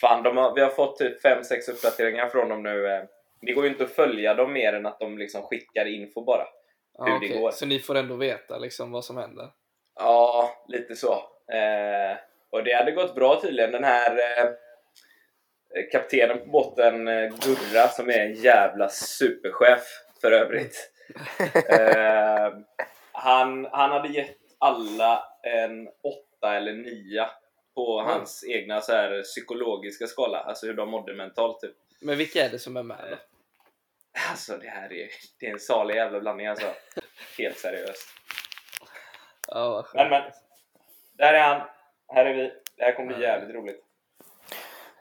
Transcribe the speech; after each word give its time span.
Fan, 0.00 0.22
de 0.22 0.36
har, 0.36 0.54
vi 0.54 0.60
har 0.60 0.70
fått 0.70 0.98
typ 0.98 1.24
5-6 1.24 1.70
uppdateringar 1.70 2.28
från 2.28 2.48
dem 2.48 2.62
nu. 2.62 2.86
eh. 2.86 3.02
Det 3.40 3.52
går 3.52 3.64
ju 3.64 3.70
inte 3.70 3.84
att 3.84 3.90
följa 3.90 4.34
dem 4.34 4.52
mer 4.52 4.72
än 4.72 4.86
att 4.86 5.00
de 5.00 5.18
liksom 5.18 5.42
skickar 5.42 5.86
info 5.86 6.24
bara. 6.24 6.46
Hur 6.98 7.10
det 7.10 7.16
okej. 7.16 7.38
går. 7.38 7.50
Så 7.50 7.66
ni 7.66 7.78
får 7.78 7.94
ändå 7.94 8.16
veta 8.16 8.58
liksom 8.58 8.92
vad 8.92 9.04
som 9.04 9.16
händer? 9.16 9.48
Ja, 9.94 10.50
lite 10.68 10.96
så. 10.96 11.12
Eh, 11.52 12.16
och 12.50 12.64
det 12.64 12.72
hade 12.76 12.92
gått 12.92 13.14
bra 13.14 13.40
tydligen. 13.40 13.72
Den 13.72 13.84
här 13.84 14.10
eh, 14.18 14.50
kaptenen 15.92 16.38
på 16.38 16.46
båten, 16.46 17.08
eh, 17.08 17.28
Gurra, 17.28 17.88
som 17.88 18.08
är 18.08 18.18
en 18.18 18.34
jävla 18.34 18.88
superchef 18.88 19.82
för 20.20 20.32
övrigt. 20.32 20.76
Eh, 21.68 22.52
han, 23.12 23.68
han 23.72 23.90
hade 23.90 24.08
gett 24.08 24.36
alla 24.58 25.24
en 25.42 25.88
åtta 25.88 26.56
eller 26.56 26.72
nia 26.72 27.30
på 27.74 27.96
Oj. 27.96 28.04
hans 28.04 28.44
egna 28.44 28.80
så 28.80 28.92
här, 28.92 29.22
psykologiska 29.22 30.06
skala, 30.06 30.38
alltså 30.38 30.66
hur 30.66 30.74
de 30.74 30.90
mådde 30.90 31.14
mentalt. 31.14 31.60
Typ. 31.60 31.76
Men 32.00 32.18
vilka 32.18 32.44
är 32.44 32.50
det 32.50 32.58
som 32.58 32.76
är 32.76 32.82
med 32.82 32.98
då? 33.10 33.16
Alltså 34.30 34.56
det 34.56 34.68
här 34.68 34.92
är, 34.92 35.08
det 35.40 35.46
är 35.46 35.52
en 35.52 35.60
salig 35.60 35.94
jävla 35.94 36.20
blandning 36.20 36.46
alltså. 36.46 36.66
Helt 37.38 37.58
seriöst. 37.58 38.08
Ja, 39.48 39.70
vad 39.70 39.84
skönt. 39.86 40.10
Men 40.10 40.22
men, 40.22 40.32
där 41.18 41.34
är 41.34 41.42
han. 41.42 41.68
Här 42.08 42.24
är 42.24 42.34
vi. 42.34 42.52
Det 42.76 42.84
här 42.84 42.92
kommer 42.92 43.14
bli 43.14 43.22
jävligt 43.22 43.54
roligt. 43.54 43.84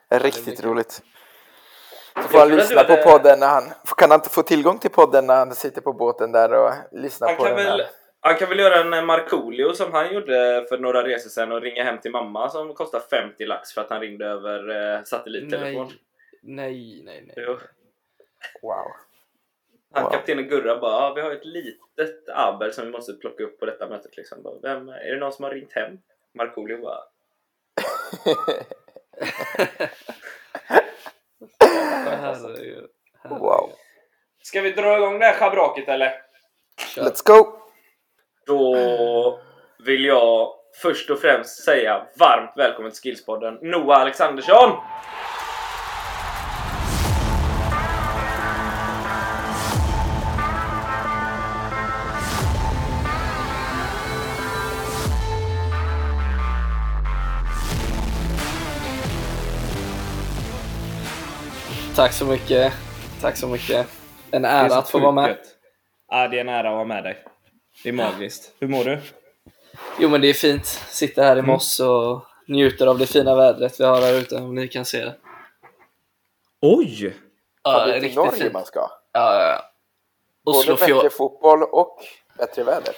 Riktigt 0.10 0.64
roligt. 0.64 1.02
Så 2.16 2.22
får 2.22 2.40
han 2.40 2.50
lyssna 2.50 2.84
på 2.84 2.96
podden 2.96 3.40
när 3.40 3.48
han... 3.48 3.64
Kan 3.98 4.12
han 4.12 4.20
inte 4.20 4.30
få 4.30 4.44
tillgång 4.44 4.80
till 4.80 4.92
podden 4.92 5.28
när 5.28 5.36
han 5.36 5.56
sitter 5.56 5.82
på 5.82 5.94
båten 5.94 6.32
där 6.32 6.54
och 6.54 6.74
lyssnar 6.92 7.28
Han 7.28 7.38
på 7.38 7.44
kan, 7.44 7.56
den? 7.56 7.66
väl, 7.66 7.80
här? 7.80 7.90
Han 8.22 8.36
kan 8.36 8.50
väl 8.50 8.60
göra 8.60 8.76
en 8.76 8.94
eh, 8.94 9.06
Markoolio 9.06 9.74
som 9.74 9.94
han 9.94 10.14
gjorde 10.14 10.66
för 10.70 10.78
några 10.78 11.04
resor 11.08 11.30
sedan 11.30 11.52
och 11.52 11.62
ringa 11.62 11.84
hem 11.84 12.00
till 12.00 12.12
mamma 12.12 12.50
som 12.50 12.74
kostar 12.74 13.00
50 13.00 13.46
lax 13.46 13.74
för 13.74 13.82
att 13.82 13.90
han 13.90 14.02
ringde 14.02 14.26
över 14.26 14.96
eh, 14.96 15.04
satellittelefon. 15.04 15.92
Nej, 16.42 17.02
nej, 17.04 17.04
nej. 17.06 17.34
nej. 17.36 17.46
Jo. 17.48 17.58
Wow. 18.62 18.86
Han 19.94 20.04
Wow. 20.04 20.12
kaptenen 20.12 20.48
Gurra 20.48 20.80
bara 20.80 20.94
ah, 20.94 21.14
vi 21.14 21.22
har 21.22 21.32
ett 21.32 21.46
litet 21.46 22.30
aber 22.30 22.70
som 22.70 22.86
vi 22.86 22.92
måste 22.92 23.14
plocka 23.14 23.44
upp 23.44 23.60
på 23.60 23.66
detta 23.66 23.90
mötet. 23.90 24.18
Liksom. 24.18 24.44
Bara, 24.44 24.60
Vem, 24.62 24.90
är 24.90 25.12
det 25.12 25.20
någon 25.20 25.34
som 25.34 25.44
har 25.44 25.52
ringt 25.52 25.74
hem? 25.74 25.98
Markoolio 26.34 26.82
bara 26.82 27.04
Herregud. 31.60 32.10
Herregud. 32.22 32.90
Wow. 33.30 33.72
Ska 34.44 34.62
vi 34.62 34.72
dra 34.72 34.98
igång 34.98 35.20
det 35.20 35.26
här 35.26 35.34
schabraket 35.34 35.90
eller? 35.90 36.22
Kör. 36.78 37.04
Let's 37.04 37.24
go! 37.26 37.59
Då 38.50 39.40
vill 39.86 40.06
jag 40.06 40.50
först 40.82 41.10
och 41.10 41.20
främst 41.20 41.64
säga 41.64 42.02
varmt 42.20 42.54
välkommen 42.56 42.92
till 42.92 43.02
Skillspodden 43.02 43.58
Noah 43.62 44.02
Alexandersson! 44.02 44.72
Tack 61.96 62.14
så 62.14 62.26
mycket. 62.26 62.74
Tack 63.22 63.38
så 63.38 63.48
mycket. 63.48 63.88
En 64.32 64.46
ära 64.46 64.76
att 64.76 64.90
få 64.90 65.00
vara 65.00 65.12
med. 65.12 65.38
Ja, 66.12 66.28
det 66.28 66.38
är 66.38 66.42
en 66.42 66.50
ära 66.50 66.70
att 66.70 66.76
vara 66.76 66.86
med 66.86 67.04
dig. 67.04 67.18
Det 67.84 67.90
är 67.90 67.94
magiskt. 67.94 68.52
Hur 68.60 68.68
mår 68.68 68.84
du? 68.84 69.00
Jo 70.00 70.10
men 70.10 70.22
det 70.22 70.28
är 70.30 70.34
fint. 70.34 70.66
Sitter 70.90 71.24
här 71.24 71.36
i 71.36 71.40
Mm. 71.40 71.52
Moss 71.52 71.80
och 71.80 72.26
njuter 72.48 72.88
av 72.88 72.98
det 72.98 73.06
fina 73.06 73.36
vädret 73.36 73.80
vi 73.80 73.84
har 73.84 74.02
här 74.02 74.14
ute 74.14 74.36
om 74.36 74.56
ni 74.56 74.68
kan 74.68 74.86
se 74.86 75.06
det. 75.06 75.16
Oj! 76.62 77.14
Ja, 77.64 77.86
det 77.86 77.92
är 77.96 78.00
riktigt 78.02 78.16
Norge 78.16 78.32
fint. 78.32 78.54
man 78.54 78.66
ska. 78.66 78.80
Ja, 78.80 78.90
ja, 79.14 79.42
ja. 79.50 79.62
Både 80.46 80.76
bättre 80.76 81.10
fotboll 81.10 81.64
och 81.64 81.98
bättre 82.38 82.64
väder. 82.64 82.94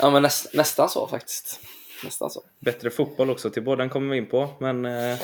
Ja 0.00 0.10
men 0.10 0.22
näst, 0.22 0.54
nästan 0.54 0.88
så 0.88 1.06
faktiskt. 1.06 1.60
Nästan 2.04 2.30
så. 2.30 2.42
Bättre 2.58 2.90
fotboll 2.90 3.30
också 3.30 3.50
till 3.50 3.62
båda, 3.62 3.76
den 3.76 3.90
kommer 3.90 4.10
vi 4.12 4.16
in 4.18 4.26
på. 4.28 4.48
Men 4.60 4.84
eh, 4.84 5.18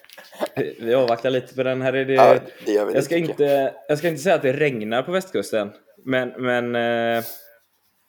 vi- 0.56 0.76
vi 0.80 0.94
avvaktar 0.94 1.30
lite 1.30 1.54
på 1.54 1.62
den. 1.62 1.82
Här 1.82 1.92
är 1.92 2.04
det... 2.04 2.14
Ja, 2.14 2.36
det 2.66 2.72
jag, 2.72 3.04
ska 3.04 3.16
inte, 3.16 3.74
jag 3.88 3.98
ska 3.98 4.08
inte 4.08 4.22
säga 4.22 4.34
att 4.34 4.42
det 4.42 4.52
regnar 4.52 5.02
på 5.02 5.12
västkusten. 5.12 5.72
Men, 6.04 6.28
men 6.28 6.74
eh, 6.74 7.24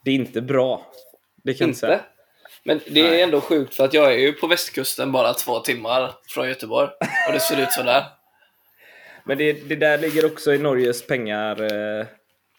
det 0.03 0.11
är 0.11 0.15
inte 0.15 0.41
bra. 0.41 0.85
Det 1.43 1.53
kan 1.53 1.67
inte 1.67 1.79
säga. 1.79 1.99
Men 2.63 2.79
det 2.87 2.99
är 2.99 3.09
Nej. 3.09 3.21
ändå 3.21 3.41
sjukt 3.41 3.75
för 3.75 3.85
att 3.85 3.93
jag 3.93 4.13
är 4.13 4.17
ju 4.17 4.33
på 4.33 4.47
västkusten 4.47 5.11
bara 5.11 5.33
två 5.33 5.59
timmar 5.59 6.11
från 6.27 6.47
Göteborg. 6.49 6.89
Och 7.27 7.33
det 7.33 7.39
ser 7.39 7.61
ut 7.61 7.71
sådär. 7.71 8.03
Men 9.25 9.37
det, 9.37 9.53
det 9.53 9.75
där 9.75 9.97
ligger 9.97 10.25
också 10.25 10.53
i 10.53 10.57
Norges 10.57 11.07
pengar. 11.07 11.61
Eh, 11.61 12.05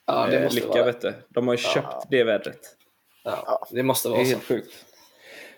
Ja, 0.06 0.26
det 0.26 0.36
eh, 0.36 0.42
måste 0.42 0.60
lycka, 0.60 0.68
vara 0.72 0.84
vet 0.84 1.00
du. 1.00 1.14
De 1.28 1.46
har 1.48 1.54
ju 1.54 1.58
köpt 1.58 2.06
det 2.10 2.24
vädret. 2.24 2.60
ja, 3.24 3.66
det. 3.70 3.82
måste 3.82 4.08
Det 4.08 4.12
vara 4.12 4.20
är 4.20 4.24
så. 4.24 4.30
helt 4.30 4.44
sjukt. 4.44 4.74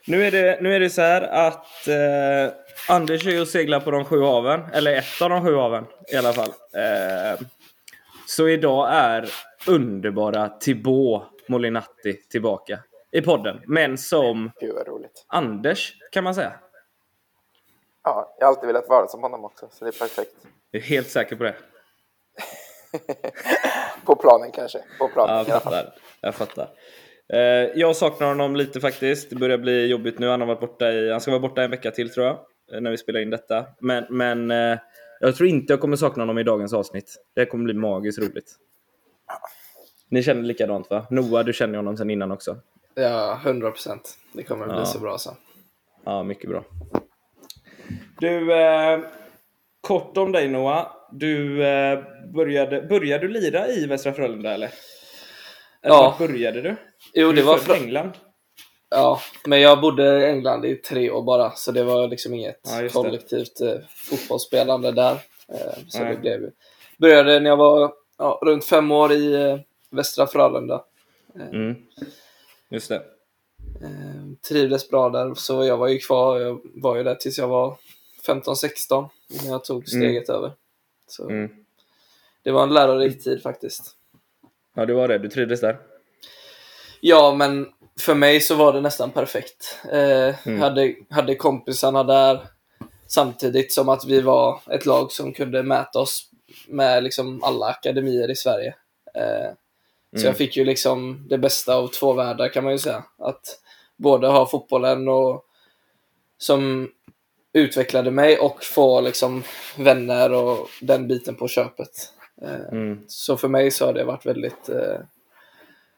Nu 0.06 0.26
är 0.26 0.30
det, 0.30 0.58
nu 0.62 0.74
är 0.76 0.80
det 0.80 0.90
så 0.90 1.02
här 1.02 1.22
att 1.22 1.88
eh, 1.88 2.54
Anders 2.88 3.26
är 3.26 3.30
ju 3.30 3.40
och 3.40 3.48
seglar 3.48 3.80
på 3.80 3.90
de 3.90 4.04
sju 4.04 4.22
haven. 4.22 4.60
Eller 4.72 4.96
ett 4.96 5.22
av 5.22 5.30
de 5.30 5.44
sju 5.44 5.56
haven 5.56 5.84
i 6.12 6.16
alla 6.16 6.32
fall. 6.32 6.48
Eh, 6.74 7.40
så 8.28 8.48
idag 8.48 8.88
är 8.94 9.28
underbara 9.66 10.48
Thibaut 10.48 11.22
Molinatti 11.48 12.12
tillbaka 12.28 12.78
i 13.12 13.20
podden. 13.20 13.60
Men 13.66 13.98
som. 13.98 14.50
Anders 15.26 15.92
kan 16.12 16.24
man 16.24 16.34
säga. 16.34 16.52
Ja, 18.04 18.36
jag 18.38 18.46
har 18.46 18.52
alltid 18.54 18.66
velat 18.66 18.88
vara 18.88 19.06
som 19.08 19.22
honom 19.22 19.44
också, 19.44 19.68
så 19.72 19.84
det 19.84 19.88
är 19.94 19.98
perfekt. 19.98 20.32
Jag 20.70 20.82
är 20.82 20.86
helt 20.86 21.08
säker 21.10 21.36
på 21.36 21.44
det. 21.44 21.54
På 24.04 24.16
planen 24.16 24.52
kanske. 24.52 24.78
På 24.98 25.08
planen 25.08 25.36
Ja, 25.36 25.44
jag 25.48 25.62
fattar. 25.62 25.94
Jag 26.20 26.34
fattar. 26.34 26.68
Eh, 27.32 27.38
jag 27.74 27.96
saknar 27.96 28.26
honom 28.28 28.56
lite 28.56 28.80
faktiskt. 28.80 29.30
Det 29.30 29.36
börjar 29.36 29.58
bli 29.58 29.86
jobbigt 29.86 30.18
nu. 30.18 30.28
Han, 30.28 30.40
har 30.40 30.46
varit 30.46 30.60
borta 30.60 30.92
i, 30.92 31.10
han 31.10 31.20
ska 31.20 31.30
vara 31.30 31.40
borta 31.40 31.62
en 31.62 31.70
vecka 31.70 31.90
till 31.90 32.10
tror 32.10 32.26
jag. 32.26 32.38
eh, 32.72 32.80
När 32.80 32.90
vi 32.90 32.96
spelar 32.98 33.20
in 33.20 33.30
detta. 33.30 33.66
Men, 33.80 34.04
men 34.10 34.50
eh, 34.50 34.78
jag 35.20 35.36
tror 35.36 35.48
inte 35.48 35.72
jag 35.72 35.80
kommer 35.80 35.96
sakna 35.96 36.22
honom 36.22 36.38
i 36.38 36.42
dagens 36.42 36.72
avsnitt. 36.72 37.16
Det 37.34 37.46
kommer 37.46 37.64
bli 37.64 37.74
magiskt 37.74 38.18
roligt. 38.18 38.56
Ni 40.08 40.22
känner 40.22 40.42
likadant 40.42 40.90
va? 40.90 41.06
Noah, 41.10 41.44
du 41.44 41.52
känner 41.52 41.76
honom 41.76 41.96
sedan 41.96 42.10
innan 42.10 42.30
också. 42.32 42.56
Ja, 42.94 43.40
100 43.44 43.70
procent. 43.70 44.18
Det 44.32 44.42
kommer 44.42 44.66
bli 44.66 44.74
Ja. 44.76 44.84
så 44.84 44.98
bra 44.98 45.18
så. 45.18 45.30
Ja, 46.04 46.22
mycket 46.22 46.50
bra. 46.50 46.64
Du, 48.20 48.52
eh, 48.54 49.00
kort 49.80 50.16
om 50.16 50.32
dig 50.32 50.48
Noah. 50.48 50.86
Du 51.12 51.64
eh, 51.66 51.98
började, 52.34 52.82
började 52.82 53.26
du 53.26 53.32
lira 53.32 53.68
i 53.68 53.86
Västra 53.86 54.12
Frölunda 54.12 54.54
eller? 54.54 54.66
Eller 55.82 55.94
Ja. 55.94 56.16
började 56.18 56.62
du? 56.62 56.76
Jo, 57.14 57.28
Du 57.28 57.36
det 57.36 57.42
var 57.42 57.58
fra- 57.58 57.76
England. 57.76 58.10
Ja, 58.90 59.20
men 59.46 59.60
jag 59.60 59.80
bodde 59.80 60.20
i 60.20 60.24
England 60.30 60.64
i 60.64 60.74
tre 60.76 61.10
år 61.10 61.22
bara, 61.22 61.50
så 61.50 61.72
det 61.72 61.84
var 61.84 62.08
liksom 62.08 62.34
inget 62.34 62.60
Ja, 62.64 62.88
kollektivt 62.88 63.60
eh, 63.60 63.74
fotbollsspelande 64.10 64.92
där. 64.92 65.12
Eh, 65.48 65.72
så 65.88 66.02
Nej. 66.02 66.14
det 66.14 66.20
blev. 66.20 66.50
Började 66.98 67.40
när 67.40 67.50
jag 67.50 67.56
var 67.56 67.92
ja, 68.18 68.38
runt 68.42 68.64
fem 68.64 68.90
år 68.92 69.12
i 69.12 69.34
eh, 69.34 69.58
Västra 69.90 70.26
Frölunda. 70.26 70.84
Mm. 71.34 71.76
Just 72.70 72.88
det. 72.88 72.96
Eh, 73.82 74.48
trivdes 74.48 74.88
bra 74.90 75.08
där, 75.08 75.34
så 75.34 75.64
jag 75.64 75.76
var 75.76 75.88
ju 75.88 75.98
kvar. 75.98 76.38
Jag 76.40 76.60
var 76.74 76.96
ju 76.96 77.02
där 77.02 77.14
tills 77.14 77.38
jag 77.38 77.48
var 77.48 77.76
15-16 78.26 79.08
innan 79.28 79.46
jag 79.46 79.64
tog 79.64 79.88
steget 79.88 80.28
över. 80.28 80.52
Så 81.06 81.28
Mm. 81.30 81.50
det 82.42 82.50
var 82.50 82.62
en 82.62 82.74
lärorik 82.74 83.24
tid 83.24 83.42
faktiskt. 83.42 83.92
Ja, 84.74 84.86
det 84.86 84.94
var 84.94 85.08
det. 85.08 85.18
Du 85.18 85.28
trivdes 85.28 85.60
där? 85.60 85.78
Ja, 87.00 87.34
men 87.34 87.68
för 88.00 88.14
mig 88.14 88.40
så 88.40 88.54
var 88.54 88.72
det 88.72 88.80
nästan 88.80 89.10
perfekt. 89.10 89.78
Eh, 89.92 90.46
Mm. 90.46 90.60
hade, 90.60 90.94
hade 91.10 91.34
kompisarna 91.34 92.02
där 92.04 92.46
samtidigt 93.06 93.72
som 93.72 93.88
att 93.88 94.04
vi 94.06 94.20
var 94.20 94.60
ett 94.70 94.86
lag 94.86 95.12
som 95.12 95.32
kunde 95.32 95.62
mäta 95.62 95.98
oss 95.98 96.30
med 96.68 97.04
liksom 97.04 97.42
alla 97.44 97.66
akademier 97.66 98.30
i 98.30 98.36
Sverige. 98.36 98.74
Eh, 99.14 99.52
Så 100.10 100.16
Mm. 100.16 100.26
jag 100.26 100.36
fick 100.36 100.56
ju 100.56 100.64
liksom 100.64 101.26
det 101.28 101.38
bästa 101.38 101.74
av 101.76 101.88
två 101.88 102.12
världar 102.12 102.48
kan 102.48 102.64
man 102.64 102.72
ju 102.72 102.78
säga. 102.78 103.04
Att 103.18 103.60
både 103.96 104.26
ha 104.28 104.46
fotbollen 104.46 105.08
och 105.08 105.44
som 106.38 106.90
utvecklade 107.52 108.10
mig 108.10 108.38
och 108.38 108.64
få 108.64 109.00
liksom 109.00 109.42
vänner 109.78 110.32
och 110.32 110.68
den 110.80 111.08
biten 111.08 111.34
på 111.34 111.48
köpet. 111.48 112.12
Eh, 112.42 112.68
Mm. 112.72 113.04
Så 113.08 113.36
för 113.36 113.48
mig 113.48 113.70
så 113.70 113.86
har 113.86 113.92
det 113.92 114.04
varit 114.04 114.26
väldigt, 114.26 114.68
eh, 114.68 114.98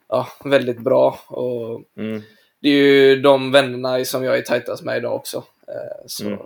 ja, 0.09 0.29
väldigt 0.45 0.79
bra. 0.81 1.19
Och 1.27 1.83
Mm. 1.97 2.23
det 2.61 2.69
är 2.69 2.73
ju 2.73 3.21
de 3.23 3.53
vännerna 3.53 4.05
som 4.05 4.25
jag 4.25 4.39
är 4.39 4.43
tajtast 4.43 4.83
med 4.85 4.97
idag 4.97 5.15
också. 5.15 5.45
Eh, 5.69 6.07
Så, 6.07 6.27
Mm. 6.27 6.39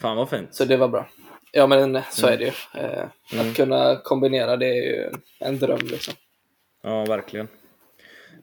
Fan 0.00 0.16
vad 0.16 0.30
fint. 0.30 0.54
så 0.54 0.64
det 0.64 0.76
var 0.76 0.88
bra. 0.88 1.08
Ja 1.52 1.66
men 1.66 2.00
så 2.10 2.26
är 2.26 2.36
det 2.38 2.44
ju. 2.44 2.80
Eh, 2.80 3.04
Mm. 3.32 3.48
Att 3.50 3.56
kunna 3.56 3.96
kombinera 3.96 4.56
det 4.56 4.66
är 4.66 4.74
ju 4.82 5.10
en 5.40 5.58
dröm 5.58 5.80
liksom. 5.86 6.14
Ja, 6.86 7.04
verkligen. 7.04 7.48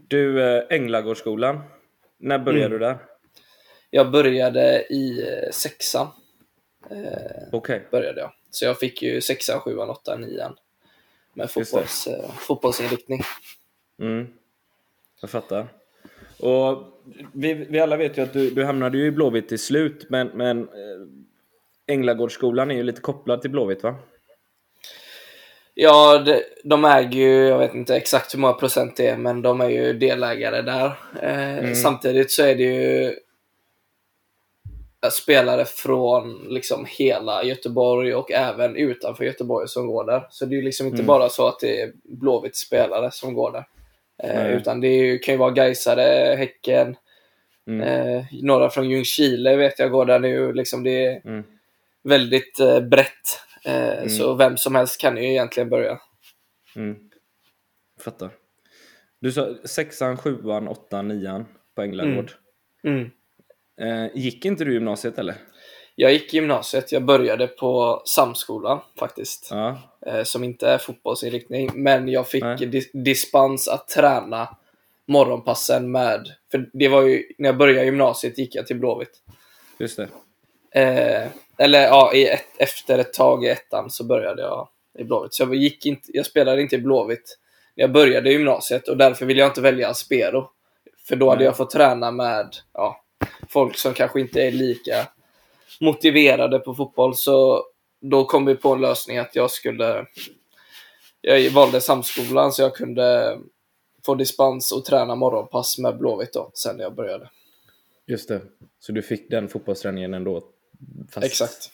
Du, 0.07 0.43
eh, 0.43 0.63
Änglagårdsskolan. 0.69 1.59
När 2.17 2.39
började 2.39 2.65
Mm. 2.65 2.71
du 2.79 2.85
där? 2.85 2.97
Jag 3.89 4.11
började 4.11 4.83
i 4.89 5.21
eh, 5.21 5.51
sexan. 5.51 6.07
eh, 6.89 7.47
Okej. 7.51 7.87
började 7.91 8.19
jag. 8.21 8.31
Så 8.49 8.65
jag 8.65 8.79
fick 8.79 9.01
ju 9.01 9.21
sexan, 9.21 9.59
sjuan, 9.59 9.89
åttan, 9.89 10.21
nian 10.21 10.55
med 11.33 11.51
fotbolls, 11.51 12.07
eh, 12.07 12.29
fotbollsinriktning. 12.31 13.21
Mm. 13.99 14.27
Jag 15.21 15.29
fattar. 15.29 15.67
Och 16.39 16.83
vi, 17.33 17.53
vi 17.53 17.79
alla 17.79 17.97
vet 17.97 18.17
ju 18.17 18.21
att 18.21 18.33
du, 18.33 18.49
du 18.49 18.65
hamnade 18.65 18.97
ju 18.97 19.05
i 19.05 19.11
Blåvitt 19.11 19.49
till 19.49 19.59
slut, 19.59 20.05
men, 20.09 20.27
men 20.27 20.59
eh, 20.61 21.07
Änglagårdsskolan 21.87 22.71
är 22.71 22.75
ju 22.75 22.83
lite 22.83 23.01
kopplad 23.01 23.41
till 23.41 23.51
Blåvitt 23.51 23.83
va? 23.83 23.95
Ja, 25.75 26.17
de, 26.17 26.41
de 26.63 26.85
äger 26.85 27.19
ju, 27.19 27.47
jag 27.47 27.57
vet 27.59 27.73
inte 27.73 27.95
exakt 27.95 28.33
hur 28.33 28.39
många 28.39 28.53
procent 28.53 28.97
det 28.97 29.07
är, 29.07 29.17
men 29.17 29.41
de 29.41 29.61
är 29.61 29.69
ju 29.69 29.93
delägare 29.93 30.61
där. 30.61 30.85
Eh, 31.21 31.57
Mm. 31.57 31.75
Samtidigt 31.75 32.31
så 32.31 32.43
är 32.43 32.55
det 32.55 32.63
ju 32.63 33.15
spelare 35.11 35.65
från 35.65 36.45
liksom 36.49 36.85
hela 36.89 37.43
Göteborg 37.43 38.15
och 38.15 38.31
även 38.31 38.75
utanför 38.75 39.23
Göteborg 39.25 39.67
som 39.67 39.87
går 39.87 40.03
där. 40.05 40.27
Så 40.29 40.45
det 40.45 40.55
är 40.55 40.57
ju 40.57 40.61
liksom 40.63 40.85
inte 40.87 40.95
Mm. 40.95 41.05
bara 41.07 41.29
så 41.29 41.47
att 41.47 41.59
det 41.59 41.81
är 41.81 41.91
Blåvitt 42.03 42.55
spelare 42.55 43.11
som 43.11 43.33
går 43.33 43.51
där. 43.51 43.65
Eh, 44.23 44.51
utan 44.51 44.81
det 44.81 44.87
ju, 44.87 45.19
kan 45.19 45.33
ju 45.33 45.37
vara 45.39 45.51
Gaisare, 45.51 46.35
Häcken, 46.35 46.95
Mm. 47.67 47.81
eh, 47.81 48.25
några 48.41 48.69
från 48.69 48.89
Ljungskile 48.89 49.55
vet 49.55 49.79
jag 49.79 49.91
går 49.91 50.05
där 50.05 50.19
nu. 50.19 50.53
Liksom 50.53 50.83
det 50.83 51.05
är 51.05 51.21
Mm. 51.25 51.43
väldigt 52.03 52.59
eh, 52.59 52.79
brett. 52.79 53.39
Eh, 53.65 53.93
Mm. 53.97 54.09
Så 54.09 54.33
vem 54.35 54.57
som 54.57 54.75
helst 54.75 55.01
kan 55.01 55.17
ju 55.17 55.23
egentligen 55.29 55.69
börja. 55.69 55.99
Mm. 56.75 56.95
Fattar. 57.99 58.29
Du 59.21 59.31
sa 59.31 59.55
sexan, 59.65 60.17
sjuan, 60.17 60.67
åttan, 60.67 61.07
nian 61.07 61.45
på 61.75 61.81
Änglagård. 61.81 62.31
Mm. 62.83 63.09
Eh, 63.81 64.11
gick 64.17 64.45
inte 64.45 64.63
du 64.65 64.73
gymnasiet 64.73 65.19
eller? 65.19 65.35
Jag 65.95 66.13
gick 66.13 66.33
gymnasiet. 66.33 66.91
Jag 66.91 67.05
började 67.05 67.47
på 67.47 68.01
Samskolan 68.05 68.79
faktiskt. 68.99 69.47
Ja. 69.51 69.77
Eh, 70.05 70.23
som 70.23 70.43
inte 70.43 70.67
är 70.67 70.77
fotbollsinriktning. 70.77 71.69
Men 71.73 72.07
jag 72.07 72.27
fick 72.27 72.43
dis- 72.43 72.91
dispens 73.03 73.67
att 73.67 73.87
träna 73.87 74.57
morgonpassen 75.07 75.91
med... 75.91 76.27
För 76.51 76.69
det 76.73 76.87
var 76.87 77.01
ju, 77.01 77.23
när 77.37 77.49
jag 77.49 77.57
började 77.57 77.85
gymnasiet 77.85 78.37
gick 78.37 78.55
jag 78.55 78.67
till 78.67 78.79
Blåvitt. 78.79 79.21
Just 79.77 79.97
det. 79.97 80.07
Eh, 80.75 81.27
eller 81.57 81.81
ja, 81.81 82.13
i 82.13 82.27
ett, 82.27 82.45
efter 82.57 82.99
ett 82.99 83.13
tag 83.13 83.45
i 83.45 83.49
ettan 83.49 83.89
så 83.89 84.03
började 84.03 84.41
jag 84.41 84.67
i 84.99 85.03
Blåvitt. 85.03 85.33
Så 85.33 85.43
jag, 85.43 85.55
gick 85.55 85.85
inte, 85.85 86.07
jag 86.13 86.25
spelade 86.25 86.61
inte 86.61 86.75
i 86.75 86.79
Blåvitt 86.79 87.37
när 87.75 87.83
jag 87.83 87.91
började 87.91 88.29
i 88.29 88.33
gymnasiet 88.33 88.87
och 88.87 88.97
därför 88.97 89.25
ville 89.25 89.39
jag 89.39 89.49
inte 89.49 89.61
välja 89.61 89.89
Aspero. 89.89 90.49
För 91.07 91.15
då 91.15 91.29
hade 91.29 91.39
Nej. 91.39 91.45
jag 91.45 91.57
fått 91.57 91.71
träna 91.71 92.11
med 92.11 92.55
ja, 92.73 93.03
folk 93.49 93.77
som 93.77 93.93
kanske 93.93 94.19
inte 94.19 94.41
är 94.41 94.51
lika 94.51 95.07
motiverade 95.81 96.59
på 96.59 96.75
fotboll. 96.75 97.15
Så 97.15 97.65
då 98.01 98.25
kom 98.25 98.45
vi 98.45 98.55
på 98.55 98.73
en 98.73 98.81
lösning 98.81 99.17
att 99.17 99.35
jag 99.35 99.51
skulle... 99.51 100.05
Jag 101.21 101.51
valde 101.51 101.81
Samskolan 101.81 102.51
så 102.51 102.61
jag 102.61 102.75
kunde 102.75 103.39
få 104.05 104.15
dispens 104.15 104.71
och 104.71 104.85
träna 104.85 105.15
morgonpass 105.15 105.77
med 105.77 105.97
Blåvitt 105.97 106.33
då, 106.33 106.51
sen 106.53 106.77
när 106.77 106.83
jag 106.83 106.95
började. 106.95 107.29
Just 108.07 108.29
det. 108.29 108.41
Så 108.79 108.91
du 108.91 109.01
fick 109.01 109.29
den 109.29 109.49
fotbollsträningen 109.49 110.13
ändå? 110.13 110.41
Fast... 111.11 111.25
Exakt. 111.25 111.71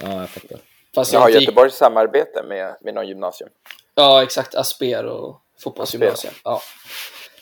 Ja, 0.00 0.20
jag 0.20 0.28
fattar. 0.30 0.58
Fast 0.94 1.12
Jag 1.12 1.20
har 1.20 1.28
inte 1.28 1.38
gick 1.38 1.48
Göteborgs 1.48 1.74
samarbete 1.74 2.42
med, 2.42 2.76
med 2.80 2.94
någon 2.94 3.08
gymnasium. 3.08 3.50
Ja, 3.94 4.22
exakt. 4.22 4.54
Asper 4.54 5.06
och 5.06 5.40
fotbollsgymnasium. 5.62 6.34
Ja. 6.44 6.60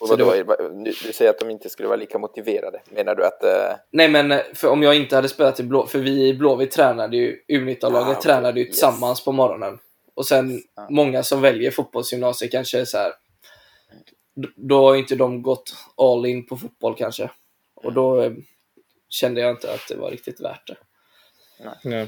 Och 0.00 0.08
Så 0.08 0.16
vadå, 0.16 0.30
det 0.30 0.44
du, 0.84 0.92
du 1.04 1.12
säger 1.12 1.30
att 1.30 1.38
de 1.38 1.50
inte 1.50 1.70
skulle 1.70 1.88
vara 1.88 1.96
lika 1.96 2.18
motiverade. 2.18 2.82
Menar 2.90 3.14
du 3.14 3.24
att... 3.26 3.44
eh, 3.44 3.76
Nej, 3.90 4.08
men 4.08 4.32
eh, 4.32 4.40
för 4.54 4.68
om 4.68 4.82
jag 4.82 4.96
inte 4.96 5.16
hade 5.16 5.28
spelat 5.28 5.60
i 5.60 5.62
Blå... 5.62 5.86
För 5.86 5.98
vi 5.98 6.28
i 6.28 6.34
Blåvitt 6.34 6.70
tränade 6.70 7.16
ju, 7.16 7.36
U19-laget 7.48 8.16
Ah, 8.18 8.20
tränade 8.22 8.60
ju 8.60 8.66
Yes. 8.66 8.74
tillsammans 8.76 9.24
på 9.24 9.32
morgonen. 9.32 9.78
Och 10.14 10.26
sen 10.26 10.62
Ah. 10.76 10.86
många 10.90 11.22
som 11.22 11.40
väljer 11.40 11.70
fotbollsgymnasiet 11.70 12.52
kanske 12.52 12.80
är 12.80 12.84
så 12.84 12.98
här. 12.98 13.12
Då 14.56 14.86
har 14.88 14.96
inte 14.96 15.14
de 15.14 15.42
gått 15.42 15.74
all 15.96 16.26
in 16.26 16.46
på 16.46 16.56
fotboll 16.56 16.94
kanske. 16.98 17.30
Och 17.74 17.92
då 17.92 18.22
eh, 18.22 18.32
kände 19.08 19.40
jag 19.40 19.50
inte 19.50 19.72
att 19.74 19.88
det 19.88 19.96
var 19.96 20.10
riktigt 20.10 20.40
värt 20.40 20.66
det. 20.66 20.76
Nej. 21.84 22.06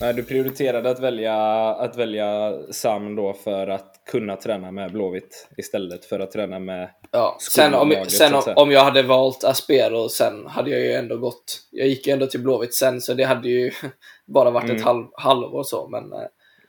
Nej, 0.00 0.14
du 0.14 0.22
prioriterade 0.24 0.90
att 0.90 1.00
välja, 1.00 1.34
att 1.74 1.96
välja 1.96 2.52
SAM 2.70 3.16
då 3.16 3.32
för 3.32 3.66
att 3.68 4.02
kunna 4.06 4.36
träna 4.36 4.70
med 4.70 4.92
Blåvitt 4.92 5.48
istället 5.56 6.04
för 6.04 6.20
att 6.20 6.30
träna 6.30 6.58
med... 6.58 6.90
Ja, 7.10 7.36
sen 7.40 7.74
om, 7.74 7.90
Skollaget, 7.90 8.12
sen 8.12 8.34
om, 8.34 8.42
om 8.56 8.70
jag 8.70 8.84
hade 8.84 9.02
valt 9.02 9.44
Aspero 9.44 10.08
sen 10.08 10.46
hade 10.46 10.70
jag 10.70 10.80
ju 10.80 10.92
ändå 10.92 11.16
gått. 11.16 11.60
Jag 11.70 11.86
gick 11.88 12.06
ju 12.06 12.12
ändå 12.12 12.26
till 12.26 12.42
Blåvitt 12.42 12.74
sen 12.74 13.00
så 13.00 13.14
det 13.14 13.24
hade 13.24 13.48
ju 13.48 13.70
bara 14.26 14.50
varit 14.50 14.64
Mm. 14.64 14.76
ett 14.76 14.84
halv, 14.84 15.06
halvår 15.12 15.62
så. 15.62 15.88
Men 15.88 16.12
eh, 16.12 16.18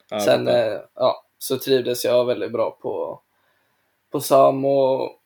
Ja, 0.10 0.20
sen 0.20 0.48
eh, 0.48 0.78
ja, 0.96 1.26
så 1.38 1.58
trivdes 1.58 2.06
jag 2.06 2.26
väldigt 2.26 2.52
bra 2.52 2.78
på, 2.82 3.22
på 4.12 4.20
SAM 4.20 4.66
och 4.66 5.20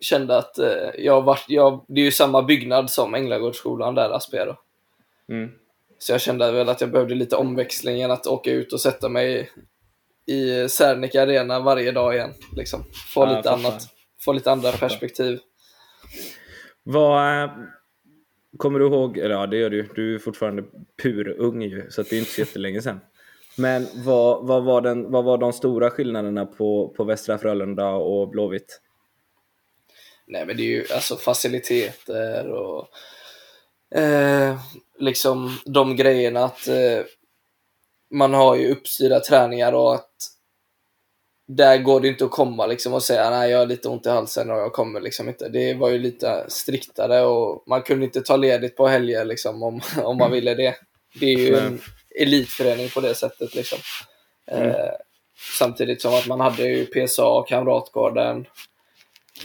kände 0.00 0.36
att 0.36 0.58
eh, 0.58 0.90
jag 0.98 1.22
var, 1.22 1.38
jag, 1.48 1.84
det 1.88 2.00
är 2.00 2.04
ju 2.04 2.10
samma 2.12 2.42
byggnad 2.42 2.90
som 2.90 3.14
Änglagårdsskolan 3.14 3.94
där, 3.94 4.10
Aspero. 4.10 4.56
Mm. 5.30 5.50
Så 5.98 6.12
jag 6.12 6.20
kände 6.20 6.52
väl 6.52 6.68
att 6.68 6.80
jag 6.80 6.90
behövde 6.90 7.14
lite 7.14 7.36
omväxling 7.36 8.02
än 8.02 8.10
att 8.10 8.26
åka 8.26 8.50
ut 8.52 8.72
och 8.72 8.80
sätta 8.80 9.08
mig 9.08 9.50
i 10.26 10.68
Serneke 10.68 11.22
Arena 11.22 11.60
varje 11.60 11.92
dag 11.92 12.14
igen. 12.14 12.34
Liksom. 12.56 12.84
Få, 13.14 13.24
Ja, 13.24 13.36
lite 13.36 13.50
annat, 13.50 13.82
få 14.24 14.32
lite 14.32 14.50
andra 14.50 14.72
perspektiv. 14.72 15.38
Vad... 16.82 17.50
Kommer 18.56 18.78
du 18.78 18.86
ihåg, 18.86 19.18
eller 19.18 19.34
ja 19.34 19.46
det 19.46 19.56
gör 19.56 19.70
du 19.70 19.88
du 19.94 20.14
är 20.14 20.18
fortfarande 20.18 20.64
purung 21.02 21.62
ju, 21.62 21.90
så 21.90 22.02
det 22.02 22.12
är 22.12 22.18
inte 22.18 22.30
så 22.30 22.40
jättelänge 22.40 22.82
sedan. 22.82 23.00
Men 23.56 23.86
vad, 23.94 24.46
vad, 24.46 24.64
var 24.64 24.80
den, 24.80 25.10
vad 25.10 25.24
var 25.24 25.38
de 25.38 25.52
stora 25.52 25.90
skillnaderna 25.90 26.46
på, 26.46 26.94
på 26.96 27.04
Västra 27.04 27.38
Frölunda 27.38 27.88
och 27.90 28.28
Blåvitt? 28.28 28.80
Nej, 30.26 30.46
men 30.46 30.56
det 30.56 30.62
är 30.62 30.70
ju 30.70 30.84
alltså 30.94 31.16
faciliteter 31.16 32.48
och 32.48 32.88
eh, 33.98 34.60
liksom 35.00 35.58
de 35.64 35.96
grejerna 35.96 36.44
att 36.44 36.68
eh, 36.68 37.04
man 38.14 38.34
har 38.34 38.56
ju 38.56 38.72
uppstyrda 38.72 39.20
träningar 39.20 39.72
och 39.72 39.94
att 39.94 40.10
där 41.48 41.78
går 41.78 42.00
det 42.00 42.08
inte 42.08 42.24
att 42.24 42.30
komma 42.30 42.66
liksom 42.66 42.94
och 42.94 43.02
säga 43.02 43.30
nej 43.30 43.50
jag 43.50 43.58
har 43.58 43.66
lite 43.66 43.88
ont 43.88 44.06
i 44.06 44.08
halsen 44.08 44.50
och 44.50 44.58
jag 44.58 44.72
kommer 44.72 45.00
liksom 45.00 45.28
inte. 45.28 45.48
Det 45.48 45.74
var 45.74 45.90
ju 45.90 45.98
lite 45.98 46.44
striktare 46.48 47.22
och 47.22 47.64
man 47.66 47.82
kunde 47.82 48.04
inte 48.04 48.20
ta 48.20 48.36
ledigt 48.36 48.76
på 48.76 48.86
helger 48.86 49.24
liksom 49.24 49.62
om, 49.62 49.80
om 50.02 50.16
man 50.16 50.32
ville 50.32 50.54
det. 50.54 50.74
Det 51.20 51.26
är 51.26 51.38
ju 51.38 51.52
Nej. 51.52 51.60
en 51.60 51.80
elitförening 52.20 52.88
på 52.88 53.00
det 53.00 53.14
sättet 53.14 53.54
liksom. 53.54 53.78
Mm. 54.46 54.68
Eh, 54.68 54.92
samtidigt 55.58 56.02
som 56.02 56.14
att 56.14 56.26
man 56.26 56.40
hade 56.40 56.62
ju 56.62 56.86
PSA, 56.86 57.44
Kamratgården, 57.48 58.46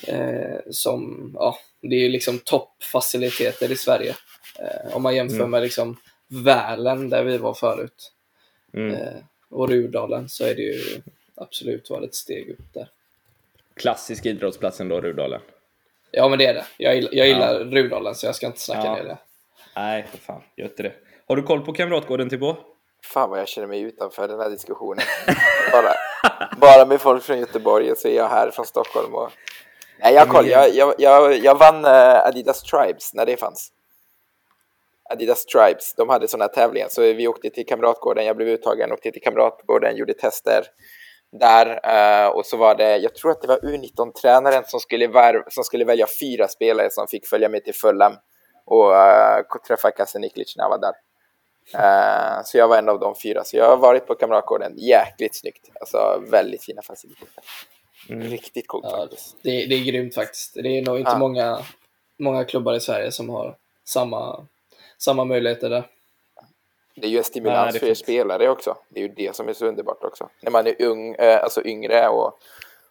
eh, 0.08 0.60
som, 0.72 1.32
ja, 1.34 1.58
det 1.82 1.96
är 1.96 2.00
ju 2.00 2.10
liksom 2.10 2.39
toppfaciliteter 2.39 3.72
i 3.72 3.75
Sverige. 3.75 4.15
Eh, 4.60 4.96
om 4.96 5.04
man 5.04 5.16
jämför 5.16 5.36
Mm. 5.36 5.50
med 5.52 5.62
liksom 5.62 5.98
Välen 6.28 7.10
där 7.10 7.24
vi 7.24 7.38
var 7.38 7.54
förut 7.54 8.12
Mm. 8.74 8.96
eh, 8.96 9.14
och 9.50 9.70
Rudalen 9.70 10.30
så 10.30 10.44
är 10.46 10.56
det 10.56 10.62
ju 10.62 10.82
absolut 11.36 11.90
varit 11.90 12.10
ett 12.10 12.16
steg 12.16 12.50
upp 12.50 12.74
där. 12.74 12.90
Klassisk 13.76 14.26
idrottsplats 14.26 14.80
ändå, 14.82 15.02
Rudalen. 15.02 15.42
Ja 16.12 16.30
men 16.30 16.40
det 16.40 16.46
är 16.46 16.54
det. 16.54 16.66
Jag 16.78 16.96
gillar, 16.96 17.10
jag 17.14 17.28
gillar 17.28 17.60
Rudalen 17.60 18.16
så 18.16 18.26
jag 18.26 18.36
ska 18.36 18.46
inte 18.46 18.60
snacka 18.60 18.86
Ja. 18.86 18.96
ner 18.96 19.04
det. 19.04 19.18
Nej, 19.76 20.06
för 20.12 20.18
fan, 20.18 20.42
gör 20.56 20.66
inte 20.66 20.84
det. 20.84 20.94
Har 21.28 21.36
du 21.36 21.42
koll 21.44 21.62
på 21.66 21.74
Kamratgården 21.74 22.30
Tibbo? 22.30 22.56
Fan 23.04 23.30
vad 23.30 23.40
jag 23.40 23.48
känner 23.48 23.68
mig 23.68 23.82
utanför 23.82 24.28
den 24.28 24.40
här 24.40 24.50
diskussionen. 24.50 25.04
bara, 25.72 25.94
bara 26.58 26.86
med 26.86 27.02
folk 27.02 27.24
från 27.24 27.40
Göteborg 27.40 27.92
och 27.92 27.98
så 27.98 28.08
är 28.08 28.16
jag 28.16 28.30
här 28.30 28.52
från 28.52 28.66
Stockholm. 28.66 29.16
Och... 29.16 29.32
Nej, 30.00 30.14
jag 30.14 30.26
har 30.26 30.34
koll. 30.34 30.48
Jag, 30.48 30.76
jag, 30.76 30.94
jag, 30.98 31.38
jag 31.38 31.56
vann 31.60 31.86
eh, 31.86 32.26
Adidas 32.26 32.64
Tribes 32.64 33.14
när 33.14 33.26
det 33.26 33.38
fanns. 33.38 33.72
Adidas 35.10 35.46
Tribes, 35.46 35.94
de 35.96 36.10
hade 36.10 36.28
sådana 36.28 36.48
tävlingar. 36.48 36.88
Så 36.90 37.02
vi 37.02 37.28
åkte 37.28 37.50
till 37.50 37.66
Kamratgården, 37.66 38.26
jag 38.26 38.36
blev 38.36 38.48
uttagen, 38.48 38.92
åkte 38.92 39.12
till 39.12 39.22
Kamratgården, 39.22 39.96
gjorde 39.96 40.14
tester 40.14 40.64
där. 41.40 41.80
eh, 41.84 42.28
och 42.28 42.46
så 42.46 42.58
var 42.58 42.76
det, 42.76 42.98
jag 42.98 43.16
tror 43.16 43.32
att 43.32 43.42
det 43.42 43.48
var 43.48 43.58
U19-tränaren 43.60 44.64
som 44.68 44.80
skulle, 44.80 45.10
som 45.50 45.64
skulle 45.64 45.86
välja 45.86 46.08
fyra 46.20 46.48
spelare 46.48 46.88
som 46.92 47.08
fick 47.08 47.28
följa 47.28 47.50
med 47.50 47.64
till 47.64 47.76
Fulham 47.76 48.14
och 48.66 48.92
uh, 48.92 49.60
träffa 49.68 49.92
Kasse 49.92 50.20
Niklic 50.20 50.56
när 50.58 50.64
jag 50.64 50.70
var 50.70 50.78
där. 50.80 50.94
Eh, 51.74 52.42
så 52.44 52.58
jag 52.58 52.68
var 52.68 52.78
en 52.78 52.90
av 52.90 53.00
de 53.00 53.16
fyra. 53.24 53.44
Så 53.44 53.58
jag 53.58 53.68
har 53.70 53.78
varit 53.78 54.08
på 54.08 54.16
Kamratgården. 54.16 54.74
Jäkligt 54.78 55.36
snyggt. 55.36 55.70
Alltså 55.80 56.24
väldigt 56.32 56.64
fina 56.64 56.82
faciliteter. 56.82 57.44
Mm. 58.10 58.28
Riktigt 58.28 58.68
coolt 58.68 58.86
Ja, 58.92 58.98
faktiskt. 58.98 59.36
det, 59.42 59.50
det 59.66 59.76
är 59.76 59.84
grymt 59.86 60.16
faktiskt. 60.16 60.54
Det 60.54 60.78
är 60.78 60.82
nog 60.82 61.00
inte 61.00 61.12
Ja. 61.12 61.18
många, 61.18 61.60
många 62.20 62.46
klubbar 62.46 62.74
i 62.74 62.80
Sverige 62.80 63.12
som 63.12 63.30
har 63.30 63.58
samma, 63.88 64.48
samma 65.06 65.26
möjligheter 65.26 65.70
där. 65.70 65.88
Det 66.96 67.08
är 67.08 67.12
ju 67.12 67.18
en 67.18 67.24
stimulans 67.24 67.74
Nej, 67.74 67.80
för 67.80 67.88
er 67.88 67.94
spelare 67.94 68.50
också. 68.50 68.78
Det 68.90 69.00
är 69.00 69.08
ju 69.08 69.14
det 69.14 69.36
som 69.36 69.50
är 69.50 69.54
så 69.54 69.66
underbart 69.66 70.04
också. 70.04 70.30
När 70.42 70.52
man 70.52 70.68
är 70.68 70.82
ung, 70.82 71.16
eh, 71.16 71.44
alltså 71.44 71.66
yngre 71.66 72.08
och, 72.08 72.40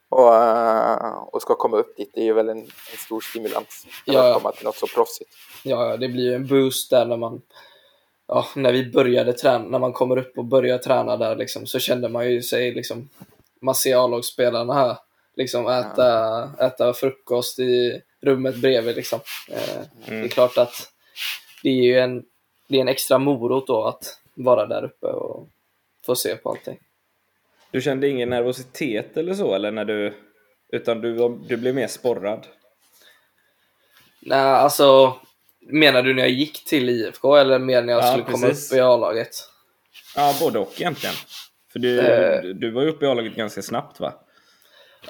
och, 0.09 0.35
eh, 0.35 1.13
och 1.33 1.43
ska 1.43 1.55
komma 1.55 1.77
upp 1.77 1.97
dit. 1.97 2.11
Det 2.15 2.21
är 2.21 2.25
ju 2.25 2.33
väl 2.33 2.49
en, 2.49 2.59
en 2.59 2.99
stor 2.99 3.21
stimulans. 3.21 3.87
Ja, 4.05 4.21
att 4.21 4.29
ja. 4.29 4.35
komma 4.35 4.53
till 4.53 4.65
något 4.65 4.77
så 4.77 4.87
proffsigt. 4.87 5.31
Ja, 5.65 5.97
det 5.97 6.09
blir 6.09 6.25
ju 6.25 6.35
en 6.35 6.47
boost 6.47 6.91
där 6.91 7.07
när 7.07 7.17
man 7.17 7.43
ja, 8.29 8.47
när 8.55 8.73
vi 8.73 8.91
började 8.91 9.33
träna, 9.33 9.65
när 9.65 9.79
man 9.79 9.93
kommer 9.93 10.17
upp 10.17 10.39
och 10.39 10.45
börjar 10.45 10.79
träna 10.79 11.17
där 11.17 11.37
liksom, 11.37 11.67
så 11.67 11.79
kände 11.79 12.09
man 12.09 12.31
ju 12.31 12.43
sig 12.43 12.75
liksom, 12.75 13.09
man 13.61 13.75
ser 13.75 14.05
A-lagsspelarna 14.05 14.75
här, 14.75 14.97
liksom 15.37 15.69
äta, 15.69 16.51
äta 16.61 16.93
frukost 16.93 17.59
i 17.59 18.03
rummet 18.23 18.57
bredvid 18.57 18.97
liksom. 18.97 19.21
Eh, 19.51 19.85
Det 20.09 20.15
är 20.15 20.29
klart 20.29 20.59
att 20.59 20.89
det 21.65 21.71
är 21.71 21.83
ju 21.83 21.99
en, 21.99 22.25
det 22.69 22.77
är 22.77 22.81
en 22.81 22.89
extra 22.89 23.19
morot 23.19 23.67
då 23.67 23.85
att 23.85 24.21
vara 24.35 24.67
där 24.67 24.85
uppe 24.85 25.07
och 25.07 25.49
få 26.07 26.17
se 26.17 26.37
på 26.37 26.51
allting. 26.51 26.79
Du 27.71 27.81
kände 27.81 28.09
ingen 28.09 28.31
nervositet 28.31 29.17
eller 29.17 29.35
så, 29.35 29.55
eller 29.55 29.71
när 29.71 29.85
du... 29.85 30.15
Utan 30.73 31.01
du, 31.01 31.39
du 31.49 31.57
blev 31.57 31.75
mer 31.75 31.87
sporrad? 31.87 32.47
Nej, 34.21 34.39
alltså 34.39 35.17
menar 35.61 36.03
du 36.03 36.15
när 36.15 36.23
jag 36.23 36.31
gick 36.31 36.65
till 36.65 36.89
IFK 36.91 37.37
eller 37.37 37.59
mer 37.59 37.83
när 37.83 37.93
jag 37.93 38.03
Ja, 38.03 38.07
skulle 38.13 38.25
komma 38.25 38.47
precis. 38.47 38.73
upp 38.73 38.79
i 38.79 38.81
A-laget? 38.81 39.31
Ja, 40.17 40.35
både 40.41 40.59
och 40.59 40.73
egentligen. 40.81 41.15
För 41.73 41.79
du, 41.79 42.01
Eh. 42.01 42.43
du 42.43 42.71
var 42.71 42.83
ju 42.83 42.89
uppe 42.89 43.05
i 43.05 43.09
A-laget 43.09 43.35
ganska 43.35 43.63
snabbt 43.63 44.01
va? 44.01 44.13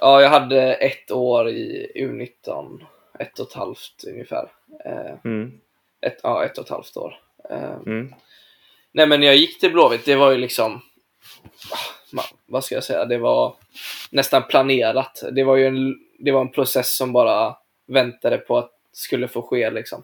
Ja, 0.00 0.22
jag 0.22 0.28
hade 0.28 0.74
ett 0.74 1.10
år 1.10 1.48
i 1.48 1.92
U19, 1.94 2.80
ett 3.18 3.38
och 3.38 3.48
ett 3.48 3.54
halvt 3.54 4.04
ungefär. 4.06 4.52
Eh, 4.84 5.14
Mm. 5.24 5.60
Ett, 6.06 6.20
ja, 6.22 6.44
ett 6.44 6.58
och 6.58 6.64
ett 6.64 6.70
halvt 6.70 6.96
år. 6.96 7.18
Eh, 7.50 7.74
Mm. 7.86 8.14
nej, 8.92 9.06
men 9.06 9.20
när 9.20 9.26
jag 9.26 9.36
gick 9.36 9.60
till 9.60 9.72
Blåvitt, 9.72 10.04
det 10.04 10.16
var 10.16 10.30
ju 10.30 10.38
liksom, 10.38 10.80
ah, 12.16 12.22
vad 12.46 12.64
ska 12.64 12.74
jag 12.74 12.84
säga, 12.84 13.04
det 13.04 13.18
var 13.18 13.54
nästan 14.10 14.42
planerat. 14.42 15.22
Det 15.32 15.44
var 15.44 15.56
ju 15.56 15.66
en, 15.66 15.94
det 16.18 16.32
var 16.32 16.40
en 16.40 16.52
process 16.52 16.96
som 16.96 17.12
bara 17.12 17.56
väntade 17.86 18.38
på 18.38 18.58
att 18.58 18.70
skulle 18.92 19.28
få 19.28 19.42
ske 19.42 19.70
liksom. 19.70 20.02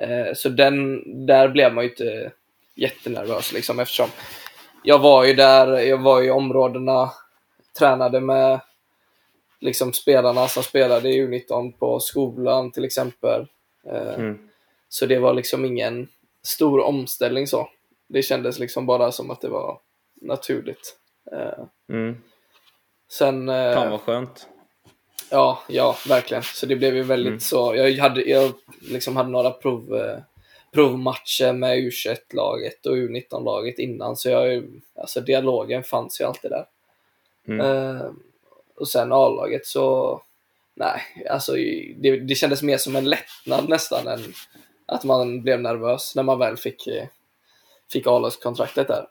Eh, 0.00 0.34
så 0.34 0.48
den, 0.48 1.02
där 1.26 1.48
blev 1.48 1.74
man 1.74 1.84
ju 1.84 1.90
inte 1.90 2.32
jättenervös 2.74 3.52
liksom 3.52 3.80
eftersom 3.80 4.08
jag 4.82 4.98
var 4.98 5.24
ju 5.24 5.34
där, 5.34 5.66
jag 5.78 5.98
var 6.02 6.22
i 6.22 6.30
områdena, 6.30 7.10
tränade 7.78 8.20
med 8.20 8.60
liksom 9.60 9.92
spelarna 9.92 10.48
som 10.48 10.62
spelade 10.62 11.08
i 11.08 11.26
U19 11.26 11.72
på 11.78 12.00
skolan 12.00 12.70
till 12.70 12.84
exempel. 12.84 13.46
Eh, 13.86 14.14
Mm. 14.14 14.47
Så 14.88 15.06
det 15.06 15.18
var 15.18 15.34
liksom 15.34 15.64
ingen 15.64 16.08
stor 16.42 16.80
omställning 16.80 17.46
så. 17.46 17.68
Det 18.08 18.22
kändes 18.22 18.58
liksom 18.58 18.86
bara 18.86 19.12
som 19.12 19.30
att 19.30 19.40
det 19.40 19.48
var 19.48 19.80
naturligt. 20.14 20.96
Eh, 21.32 21.64
Mm. 21.88 22.16
Sen, 23.10 23.48
eh, 23.48 23.74
Fan 23.74 23.90
vad 23.90 24.00
skönt. 24.00 24.46
ja, 25.30 25.62
ja, 25.68 25.96
verkligen. 26.08 26.42
Så 26.42 26.66
det 26.66 26.76
blev 26.76 26.96
ju 26.96 27.02
väldigt 27.02 27.28
Mm. 27.30 27.40
så. 27.40 27.76
Jag 27.76 27.92
hade, 27.92 28.22
jag 28.22 28.52
liksom 28.80 29.16
hade 29.16 29.28
några 29.30 29.50
prov, 29.50 29.96
eh, 29.96 30.18
provmatcher 30.72 31.52
med 31.52 31.78
U21-laget 31.78 32.86
och 32.86 32.96
U19-laget 32.96 33.78
innan, 33.78 34.16
så 34.16 34.28
jag, 34.30 34.64
alltså 34.94 35.20
dialogen 35.20 35.84
fanns 35.84 36.20
ju 36.20 36.24
alltid 36.24 36.50
där. 36.50 36.66
Mm. 37.48 37.60
Eh, 37.96 38.06
och 38.76 38.88
sen 38.88 39.12
A-laget 39.12 39.66
så, 39.66 40.20
nej, 40.74 41.00
alltså 41.30 41.52
det, 41.96 42.16
det 42.20 42.34
kändes 42.34 42.62
mer 42.62 42.76
som 42.78 42.96
en 42.96 43.10
lättnad 43.10 43.68
nästan 43.68 44.06
än 44.08 44.34
att 44.88 45.04
man 45.04 45.42
blev 45.42 45.60
nervös 45.60 46.16
när 46.16 46.22
man 46.22 46.38
väl 46.38 46.56
fick, 46.56 46.86
eh, 46.86 47.06
fick 47.92 48.06
A-lagskontraktet 48.06 48.88
där. 48.88 49.06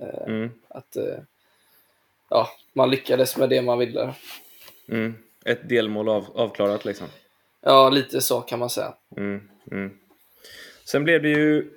Eh, 0.00 0.26
Mm. 0.26 0.50
Att 0.68 0.96
eh, 0.96 1.18
ja, 2.30 2.48
man 2.72 2.90
lyckades 2.90 3.36
med 3.36 3.48
det 3.50 3.62
man 3.62 3.78
ville. 3.78 4.14
Mm. 4.88 5.14
Ett 5.44 5.68
delmål 5.68 6.08
av, 6.08 6.26
avklarat 6.34 6.84
liksom. 6.84 7.06
Ja, 7.60 7.90
lite 7.90 8.20
så 8.20 8.40
kan 8.40 8.58
man 8.58 8.70
säga. 8.70 8.94
Mm. 9.16 9.48
Mm. 9.70 9.98
Sen 10.84 11.04
blev 11.04 11.22
det 11.22 11.28
ju... 11.28 11.70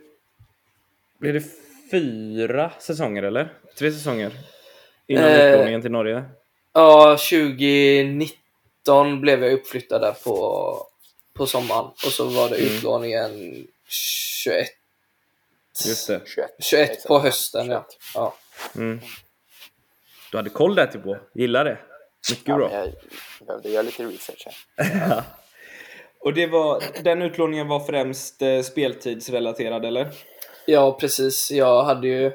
Blev 1.20 1.34
det 1.34 1.44
fyra 1.92 2.72
säsonger 2.80 3.24
eller? 3.24 3.54
Tre 3.78 3.92
säsonger? 3.92 4.32
Innan 5.08 5.24
Eh. 5.24 5.52
utlåningen 5.54 5.82
till 5.82 5.92
Norge? 5.92 6.24
Ja, 6.74 7.18
2019 7.18 9.22
blev 9.22 9.44
jag 9.44 9.54
uppflyttad 9.54 10.02
där 10.02 10.14
på, 10.26 10.78
på 11.34 11.46
sommaren 11.48 11.86
och 11.86 12.12
så 12.12 12.26
var 12.26 12.50
det 12.50 12.56
Mm. 12.56 12.68
utlåningen 12.76 13.68
21, 13.88 14.68
Just 15.86 16.08
det. 16.08 16.22
21. 16.26 16.50
21 16.60 16.90
Exakt. 16.90 17.08
på 17.08 17.20
hösten. 17.20 17.70
Ja. 17.70 17.86
Ja. 18.16 18.36
Mm. 18.76 19.00
Du 20.32 20.38
hade 20.38 20.50
koll 20.50 20.76
där 20.76 20.88
typ 20.88 21.04
på. 21.04 21.18
Gillar 21.34 21.66
det. 21.66 21.78
Mycket 22.32 22.48
Ja, 22.48 22.56
bra. 22.58 22.72
jag 22.74 23.48
behövde 23.48 23.70
göra 23.70 23.82
lite 23.84 24.04
research 24.04 24.48
här. 24.78 25.24
Och 26.20 26.34
det 26.34 26.48
var, 26.48 26.84
den 27.04 27.22
utlåningen 27.22 27.68
var 27.68 27.80
främst 27.80 28.42
eh, 28.42 28.62
speltidsrelaterad 28.62 29.86
eller? 29.86 30.12
ja, 30.66 30.98
precis. 31.00 31.52
Jag 31.52 31.84
hade 31.84 32.08
ju 32.08 32.28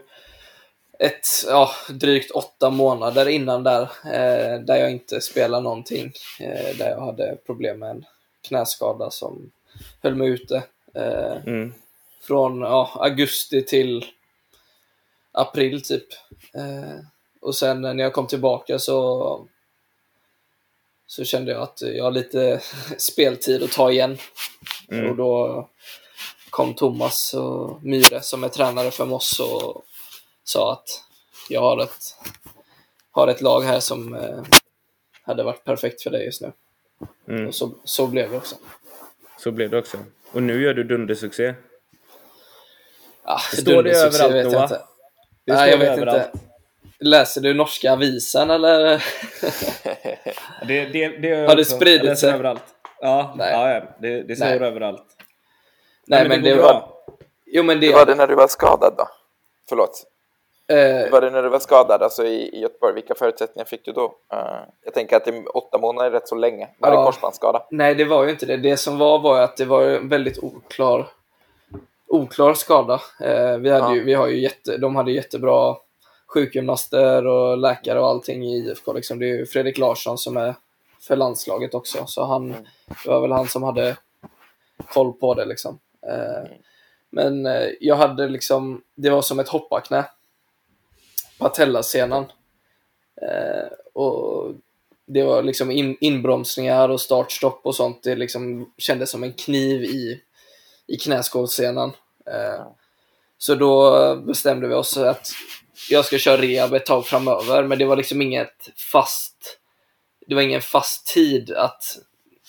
ett, 0.98 1.26
ja, 1.46 1.70
drygt 1.90 2.30
åtta 2.30 2.70
månader 2.70 3.28
innan 3.28 3.64
där, 3.64 3.82
eh, 4.04 4.60
där 4.60 4.76
jag 4.76 4.90
inte 4.90 5.20
spelade 5.20 5.62
någonting. 5.62 6.12
Eh, 6.40 6.76
där 6.76 6.90
jag 6.90 7.00
hade 7.00 7.36
problem 7.46 7.78
med 7.78 7.90
en 7.90 8.04
knäskada 8.48 9.10
som 9.10 9.50
höll 10.02 10.14
mig 10.14 10.28
ute. 10.28 10.62
Eh, 10.94 11.36
Mm. 11.46 11.74
från 12.22 12.60
ja, 12.60 12.90
augusti 12.94 13.64
till 13.64 14.04
april 15.32 15.82
typ. 15.82 16.06
Eh, 16.54 17.04
och 17.40 17.54
sen 17.54 17.80
när 17.80 17.94
jag 17.94 18.12
kom 18.12 18.26
tillbaka 18.26 18.78
så 18.78 19.48
så 21.06 21.24
kände 21.24 21.52
jag 21.52 21.62
att 21.62 21.80
jag 21.82 22.04
har 22.04 22.10
lite 22.10 22.60
speltid 22.98 23.62
att 23.62 23.72
ta 23.72 23.90
igen. 23.90 24.18
Mm. 24.90 25.10
Och 25.10 25.16
då 25.16 25.68
kom 26.50 26.74
Thomas 26.74 27.34
och 27.34 27.82
Myre 27.84 28.20
som 28.20 28.44
är 28.44 28.48
tränare 28.48 28.90
för 28.90 29.06
Moss 29.06 29.40
och 29.40 29.84
sa 30.44 30.72
att 30.72 31.04
jag 31.48 31.60
har 31.60 31.82
ett, 31.82 32.16
har 33.10 33.28
ett 33.28 33.40
lag 33.40 33.60
här 33.60 33.80
som 33.80 34.14
eh, 34.14 34.42
hade 35.22 35.42
varit 35.42 35.64
perfekt 35.64 36.02
för 36.02 36.10
dig 36.10 36.24
just 36.24 36.40
nu. 36.42 36.52
Mm. 37.28 37.48
Och 37.48 37.54
så, 37.54 37.70
så 37.84 38.06
blev 38.06 38.30
det 38.30 38.36
också. 38.36 38.56
Så 39.38 39.50
blev 39.50 39.70
det 39.70 39.78
också. 39.78 39.98
Och 40.32 40.42
nu 40.42 40.62
gör 40.62 40.74
du 40.74 40.84
dundersuccé. 40.84 41.54
Ah, 43.22 43.40
Det 43.50 43.56
står 43.60 43.82
det 43.82 43.90
överallt 43.90 44.34
vet 44.34 44.44
då, 44.44 44.52
jag. 44.52 44.68
Det 44.70 44.78
Nej, 45.54 45.70
jag 45.70 45.80
det 45.80 45.84
vet 45.86 45.98
överallt. 45.98 46.30
inte. 46.34 46.44
Läser 47.00 47.40
du 47.40 47.54
norska 47.54 47.92
avisen 47.92 48.50
eller? 48.50 49.04
Det, 50.66 50.84
det, 50.84 51.08
det 51.08 51.48
Har 51.48 51.56
det 51.56 51.64
spridit 51.64 52.18
sig? 52.18 52.32
överallt. 52.32 52.62
Ja, 53.00 53.34
Nej. 53.38 53.52
ja. 53.52 53.82
Det, 54.00 54.22
det 54.22 54.36
står 54.36 54.46
Nej. 54.46 54.58
överallt. 54.58 55.02
Nej, 56.06 56.28
men 56.28 56.42
det 56.42 56.54
går 56.54 56.62
var... 56.62 56.90
Jo, 57.46 57.62
men 57.62 57.80
det... 57.80 57.86
Hur 57.86 57.94
var 57.94 58.06
det 58.06 58.14
när 58.14 58.26
du 58.26 58.34
var 58.34 58.48
skadad 58.48 58.94
då? 58.98 59.08
Förlåt. 59.68 60.06
Hur 60.68 61.04
eh, 61.06 61.10
var 61.10 61.20
det 61.20 61.30
när 61.30 61.42
du 61.42 61.48
var 61.48 61.58
skadad 61.58 62.02
alltså 62.02 62.24
i, 62.24 62.56
i 62.56 62.60
Göteborg? 62.60 62.94
Vilka 62.94 63.14
förutsättningar 63.14 63.64
fick 63.64 63.84
du 63.84 63.92
då? 63.92 64.14
Eh, 64.32 64.38
jag 64.84 64.94
tänker 64.94 65.16
att 65.16 65.24
det 65.24 65.42
åtta 65.46 65.78
månader 65.78 66.06
är 66.06 66.12
rätt 66.12 66.28
så 66.28 66.34
länge. 66.34 66.68
Var 66.78 66.90
det 66.90 66.96
Ja. 66.96 67.04
korsbandsskada? 67.04 67.62
nej, 67.70 67.94
det 67.94 68.04
var 68.04 68.24
ju 68.24 68.30
inte 68.30 68.46
det. 68.46 68.56
Det 68.56 68.76
som 68.76 68.98
var 68.98 69.18
var 69.18 69.40
att 69.40 69.56
det 69.56 69.64
var 69.64 69.82
en 69.82 70.08
väldigt 70.08 70.38
oklar, 70.42 71.06
oklar 72.06 72.54
skada. 72.54 73.00
Eh, 73.20 73.56
vi, 73.58 73.70
hade 73.70 73.84
Ja. 73.84 73.94
ju, 73.94 74.04
vi 74.04 74.14
har 74.14 74.26
ju 74.26 74.40
jätte, 74.40 74.76
de 74.76 74.96
hade 74.96 75.12
jättebra 75.12 75.76
sjukgymnaster 76.34 77.26
och 77.26 77.58
läkare 77.58 78.00
och 78.00 78.08
allting 78.08 78.44
i 78.44 78.56
IFK. 78.58 78.92
Liksom. 78.92 79.18
Det 79.18 79.24
är 79.26 79.36
ju 79.36 79.46
Fredrik 79.46 79.78
Larsson 79.78 80.18
som 80.18 80.36
är 80.36 80.54
för 81.00 81.16
landslaget 81.16 81.74
också, 81.74 82.06
så 82.06 82.24
han, 82.24 82.50
Mm. 82.50 82.64
det 83.04 83.10
var 83.10 83.20
väl 83.20 83.32
han 83.32 83.48
som 83.48 83.62
hade 83.62 83.96
koll 84.88 85.12
på 85.12 85.34
det. 85.34 85.44
Liksom. 85.44 85.78
Eh, 86.08 86.50
men 87.10 87.48
jag 87.80 87.96
hade 87.96 88.28
liksom, 88.28 88.82
det 88.96 89.10
var 89.10 89.22
som 89.22 89.38
ett 89.38 89.48
hopparknä. 89.48 90.04
Patellasenan. 91.38 92.24
Eh, 93.22 93.72
och 93.92 94.52
det 95.06 95.22
var 95.22 95.42
liksom 95.42 95.70
in, 95.70 95.96
inbromsningar 96.00 96.88
och 96.88 97.00
startstopp 97.00 97.60
och 97.62 97.74
sånt. 97.74 98.02
Det 98.02 98.16
liksom 98.16 98.72
kändes 98.78 99.10
som 99.10 99.22
en 99.22 99.32
kniv 99.32 99.82
i, 99.84 100.20
i 100.86 100.96
knäskålssenan. 100.96 101.92
Eh, 102.26 102.66
så 103.38 103.54
då 103.54 104.16
bestämde 104.16 104.68
vi 104.68 104.74
oss 104.74 104.96
att 104.96 105.30
jag 105.90 106.04
ska 106.04 106.18
köra 106.18 106.42
rehab 106.42 106.74
ett 106.74 106.86
tag 106.86 107.06
framöver, 107.06 107.64
men 107.64 107.78
det 107.78 107.84
var 107.84 107.96
liksom 107.96 108.22
inget 108.22 108.70
fast 108.92 109.58
det 110.28 110.34
var 110.34 110.42
ingen 110.42 110.62
fast 110.62 111.06
tid 111.06 111.50
att 111.50 111.98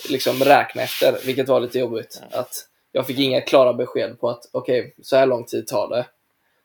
liksom 0.09 0.43
räkna 0.43 0.81
efter, 0.81 1.19
vilket 1.25 1.47
var 1.47 1.59
lite 1.59 1.79
jobbigt. 1.79 2.21
Att 2.31 2.67
jag 2.91 3.07
fick 3.07 3.19
inga 3.19 3.41
klara 3.41 3.73
besked 3.73 4.19
på 4.19 4.29
att 4.29 4.49
okej, 4.51 4.95
så 5.03 5.15
här 5.15 5.25
lång 5.25 5.45
tid 5.45 5.67
tar 5.67 5.89
det. 5.89 6.05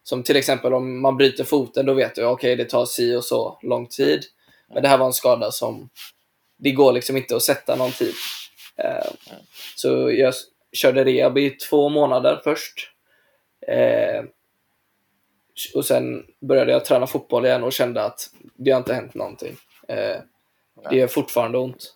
Som 0.05 0.23
till 0.23 0.37
exempel 0.37 0.75
om 0.75 1.01
man 1.01 1.17
bryter 1.17 1.45
foten, 1.45 1.87
då 1.87 1.95
vet 1.95 2.15
du 2.15 2.25
okej, 2.25 2.57
det 2.57 2.65
tar 2.65 2.87
si 2.87 3.17
och 3.17 3.25
så 3.25 3.59
lång 3.63 3.87
tid. 3.87 4.25
Men 4.69 4.83
det 4.83 4.89
här 4.89 4.99
var 4.99 5.07
en 5.07 5.13
skada 5.13 5.51
som 5.51 5.89
det 6.57 6.71
går 6.71 6.93
liksom 6.93 7.17
inte 7.17 7.37
att 7.37 7.43
sätta 7.43 7.77
någon 7.77 7.93
tid. 7.93 8.15
Eh, 8.77 9.11
så 9.77 10.11
jag 10.11 10.35
körde 10.73 11.05
rehab 11.05 11.39
i 11.39 11.51
två 11.51 11.89
månader 11.89 12.41
först. 12.45 12.91
Eh, 13.67 14.25
och 15.75 15.85
sen 15.85 16.27
började 16.41 16.73
jag 16.73 16.85
träna 16.85 17.07
fotboll 17.07 17.47
igen 17.47 17.65
och 17.65 17.73
kände 17.73 18.03
att 18.05 18.21
det 18.57 18.71
har 18.71 18.79
inte 18.79 18.95
hänt 18.95 19.15
någonting. 19.15 19.57
Eh, 19.89 20.17
det 20.91 20.97
gör 20.97 21.07
fortfarande 21.07 21.59
ont. 21.59 21.95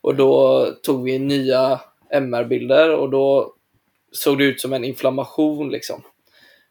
Och 0.00 0.14
då 0.14 0.66
tog 0.82 1.04
vi 1.04 1.18
nya 1.18 1.80
MR-bilder 2.10 2.94
och 2.94 3.10
då 3.10 3.54
såg 4.12 4.38
det 4.38 4.44
ut 4.44 4.60
som 4.60 4.72
en 4.72 4.84
inflammation 4.84 5.70
liksom. 5.70 6.02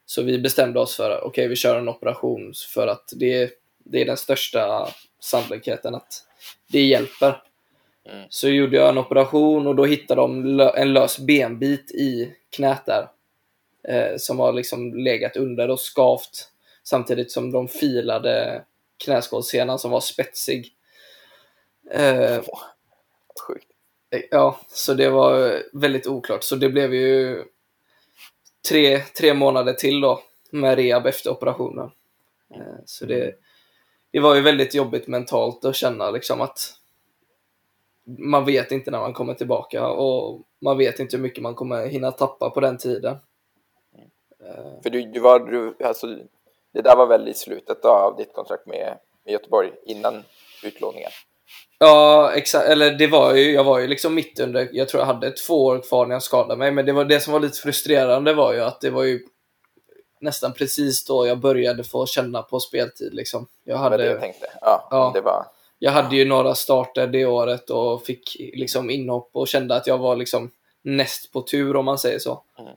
Så 0.10 0.22
vi 0.22 0.40
bestämde 0.40 0.80
oss 0.80 0.96
för 0.96 1.10
att 1.12 1.24
okej, 1.24 1.48
vi 1.48 1.56
kör 1.56 1.80
en 1.80 1.90
operation 1.90 2.54
för 2.74 2.88
att 2.88 3.14
det, 3.16 3.52
det 3.78 4.02
är 4.02 4.06
den 4.06 4.18
största 4.18 4.90
sannolikheten 5.20 5.96
att 5.96 6.24
det 6.72 6.82
hjälper. 6.82 7.44
Mm. 8.06 8.26
Så 8.30 8.50
gjorde 8.50 8.78
jag 8.78 8.90
en 8.90 8.98
operation 8.98 9.68
och 9.68 9.76
då 9.76 9.86
hittade 9.86 10.22
de 10.22 10.60
en 10.60 10.94
lös 10.94 11.20
benbit 11.20 11.92
i 11.92 12.34
knät 12.50 12.86
där. 12.86 13.08
Eh, 13.84 14.18
som 14.18 14.40
har 14.40 14.54
liksom 14.54 14.94
legat 14.94 15.38
under 15.38 15.70
och 15.70 15.80
skavt 15.80 16.52
samtidigt 16.84 17.32
som 17.32 17.52
de 17.52 17.68
filade 17.68 18.64
knäskålssenan 19.04 19.80
som 19.80 19.92
var 19.92 20.02
spetsig. 20.02 20.74
Eh. 21.92 22.42
Ja, 24.32 24.60
så 24.68 24.94
det 24.94 25.10
var 25.10 25.64
väldigt 25.74 26.08
oklart. 26.08 26.44
Så 26.44 26.56
det 26.56 26.70
blev 26.70 26.94
ju 26.94 27.44
tre, 28.68 29.00
tre 29.00 29.34
månader 29.34 29.74
till 29.74 30.02
då 30.02 30.24
med 30.52 30.78
rehab 30.78 31.06
efter 31.06 31.30
operationen. 31.30 31.92
Eh, 32.56 32.82
så 32.86 33.06
det, 33.06 33.36
det 34.12 34.20
var 34.20 34.36
ju 34.36 34.42
väldigt 34.42 34.76
jobbigt 34.76 35.08
mentalt 35.08 35.66
att 35.66 35.76
känna 35.76 36.12
liksom 36.12 36.42
att 36.42 36.76
man 38.18 38.46
vet 38.46 38.72
inte 38.72 38.92
när 38.92 39.00
man 39.00 39.14
kommer 39.14 39.34
tillbaka 39.34 39.88
och 39.88 40.42
man 40.62 40.78
vet 40.78 41.00
inte 41.00 41.18
hur 41.18 41.24
mycket 41.24 41.44
man 41.44 41.56
kommer 41.56 41.88
hinna 41.88 42.12
tappa 42.12 42.50
på 42.50 42.60
den 42.60 42.78
tiden. 42.78 43.18
Eh, 44.44 44.82
För 44.84 44.90
du, 44.90 45.02
du 45.02 45.20
var, 45.20 45.40
du, 45.40 45.76
alltså, 45.86 46.08
det 46.74 46.82
där 46.82 46.96
var 46.96 47.08
väl 47.08 47.28
i 47.28 47.34
slutet 47.34 47.86
av 47.86 48.16
ditt 48.18 48.34
kontrakt 48.34 48.68
med, 48.68 48.98
med 49.26 49.32
Göteborg, 49.32 49.72
innan 49.86 50.24
utlåningen? 50.64 51.12
Ja, 51.80 52.32
exakt. 52.36 52.68
Eller 52.68 52.92
det 52.92 53.08
var 53.08 53.36
ju, 53.36 53.52
jag 53.52 53.64
var 53.64 53.80
ju 53.80 53.88
liksom 53.88 54.16
mitt 54.16 54.40
under, 54.40 54.70
jag 54.72 54.90
tror 54.90 55.02
jag 55.02 55.06
hade 55.08 55.32
två 55.32 55.66
år 55.66 55.80
kvar 55.80 56.06
när 56.06 56.16
jag 56.16 56.24
skadade 56.24 56.56
mig, 56.56 56.72
men 56.72 56.86
det 56.86 56.92
var 56.92 57.06
det 57.06 57.20
som 57.20 57.34
var 57.34 57.40
lite 57.40 57.58
frustrerande 57.58 58.34
var 58.34 58.54
ju 58.54 58.60
att 58.62 58.82
det 58.82 58.90
var 58.90 59.04
ju 59.04 59.20
nästan 60.22 60.54
precis 60.54 61.06
då 61.06 61.28
jag 61.28 61.40
började 61.40 61.84
få 61.84 62.06
känna 62.06 62.42
på 62.42 62.60
speltid 62.60 63.14
liksom. 63.14 63.48
Jag 63.64 63.78
Det 63.78 63.90
var 63.90 63.98
det 63.98 64.04
jag 64.04 64.10
hade, 64.12 64.22
tänkte. 64.22 64.48
Ja, 64.62 64.88
Ja. 64.92 65.12
det 65.14 65.22
var... 65.22 65.46
jag 65.80 65.92
hade 65.92 66.16
ju 66.16 66.26
några 66.26 66.56
starter 66.56 67.08
det 67.08 67.26
året 67.26 67.70
och 67.70 68.04
fick 68.06 68.36
liksom 68.54 68.90
inhopp 68.90 69.30
och 69.34 69.48
kände 69.48 69.76
att 69.76 69.88
jag 69.88 69.98
var 69.98 70.16
liksom 70.16 70.52
näst 70.82 71.32
på 71.32 71.42
tur 71.42 71.76
om 71.76 71.86
man 71.86 71.98
säger 71.98 72.20
så. 72.20 72.44
Mm. 72.60 72.72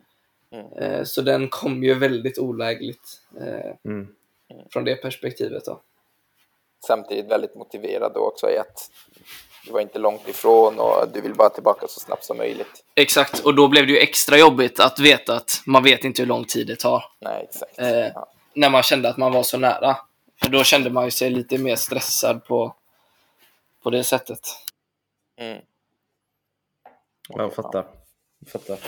Mm. 0.66 0.72
Eh, 0.92 1.04
Så 1.04 1.20
den 1.22 1.48
kom 1.48 1.82
ju 1.84 1.94
väldigt 1.94 2.38
olägligt 2.38 3.20
eh, 3.40 3.90
Mm. 3.92 4.08
från 4.72 4.84
det 4.84 4.96
perspektivet 4.96 5.64
då. 5.64 5.80
Samtidigt 6.86 7.30
väldigt 7.30 7.54
motiverad 7.54 8.12
då 8.14 8.20
också 8.20 8.50
i 8.50 8.58
att 8.58 8.90
du 9.66 9.72
var 9.72 9.80
inte 9.80 9.98
långt 9.98 10.28
ifrån 10.28 10.78
och 10.78 11.08
du 11.14 11.20
vill 11.20 11.34
bara 11.34 11.50
tillbaka 11.50 11.86
så 11.88 12.00
snabbt 12.00 12.24
som 12.24 12.36
möjligt. 12.36 12.84
Exakt, 12.94 13.40
och 13.40 13.54
då 13.54 13.68
blev 13.68 13.86
det 13.86 13.92
ju 13.92 13.98
extra 13.98 14.38
jobbigt 14.38 14.80
att 14.80 14.98
veta 14.98 15.36
att 15.36 15.62
man 15.66 15.82
vet 15.82 16.04
inte 16.04 16.22
hur 16.22 16.26
lång 16.26 16.44
tid 16.44 16.66
det 16.66 16.76
tar. 16.76 17.04
Nej, 17.20 17.48
exakt. 17.48 17.78
Eh. 17.78 17.88
Ja. 17.88 18.28
när 18.54 18.70
man 18.70 18.82
kände 18.82 19.08
att 19.08 19.16
man 19.16 19.32
var 19.32 19.42
så 19.42 19.58
nära. 19.58 19.96
För 20.42 20.50
då 20.50 20.64
kände 20.64 20.90
man 20.90 21.04
ju 21.04 21.10
sig 21.10 21.30
lite 21.30 21.58
mer 21.58 21.76
stressad 21.76 22.44
på, 22.44 22.74
på 23.82 23.90
det 23.90 24.04
sättet. 24.04 24.40
Mm. 25.36 25.62
Jag 27.28 27.54
fattar. 27.54 27.86
Jag 28.38 28.48
fattar. 28.48 28.78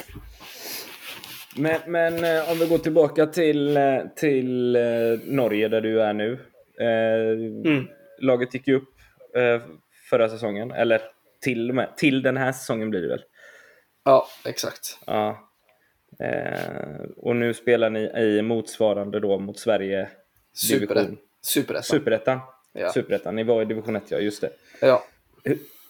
Men, 1.56 1.80
men 1.86 2.24
eh, 2.24 2.50
om 2.50 2.58
vi 2.58 2.66
går 2.66 2.78
tillbaka 2.78 3.26
till, 3.26 3.76
eh, 3.76 4.00
till 4.16 4.76
eh, 4.76 4.82
Norge 5.24 5.68
där 5.68 5.80
du 5.80 6.02
är 6.02 6.12
nu. 6.12 6.38
Eh, 6.80 7.30
Mm. 7.64 7.86
Laget 8.18 8.54
gick 8.54 8.68
ju 8.68 8.74
upp 8.76 8.88
eh, 9.36 9.62
förra 10.10 10.28
säsongen, 10.28 10.70
eller 10.70 11.00
till, 11.40 11.68
och 11.68 11.74
med, 11.76 11.96
till 11.96 12.22
den 12.22 12.36
här 12.36 12.52
säsongen 12.52 12.90
blir 12.90 13.02
det 13.02 13.08
väl? 13.08 13.22
Ja, 14.04 14.26
exakt. 14.46 14.98
Ja. 15.06 15.50
Eh, 16.20 17.00
och 17.16 17.36
nu 17.36 17.54
spelar 17.54 17.90
ni 17.90 18.00
i 18.00 18.42
motsvarande 18.42 19.20
då 19.20 19.38
mot 19.38 19.58
Sverige 19.58 20.08
Superet- 20.54 20.78
division. 20.78 21.18
Superettan. 21.42 21.82
Superettan. 21.82 22.40
Ja. 22.72 22.92
Superettan. 22.92 23.36
Ni 23.36 23.42
var 23.42 23.62
i 23.62 23.64
division 23.64 23.96
1, 23.96 24.02
ja 24.08 24.18
just 24.18 24.40
det. 24.40 24.50
Ja. 24.80 25.04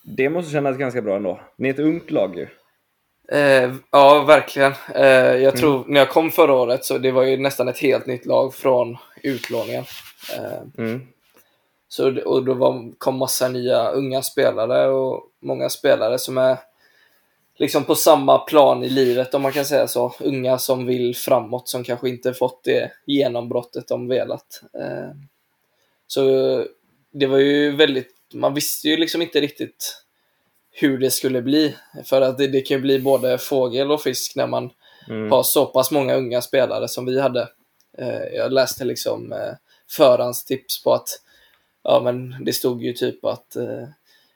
Det 0.03 0.29
måste 0.29 0.53
kännas 0.53 0.77
ganska 0.77 1.03
bra 1.03 1.17
ändå. 1.17 1.41
Ni 1.57 1.69
är 1.69 1.73
ett 1.73 1.79
ungt 1.81 2.11
lag 2.11 2.37
ju. 2.39 2.47
Eh, 3.29 3.73
ja, 3.91 4.23
verkligen. 4.23 4.73
Eh, 4.95 5.37
jag 5.37 5.57
tror, 5.57 5.85
när 5.89 6.01
jag 6.01 6.11
kom 6.11 6.31
förra 6.31 6.53
året 6.53 6.85
så 6.85 6.99
det 6.99 7.13
var 7.13 7.23
ju 7.23 7.37
nästan 7.37 7.69
ett 7.69 7.79
helt 7.79 8.07
nytt 8.07 8.27
lag 8.27 8.55
från 8.55 8.97
utlåningen. 9.23 9.85
Eh, 10.37 10.85
Mm. 10.85 11.07
så, 11.89 12.21
och 12.25 12.45
då 12.45 12.55
var, 12.55 12.99
kom 12.99 13.17
massa 13.19 13.49
nya 13.49 13.89
unga 13.91 14.23
spelare 14.23 14.89
och 14.89 15.23
många 15.43 15.69
spelare 15.69 16.19
som 16.19 16.39
är 16.39 16.57
liksom 17.59 17.85
på 17.85 17.95
samma 17.95 18.39
plan 18.39 18.85
i 18.85 18.89
livet 18.89 19.35
om 19.35 19.43
man 19.43 19.53
kan 19.53 19.65
säga 19.65 19.89
så. 19.89 20.15
Unga 20.21 20.59
som 20.59 20.87
vill 20.87 21.17
framåt 21.17 21.69
som 21.69 21.85
kanske 21.85 22.09
inte 22.09 22.35
fått 22.35 22.65
det 22.65 22.93
genombrottet 23.07 23.89
de 23.89 24.09
velat. 24.09 24.63
Eh, 24.79 25.11
så 26.07 26.23
det 27.13 27.27
var 27.27 27.39
ju 27.39 27.77
väldigt, 27.77 28.15
man 28.33 28.55
visste 28.55 28.89
ju 28.89 28.97
liksom 28.97 29.23
inte 29.23 29.41
riktigt 29.41 30.04
hur 30.77 30.99
det 30.99 31.11
skulle 31.11 31.43
bli. 31.43 31.75
För 32.05 32.21
att 32.21 32.39
det, 32.39 32.47
det 32.47 32.61
kan 32.61 32.81
bli 32.81 32.99
både 32.99 33.39
fågel 33.39 33.91
och 33.93 34.03
fisk 34.03 34.37
när 34.37 34.47
man 34.47 34.71
Mm. 35.09 35.31
har 35.31 35.43
så 35.43 35.67
pass 35.67 35.91
många 35.91 36.15
unga 36.15 36.43
spelare 36.43 36.89
som 36.89 37.07
vi 37.07 37.21
hade. 37.21 37.49
Eh, 37.99 38.25
jag 38.37 38.53
läste 38.53 38.85
liksom 38.85 39.33
eh, 39.33 39.53
förhandstips 39.91 40.83
på 40.83 40.93
att 40.95 41.09
ja, 41.83 42.01
men 42.05 42.45
det 42.45 42.53
stod 42.53 42.83
ju 42.83 42.93
typ 42.93 43.25
att 43.25 43.57
eh, 43.57 43.89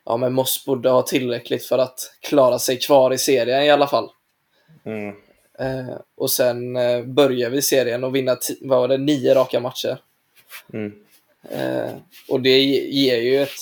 ja, 0.05 0.17
men 0.17 0.33
Moss 0.33 0.65
borde 0.65 0.89
ha 0.89 1.01
tillräckligt 1.01 1.65
för 1.65 1.77
att 1.77 1.99
klara 2.21 2.59
sig 2.59 2.79
kvar 2.79 3.13
i 3.13 3.17
serien 3.17 3.63
i 3.63 3.69
alla 3.69 3.87
fall. 3.87 4.09
Mm. 4.85 5.15
Eh, 5.59 5.95
och 6.17 6.31
sen 6.31 6.75
eh, 6.75 7.03
börjar 7.03 7.49
vi 7.49 7.61
serien 7.61 8.03
och 8.03 8.15
vinna 8.15 8.37
vad 8.61 8.79
var 8.79 8.87
det, 8.87 8.97
nio 8.97 9.33
raka 9.35 9.59
matcher. 9.59 9.97
Mm. 10.73 10.93
Eh, 11.49 11.91
och 12.29 12.41
det 12.41 12.59
ge- 12.59 12.89
ger 12.89 13.17
ju 13.21 13.43
ett 13.43 13.59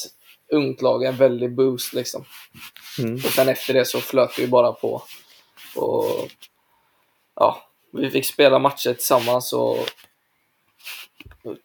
ungt 0.51 0.81
lag 0.81 1.03
en 1.03 1.17
väldig 1.17 1.55
boost 1.55 1.93
liksom. 1.93 2.25
Mm. 2.99 3.15
Och 3.15 3.21
sen 3.21 3.49
efter 3.49 3.73
det 3.73 3.85
så 3.85 3.99
flöt 4.01 4.35
det 4.35 4.41
ju 4.41 4.47
bara 4.47 4.71
på. 4.71 5.03
Och 5.75 6.29
ja, 7.35 7.69
vi 7.93 8.09
fick 8.09 8.25
spela 8.25 8.59
matcher 8.59 8.93
tillsammans 8.93 9.53
och 9.53 9.77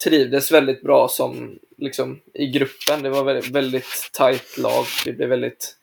trivdes 0.04 0.52
väldigt 0.52 0.82
bra 0.82 1.08
som 1.08 1.58
liksom 1.78 2.20
i 2.34 2.46
gruppen. 2.46 3.02
Det 3.02 3.10
var 3.10 3.24
väldigt, 3.24 3.48
väldigt 3.50 4.10
tajt 4.12 4.58
lag. 4.58 4.84
Vi 5.04 5.12
blev 5.12 5.28
väldigt 5.28 5.76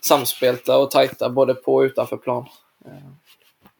samspelta 0.00 0.78
och 0.78 0.90
tajta 0.90 1.30
både 1.30 1.54
på 1.54 1.74
och 1.74 1.82
utanför 1.82 2.16
plan. 2.16 2.48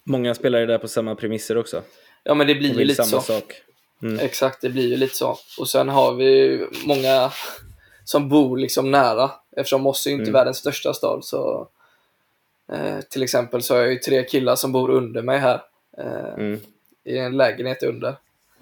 Många 0.05 0.35
spelar 0.35 0.59
ju 0.59 0.67
där 0.67 0.79
på 0.79 0.89
samma 0.89 1.15
premisser 1.15 1.57
också. 1.57 1.83
Ja, 2.23 2.35
men 2.35 2.47
det 2.47 2.55
blir 2.55 2.79
ju 2.79 2.85
lite 2.85 3.05
samma 3.05 3.23
så. 3.23 3.33
sak. 3.33 3.53
Mm. 4.03 4.19
Exakt, 4.21 4.61
det 4.61 4.69
blir 4.69 4.89
ju 4.89 4.97
lite 4.97 5.17
så. 5.17 5.39
Och 5.59 5.69
sen 5.69 5.89
har 5.89 6.15
vi 6.15 6.61
många 6.85 7.33
som 8.07 8.29
bor 8.29 8.57
liksom 8.59 8.91
nära. 8.91 9.31
Eftersom 9.57 9.83
Moss 9.83 10.07
är 10.07 10.11
ju 10.11 10.15
inte 10.17 10.23
Mm. 10.31 10.33
världens 10.33 10.57
största 10.59 10.95
stad 10.95 11.25
så 11.25 11.69
eh, 12.73 13.01
till 13.01 13.23
exempel 13.23 13.63
så 13.63 13.75
har 13.75 13.81
jag 13.81 13.93
ju 13.93 13.99
tre 13.99 14.25
killar 14.25 14.57
som 14.57 14.73
bor 14.73 14.91
under 14.91 15.23
mig 15.23 15.39
här. 15.39 15.63
Eh, 15.99 16.35
Mm. 16.35 16.61
I 17.05 17.19
en 17.19 17.37
lägenhet 17.37 17.83
under. 17.83 18.17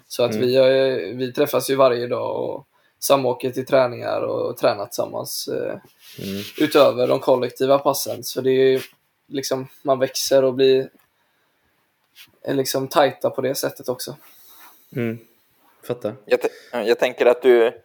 Så 0.07 0.23
att 0.23 0.31
Mm. 0.31 0.45
vi, 0.47 0.55
har, 0.57 0.67
vi 1.13 1.33
träffas 1.33 1.69
ju 1.69 1.75
varje 1.75 2.07
dag 2.07 2.43
och 2.43 2.67
samåker 2.99 3.51
till 3.51 3.65
träningar 3.65 4.21
och 4.21 4.57
tränar 4.57 4.85
tillsammans. 4.85 5.47
Eh, 5.47 5.77
Mm. 6.19 6.41
utöver 6.59 7.07
de 7.07 7.19
kollektiva 7.19 7.79
passen. 7.79 8.23
Så 8.23 8.41
det 8.41 8.51
är 8.51 8.69
ju 8.71 8.79
liksom, 9.27 9.67
man 9.81 9.99
växer 9.99 10.43
och 10.43 10.53
blir 10.53 10.89
är 12.41 12.53
liksom 12.53 12.87
tajta 12.87 13.29
på 13.29 13.41
det 13.41 13.55
sättet 13.55 13.89
också. 13.89 14.15
Mm. 14.95 15.17
Fattar. 15.87 16.15
Jag, 16.25 16.39
jag 16.71 16.99
tänker 16.99 17.25
att 17.25 17.41
du, 17.41 17.81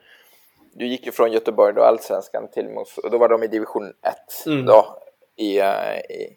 du 0.72 0.86
gick 0.86 1.06
ju 1.06 1.12
från 1.12 1.32
Göteborg 1.32 1.74
då, 1.74 1.82
allsvenskan 1.82 2.48
till 2.50 2.68
Mos, 2.68 2.98
och 2.98 3.10
då 3.10 3.18
var 3.18 3.28
de 3.28 3.42
i 3.42 3.46
division 3.46 3.88
1 3.88 4.46
Mm. 4.46 4.66
då. 4.66 4.98
I, 5.36 5.58
eh, 5.58 5.96
i, 5.98 6.36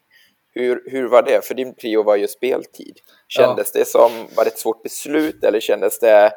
hur, 0.54 0.82
hur 0.90 1.08
var 1.08 1.22
det? 1.22 1.44
För 1.44 1.54
din 1.54 1.74
prio 1.74 2.02
var 2.02 2.16
ju 2.16 2.28
speltid. 2.28 2.98
Kändes 3.28 3.72
det 3.72 3.88
som, 3.88 4.10
var 4.36 4.44
det 4.44 4.50
ett 4.50 4.58
svårt 4.58 4.82
beslut 4.82 5.44
eller 5.44 5.60
kändes 5.60 5.98
det, 5.98 6.32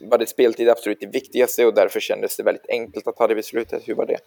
var 0.00 0.18
det 0.18 0.26
speltid 0.26 0.68
absolut 0.68 1.00
det 1.00 1.06
viktigaste 1.06 1.66
och 1.66 1.74
därför 1.74 2.00
kändes 2.00 2.36
det 2.36 2.42
väldigt 2.42 2.68
enkelt 2.68 3.06
att 3.06 3.16
ta 3.16 3.26
det 3.26 3.34
beslutet? 3.34 3.82
Hur 3.88 3.94
var 3.94 4.06
det? 4.06 4.18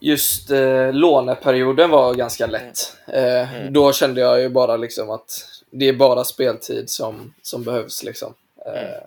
Just 0.00 0.50
eh, 0.50 0.92
låneperioden 0.92 1.90
var 1.90 2.14
ganska 2.14 2.46
lätt. 2.46 2.96
Eh, 3.08 3.54
Mm. 3.60 3.72
Då 3.72 3.92
kände 3.92 4.20
jag 4.20 4.40
ju 4.40 4.48
bara 4.48 4.76
liksom 4.76 5.10
att 5.10 5.30
det 5.70 5.88
är 5.88 5.92
bara 5.92 6.24
speltid 6.24 6.90
som, 6.90 7.34
som 7.42 7.62
behövs. 7.64 8.02
Liksom. 8.02 8.34
Eh, 8.66 8.72
Mm. 8.72 9.00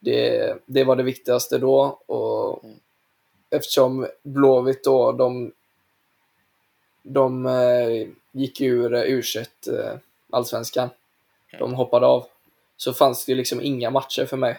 Det, 0.00 0.54
det 0.66 0.84
var 0.84 0.96
det 0.96 1.02
viktigaste 1.02 1.58
då. 1.58 1.80
Och. 2.06 2.64
Eftersom 3.50 4.06
Blåvitt 4.22 4.84
då, 4.84 5.12
de, 5.12 5.52
de 7.02 7.46
eh, 7.46 8.08
gick 8.32 8.60
ur 8.60 8.94
u 8.94 9.22
eh, 9.68 9.98
allsvenskan. 10.30 10.88
De 11.58 11.74
hoppade 11.74 12.06
av. 12.06 12.26
Så 12.76 12.92
fanns 12.92 13.24
det 13.24 13.32
ju 13.32 13.36
liksom 13.36 13.60
inga 13.60 13.90
matcher 13.90 14.26
för 14.26 14.36
mig. 14.36 14.58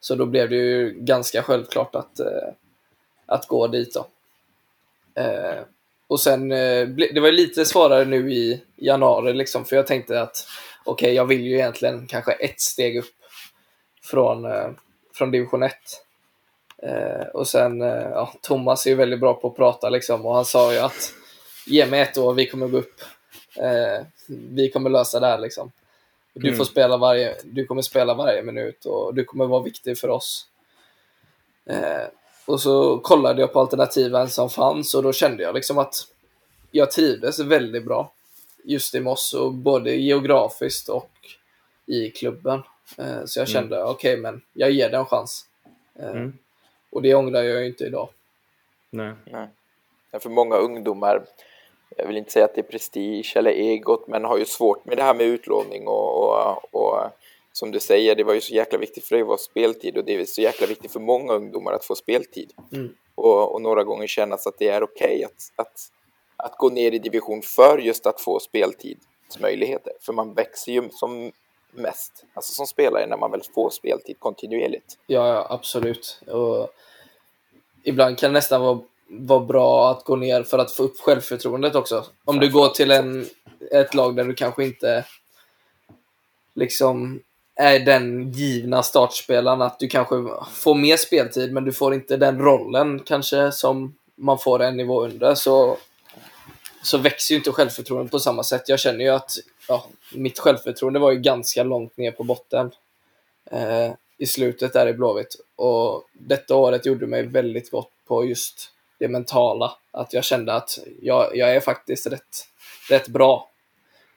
Så 0.00 0.14
då 0.14 0.26
blev 0.26 0.50
det 0.50 0.56
ju 0.56 0.90
ganska 0.90 1.42
självklart 1.42 1.94
att, 1.94 2.20
eh, 2.20 2.48
att 3.26 3.46
gå 3.46 3.66
dit 3.66 3.94
då. 3.94 4.06
Eh, 5.22 5.60
och 6.06 6.20
sen, 6.20 6.48
det 6.48 7.20
var 7.20 7.32
lite 7.32 7.64
svårare 7.64 8.04
nu 8.04 8.32
i 8.32 8.62
januari 8.76 9.32
liksom, 9.32 9.64
för 9.64 9.76
jag 9.76 9.86
tänkte 9.86 10.20
att 10.20 10.46
okej, 10.84 11.14
jag 11.14 11.24
vill 11.24 11.44
ju 11.44 11.54
egentligen 11.54 12.06
kanske 12.06 12.32
ett 12.32 12.60
steg 12.60 12.96
upp 12.96 13.15
från, 14.06 14.44
eh, 14.44 14.68
från 15.14 15.30
division 15.30 15.62
1. 15.62 15.72
Eh, 16.82 17.26
och 17.34 17.48
sen, 17.48 17.82
eh, 17.82 18.08
ja, 18.10 18.32
Thomas 18.42 18.86
är 18.86 18.90
ju 18.90 18.96
väldigt 18.96 19.20
bra 19.20 19.34
på 19.34 19.48
att 19.48 19.56
prata 19.56 19.88
liksom, 19.88 20.26
och 20.26 20.34
han 20.34 20.44
sa 20.44 20.72
ju 20.72 20.78
att 20.78 21.12
ge 21.66 21.86
mig 21.86 22.00
ett 22.00 22.18
år, 22.18 22.34
vi 22.34 22.46
kommer 22.46 22.68
gå 22.68 22.78
upp. 22.78 23.00
Vi 24.28 24.70
kommer 24.70 24.90
lösa 24.90 25.20
det 25.20 25.26
här 25.26 25.38
liksom. 25.38 25.72
Du 26.34 26.48
Mm. 26.48 26.58
får 26.58 26.64
spela 26.64 26.96
varje, 26.96 27.36
du 27.44 27.66
kommer 27.66 27.82
spela 27.82 28.14
varje 28.14 28.42
minut 28.42 28.84
och 28.84 29.14
du 29.14 29.24
kommer 29.24 29.46
vara 29.46 29.62
viktig 29.62 29.98
för 29.98 30.08
oss. 30.10 30.46
Eh, 31.66 32.06
och 32.46 32.60
så 32.60 32.98
kollade 32.98 33.40
jag 33.40 33.52
på 33.52 33.60
alternativen 33.60 34.28
som 34.30 34.50
fanns 34.50 34.94
och 34.94 35.02
då 35.02 35.12
kände 35.12 35.42
jag 35.42 35.54
liksom 35.54 35.78
att 35.78 35.94
jag 36.70 36.90
trivdes 36.90 37.38
väldigt 37.38 37.84
bra 37.84 38.12
just 38.64 38.94
i 38.94 39.00
Moss, 39.00 39.34
och 39.34 39.54
både 39.54 39.90
geografiskt 39.94 40.88
och 40.88 41.10
i 41.86 42.10
klubben. 42.10 42.62
Eh, 42.98 43.24
så 43.24 43.40
jag 43.40 43.48
kände, 43.48 43.84
okej, 43.84 44.16
men 44.16 44.42
jag 44.52 44.70
ger 44.70 44.90
det 44.90 44.96
en 44.96 45.06
chans. 45.06 45.46
Eh, 45.98 46.10
Mm. 46.10 46.32
Och 46.90 47.02
det 47.02 47.14
ångrar 47.14 47.42
jag 47.42 47.60
ju 47.60 47.66
inte 47.66 47.84
idag. 47.84 48.08
Nej. 48.90 49.12
Nej. 49.24 49.48
För 50.20 50.30
många 50.30 50.56
ungdomar, 50.56 51.24
jag 51.96 52.06
vill 52.06 52.16
inte 52.16 52.32
säga 52.32 52.44
att 52.44 52.54
det 52.54 52.60
är 52.60 52.70
prestige 52.70 53.32
eller 53.36 53.50
egot, 53.50 54.08
men 54.08 54.24
har 54.24 54.38
ju 54.38 54.44
svårt 54.44 54.84
med 54.84 54.96
det 54.96 55.02
här 55.02 55.14
med 55.14 55.26
utlåning 55.26 55.88
och, 55.88 56.24
och, 56.24 56.74
och 56.74 57.10
som 57.52 57.70
du 57.70 57.80
säger, 57.80 58.14
det 58.14 58.24
var 58.24 58.34
ju 58.34 58.40
så 58.40 58.54
jäkla 58.54 58.78
viktigt 58.78 59.04
för 59.04 59.14
dig 59.14 59.22
att 59.22 59.28
vara 59.28 59.38
speltid 59.38 59.96
och 59.96 60.04
det 60.04 60.14
är 60.14 60.24
så 60.24 60.40
jäkla 60.42 60.66
viktigt 60.66 60.92
för 60.92 61.00
många 61.00 61.32
ungdomar 61.32 61.72
att 61.72 61.84
få 61.84 61.94
speltid. 61.94 62.52
Mm. 62.72 62.94
Och, 63.14 63.54
och 63.54 63.62
några 63.62 63.84
gånger 63.84 64.06
kännas 64.06 64.46
att 64.46 64.58
det 64.58 64.68
är 64.68 64.82
okej 64.82 65.24
att, 65.24 65.66
att, 65.66 65.78
att 66.36 66.56
gå 66.58 66.68
ner 66.68 66.92
i 66.92 66.98
division 66.98 67.42
för 67.42 67.78
just 67.78 68.06
att 68.06 68.20
få 68.20 68.40
speltidsmöjligheter. 68.40 69.92
För 70.00 70.12
man 70.12 70.34
växer 70.34 70.72
ju 70.72 70.88
som 70.90 71.32
mest, 71.76 72.24
alltså 72.34 72.52
som 72.52 72.66
spelare, 72.66 73.06
när 73.06 73.16
man 73.16 73.30
väl 73.30 73.42
får 73.54 73.70
speltid 73.70 74.16
kontinuerligt. 74.18 74.98
Ja, 75.06 75.28
ja 75.28 75.46
absolut. 75.50 76.22
Och 76.26 76.70
ibland 77.82 78.18
kan 78.18 78.30
det 78.30 78.38
nästan 78.38 78.60
vara, 78.60 78.80
vara 79.08 79.40
bra 79.40 79.90
att 79.90 80.04
gå 80.04 80.16
ner 80.16 80.42
för 80.42 80.58
att 80.58 80.72
få 80.72 80.82
upp 80.82 81.00
självförtroendet 81.00 81.74
också. 81.74 82.04
Om 82.24 82.40
du 82.40 82.50
går 82.50 82.68
till 82.68 82.90
en, 82.90 83.26
ett 83.72 83.94
lag 83.94 84.16
där 84.16 84.24
du 84.24 84.34
kanske 84.34 84.64
inte 84.64 85.04
liksom 86.54 87.20
är 87.54 87.80
den 87.80 88.32
givna 88.32 88.82
startspelaren, 88.82 89.62
att 89.62 89.78
du 89.78 89.88
kanske 89.88 90.14
får 90.52 90.74
mer 90.74 90.96
speltid 90.96 91.52
men 91.52 91.64
du 91.64 91.72
får 91.72 91.94
inte 91.94 92.16
den 92.16 92.38
rollen 92.38 92.98
kanske 92.98 93.52
som 93.52 93.94
man 94.14 94.38
får 94.38 94.62
en 94.62 94.76
nivå 94.76 95.04
under 95.04 95.34
så, 95.34 95.76
så 96.82 96.98
växer 96.98 97.34
ju 97.34 97.38
inte 97.38 97.52
självförtroendet 97.52 98.12
på 98.12 98.18
samma 98.18 98.42
sätt. 98.42 98.68
Jag 98.68 98.78
känner 98.78 99.04
ju 99.04 99.10
att 99.10 99.30
ja, 99.68 99.86
mitt 100.14 100.38
självförtroende 100.38 100.98
var 100.98 101.10
ju 101.12 101.18
ganska 101.18 101.62
långt 101.62 101.96
ner 101.96 102.10
på 102.10 102.24
botten 102.24 102.70
eh, 103.50 103.92
i 104.18 104.26
slutet 104.26 104.72
där 104.72 104.86
i 104.86 104.92
Blåvitt. 104.92 105.36
Och 105.56 106.04
detta 106.12 106.56
året 106.56 106.86
gjorde 106.86 107.06
mig 107.06 107.22
väldigt 107.22 107.70
gott 107.70 107.90
på 108.06 108.24
just 108.24 108.72
det 108.98 109.08
mentala. 109.08 109.76
Att 109.90 110.12
jag 110.12 110.24
kände 110.24 110.54
att 110.54 110.78
jag, 111.02 111.36
jag 111.36 111.56
är 111.56 111.60
faktiskt 111.60 112.06
rätt, 112.06 112.48
rätt 112.90 113.08
bra. 113.08 113.50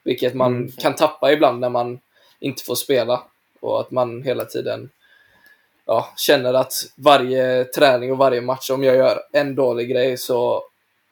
Vilket 0.04 0.34
man 0.34 0.56
Mm. 0.56 0.72
kan 0.72 0.96
tappa 0.96 1.32
ibland 1.32 1.60
när 1.60 1.70
man 1.70 2.00
inte 2.40 2.64
får 2.64 2.76
spela. 2.76 3.24
Och 3.60 3.82
att 3.82 3.92
man 3.92 4.24
hela 4.24 4.46
tiden 4.46 4.90
ja, 5.86 6.10
känner 6.18 6.54
att 6.54 6.74
varje 6.96 7.66
träning 7.66 8.12
och 8.12 8.18
varje 8.18 8.42
match, 8.42 8.70
om 8.70 8.84
jag 8.84 8.96
gör 8.96 9.22
en 9.32 9.56
dålig 9.56 9.90
grej 9.90 10.18
så, 10.18 10.64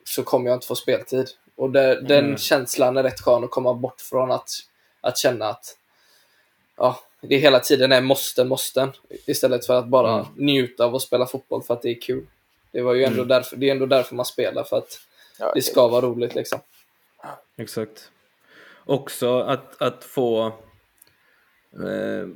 så 0.06 0.23
kommer 0.23 0.50
jag 0.50 0.56
inte 0.58 0.67
få 0.67 0.76
speltid. 0.76 1.28
Och 1.58 1.70
det, 1.72 2.02
den 2.02 2.26
Mm. 2.26 2.38
känslan 2.38 2.98
är 2.98 3.04
rätt 3.04 3.22
skön 3.22 3.43
att 3.43 3.52
komma 3.52 3.74
bort 3.74 4.02
från 4.02 4.32
att, 4.32 4.50
att 5.02 5.17
känna 5.17 5.50
att 5.50 5.78
ja, 6.78 7.00
det 7.22 7.38
hela 7.38 7.60
tiden 7.60 7.91
är 7.91 8.02
måsten, 8.02 8.48
måsten. 8.48 8.91
Istället 9.26 9.65
för 9.65 9.74
att 9.80 9.88
bara 9.88 10.13
Mm. 10.13 10.26
njuta 10.36 10.86
av 10.86 10.96
att 10.96 11.02
spela 11.02 11.26
fotboll 11.26 11.63
för 11.63 11.74
att 11.74 11.82
det 11.82 11.89
är 11.89 12.02
kul. 12.02 12.26
Det, 12.72 12.82
var 12.82 12.93
ju 12.93 13.04
ändå 13.04 13.15
Mm. 13.17 13.28
därför, 13.28 13.56
det 13.58 13.67
är 13.67 13.72
ändå 13.72 13.86
därför 13.86 14.15
man 14.15 14.26
spelar, 14.26 14.63
för 14.63 14.78
att 14.78 15.00
Ja, 15.39 15.52
det 15.56 15.62
ska 15.62 15.88
vara 15.88 16.02
roligt 16.06 16.36
liksom. 16.36 16.60
Exakt. 17.58 18.12
Också 18.86 19.39
att, 19.39 19.82
att 19.82 20.04
få 20.04 20.46
eh, 21.74 22.28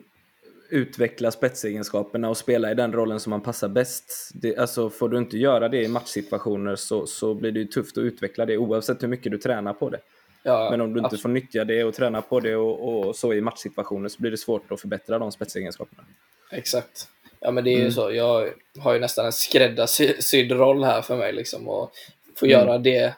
utveckla 0.71 1.31
spetsegenskaperna 1.31 2.29
och 2.29 2.37
spela 2.37 2.71
i 2.71 2.73
den 2.73 2.93
rollen 2.93 3.19
som 3.19 3.29
man 3.29 3.41
passar 3.41 3.67
bäst. 3.69 4.31
Det, 4.33 4.57
alltså, 4.57 4.89
får 4.89 5.09
du 5.09 5.17
inte 5.17 5.37
göra 5.37 5.69
det 5.69 5.83
i 5.83 5.87
matchsituationer 5.87 6.75
så, 6.75 7.07
så 7.07 7.33
blir 7.33 7.51
det 7.51 7.59
ju 7.59 7.65
tufft 7.67 7.97
att 7.97 8.01
utveckla 8.01 8.45
det 8.45 8.57
oavsett 8.57 9.03
hur 9.03 9.07
mycket 9.07 9.31
du 9.31 9.37
tränar 9.37 9.73
på 9.73 9.89
det. 9.89 9.99
Ja, 10.43 10.67
Men 10.71 10.81
om 10.81 10.93
du 10.93 10.99
inte 10.99 11.05
absolut. 11.05 11.21
får 11.21 11.29
nyttja 11.29 11.65
det 11.65 11.83
och 11.83 11.93
träna 11.93 12.21
på 12.21 12.39
det 12.39 12.55
och, 12.55 13.07
och 13.07 13.15
så 13.15 13.33
i 13.33 13.41
matchsituationer 13.41 14.09
så 14.09 14.21
blir 14.21 14.31
det 14.31 14.37
svårt 14.37 14.71
att 14.71 14.81
förbättra 14.81 15.19
de 15.19 15.31
spetsegenskaperna. 15.31 16.03
Exakt. 16.51 17.07
Ja, 17.39 17.51
men 17.51 17.63
det 17.63 17.69
är 17.69 17.75
ju 17.75 17.79
Mm. 17.79 17.91
så. 17.91 18.11
Jag 18.11 18.49
har 18.79 18.93
ju 18.93 18.99
nästan 18.99 19.25
en 19.25 19.31
skräddarsydd 19.31 20.51
roll 20.51 20.83
här 20.83 21.01
för 21.01 21.17
mig 21.17 21.33
liksom 21.33 21.67
och 21.69 21.91
få 22.35 22.45
Mm. 22.45 22.59
göra 22.59 22.77
det, 22.77 23.15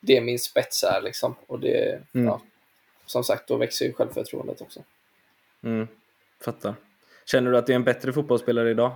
det 0.00 0.20
min 0.20 0.38
spets 0.38 0.84
är 0.84 1.00
liksom. 1.00 1.34
Och 1.46 1.60
det, 1.60 2.00
Mm. 2.14 2.26
ja, 2.26 2.40
som 3.06 3.24
sagt, 3.24 3.48
då 3.48 3.56
växer 3.56 3.86
ju 3.86 3.92
självförtroendet 3.92 4.60
också. 4.60 4.80
Fattar. 6.40 6.74
Känner 7.26 7.50
du 7.50 7.58
att 7.58 7.66
du 7.66 7.72
är 7.72 7.76
en 7.76 7.84
bättre 7.84 8.12
fotbollsspelare 8.12 8.70
idag? 8.70 8.92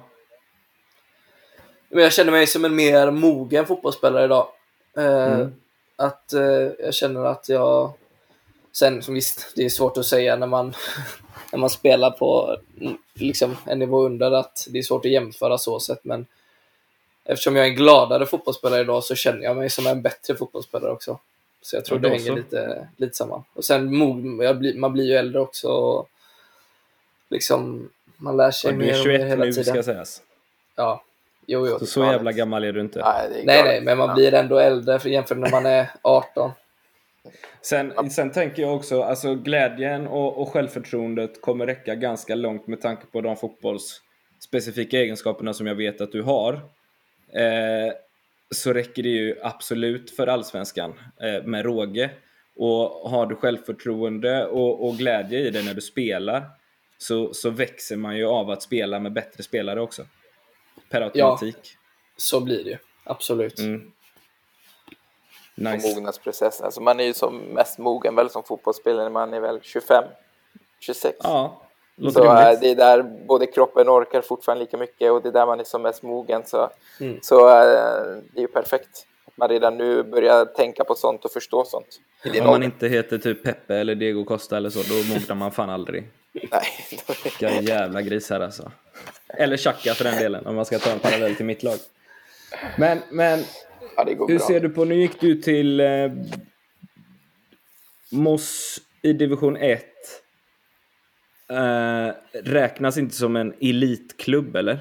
Men 1.88 2.02
jag 2.02 2.12
känner 2.12 2.33
mig 2.33 2.46
som 2.46 2.64
en 2.64 2.74
mer 2.74 3.11
mogen 3.11 3.66
fotbollsspelare 3.66 4.24
idag. 4.24 4.48
Eh, 4.96 5.33
Mm. 5.33 5.55
Att 5.96 6.33
eh, 6.33 6.70
jag 6.78 6.94
känner 6.94 7.24
att 7.24 7.48
jag... 7.48 7.92
Sen 8.72 9.02
som 9.02 9.14
visst, 9.14 9.52
det 9.57 9.64
är 9.64 9.68
svårt 9.68 9.96
att 9.96 10.07
säga 10.07 10.37
när 10.37 10.46
man, 10.46 10.74
när 11.52 11.59
man 11.59 11.70
spelar 11.70 12.11
på 12.11 12.57
mm, 12.81 12.96
liksom, 13.14 13.57
en 13.66 13.78
nivå 13.78 14.05
under 14.05 14.31
att 14.31 14.66
det 14.70 14.78
är 14.78 14.83
svårt 14.83 15.05
att 15.05 15.11
jämföra 15.11 15.59
så 15.59 15.81
sett. 15.81 16.05
Men 16.05 16.26
eftersom 17.24 17.57
jag 17.57 17.66
är 17.66 17.70
en 17.70 17.76
gladare 17.76 18.26
fotbollsspelare 18.26 18.81
idag 18.81 19.05
så 19.05 19.14
känner 19.14 19.42
jag 19.42 19.57
mig 19.57 19.70
som 19.70 19.87
en 19.87 20.02
bättre 20.02 20.35
fotbollsspelare 20.35 20.92
också. 20.92 21.18
Så 21.62 21.76
jag 21.76 21.85
tror 21.85 21.98
Ja, 21.98 22.02
det 22.02 22.09
då 22.09 22.14
hänger 22.14 22.37
lite, 22.37 22.88
lite 22.96 23.16
samman. 23.16 23.44
Och 23.55 23.64
sen 23.64 23.96
man 24.81 24.92
blir 24.92 25.05
ju 25.05 25.14
äldre 25.14 25.40
också. 25.40 25.68
Och 25.68 26.09
liksom, 27.32 27.88
man 28.16 28.36
lär 28.36 28.50
sig 28.50 28.70
Ja, 28.70 28.78
du 28.78 28.84
mer 28.84 28.92
är 28.94 29.00
och 29.00 29.06
mer 29.06 29.18
21 29.18 29.28
hela 29.30 29.44
nu 29.44 29.52
tiden. 29.52 29.64
ska 29.74 29.82
sägas. 29.82 30.22
Ja, 30.76 31.04
jo, 31.46 31.66
jo. 31.68 31.78
Så, 31.78 31.86
så 31.86 32.04
jävla 32.04 32.32
gammal 32.32 32.64
är 32.64 32.72
du 32.72 32.80
inte. 32.80 32.98
Nej, 33.00 33.28
det 33.30 33.40
är 33.40 33.44
Nej, 33.46 33.62
nej, 33.64 33.80
men 33.80 33.98
man 33.98 34.08
Ja. 34.08 34.14
blir 34.14 34.34
ändå 34.34 34.58
äldre 34.58 34.98
för 34.98 35.08
jämfört 35.08 35.38
med 35.38 35.50
när 35.50 35.56
man 35.62 35.66
är 35.72 35.86
18. 36.02 36.50
Sen, 37.62 38.10
sen 38.10 38.30
tänker 38.32 38.62
jag 38.62 38.74
också, 38.76 39.02
alltså 39.02 39.34
glädjen 39.34 40.06
och, 40.06 40.38
och 40.42 40.48
självförtroendet 40.52 41.40
kommer 41.40 41.66
räcka 41.66 41.94
ganska 41.94 42.34
långt 42.34 42.66
med 42.66 42.80
tanke 42.80 43.06
på 43.12 43.20
de 43.20 43.36
fotbollsspecifika 43.36 44.98
egenskaperna 44.98 45.54
som 45.54 45.66
jag 45.66 45.74
vet 45.74 46.00
att 46.00 46.12
du 46.12 46.22
har. 46.22 46.52
Eh, 47.34 47.92
så 48.54 48.72
räcker 48.72 49.02
det 49.02 49.08
ju 49.08 49.36
absolut 49.42 50.10
för 50.16 50.26
allsvenskan 50.26 50.94
eh, 51.20 51.44
med 51.44 51.64
råge. 51.64 52.10
Och 52.56 53.10
har 53.10 53.26
du 53.26 53.34
självförtroende 53.36 54.46
och, 54.46 54.86
och 54.88 54.94
glädje 54.96 55.38
i 55.38 55.50
det 55.50 55.62
när 55.62 55.74
du 55.74 55.80
spelar 55.80 56.44
så, 57.02 57.34
så 57.34 57.50
växer 57.50 57.96
man 57.96 58.16
ju 58.16 58.26
av 58.26 58.50
att 58.50 58.62
spela 58.62 58.98
med 58.98 59.12
bättre 59.12 59.42
spelare 59.42 59.80
också. 59.80 60.02
Per 60.90 61.00
automatik. 61.00 61.76
Så 62.16 62.40
blir 62.40 62.64
det 62.64 62.70
ju. 62.70 62.76
Absolut. 63.04 63.58
Mm. 63.58 63.92
Och 65.56 65.62
Nice. 65.62 65.94
mognadsprocessen. 65.94 66.64
Alltså 66.64 66.80
man 66.80 67.00
är 67.00 67.04
ju 67.04 67.14
som 67.14 67.36
mest 67.38 67.78
mogen 67.78 68.14
väl 68.14 68.30
som 68.30 68.42
fotbollsspelare 68.42 69.02
när 69.02 69.10
man 69.10 69.34
är 69.34 69.40
väl 69.40 69.58
25, 69.62 70.04
26. 70.80 71.16
Ja, 71.22 71.62
låter 71.96 72.20
så 72.20 72.34
rimligt. 72.34 72.60
det 72.60 72.70
är 72.70 72.74
där 72.74 73.02
både 73.02 73.46
kroppen 73.46 73.88
orkar 73.88 74.22
fortfarande 74.22 74.64
lika 74.64 74.76
mycket 74.76 75.10
och 75.12 75.22
det 75.22 75.28
är 75.28 75.32
där 75.32 75.46
man 75.46 75.60
är 75.60 75.64
som 75.64 75.82
mest 75.82 76.02
mogen. 76.02 76.42
Så, 76.46 76.70
Mm. 77.00 77.18
så 77.22 77.48
äh, 77.48 77.54
det 78.32 78.38
är 78.38 78.40
ju 78.40 78.46
perfekt. 78.48 79.06
Att 79.26 79.36
man 79.36 79.48
redan 79.48 79.76
nu 79.78 80.02
börjar 80.02 80.44
tänka 80.44 80.84
på 80.84 80.94
sånt 80.94 81.24
och 81.24 81.30
förstå 81.32 81.64
sånt. 81.64 82.00
Om 82.40 82.46
man 82.46 82.62
inte 82.62 82.88
heter 82.88 83.18
typ 83.18 83.42
Peppe 83.42 83.74
eller 83.76 83.94
Diego 83.94 84.24
Costa 84.24 84.56
eller 84.56 84.70
så, 84.70 84.78
då 84.82 85.14
mognar 85.14 85.34
man 85.34 85.52
fan 85.52 85.70
aldrig. 85.70 86.04
Nej, 86.32 86.62
Vilka 87.24 87.60
jävla 87.60 88.02
grisar 88.02 88.40
alltså. 88.40 88.72
Eller 89.28 89.56
Xhaka 89.56 89.94
för 89.94 90.04
den 90.04 90.16
delen, 90.18 90.46
om 90.46 90.54
man 90.56 90.64
ska 90.66 90.78
ta 90.78 90.90
en 90.90 90.98
parallell 90.98 91.34
till 91.34 91.46
mitt 91.46 91.62
lag. 91.62 91.78
Men, 92.78 92.98
men 93.10 93.44
ja, 93.96 94.04
hur 94.06 94.26
bra. 94.26 94.38
ser 94.38 94.60
du 94.60 94.68
på, 94.68 94.84
nu 94.84 94.94
gick 94.94 95.20
du 95.20 95.34
till 95.42 95.80
eh, 95.80 96.12
Moss 98.10 98.78
i 99.02 99.12
division 99.12 99.56
1. 99.56 99.84
Eh, 101.50 102.08
räknas 102.32 102.98
inte 102.98 103.14
som 103.14 103.36
en 103.36 103.54
elitklubb 103.60 104.56
eller? 104.56 104.78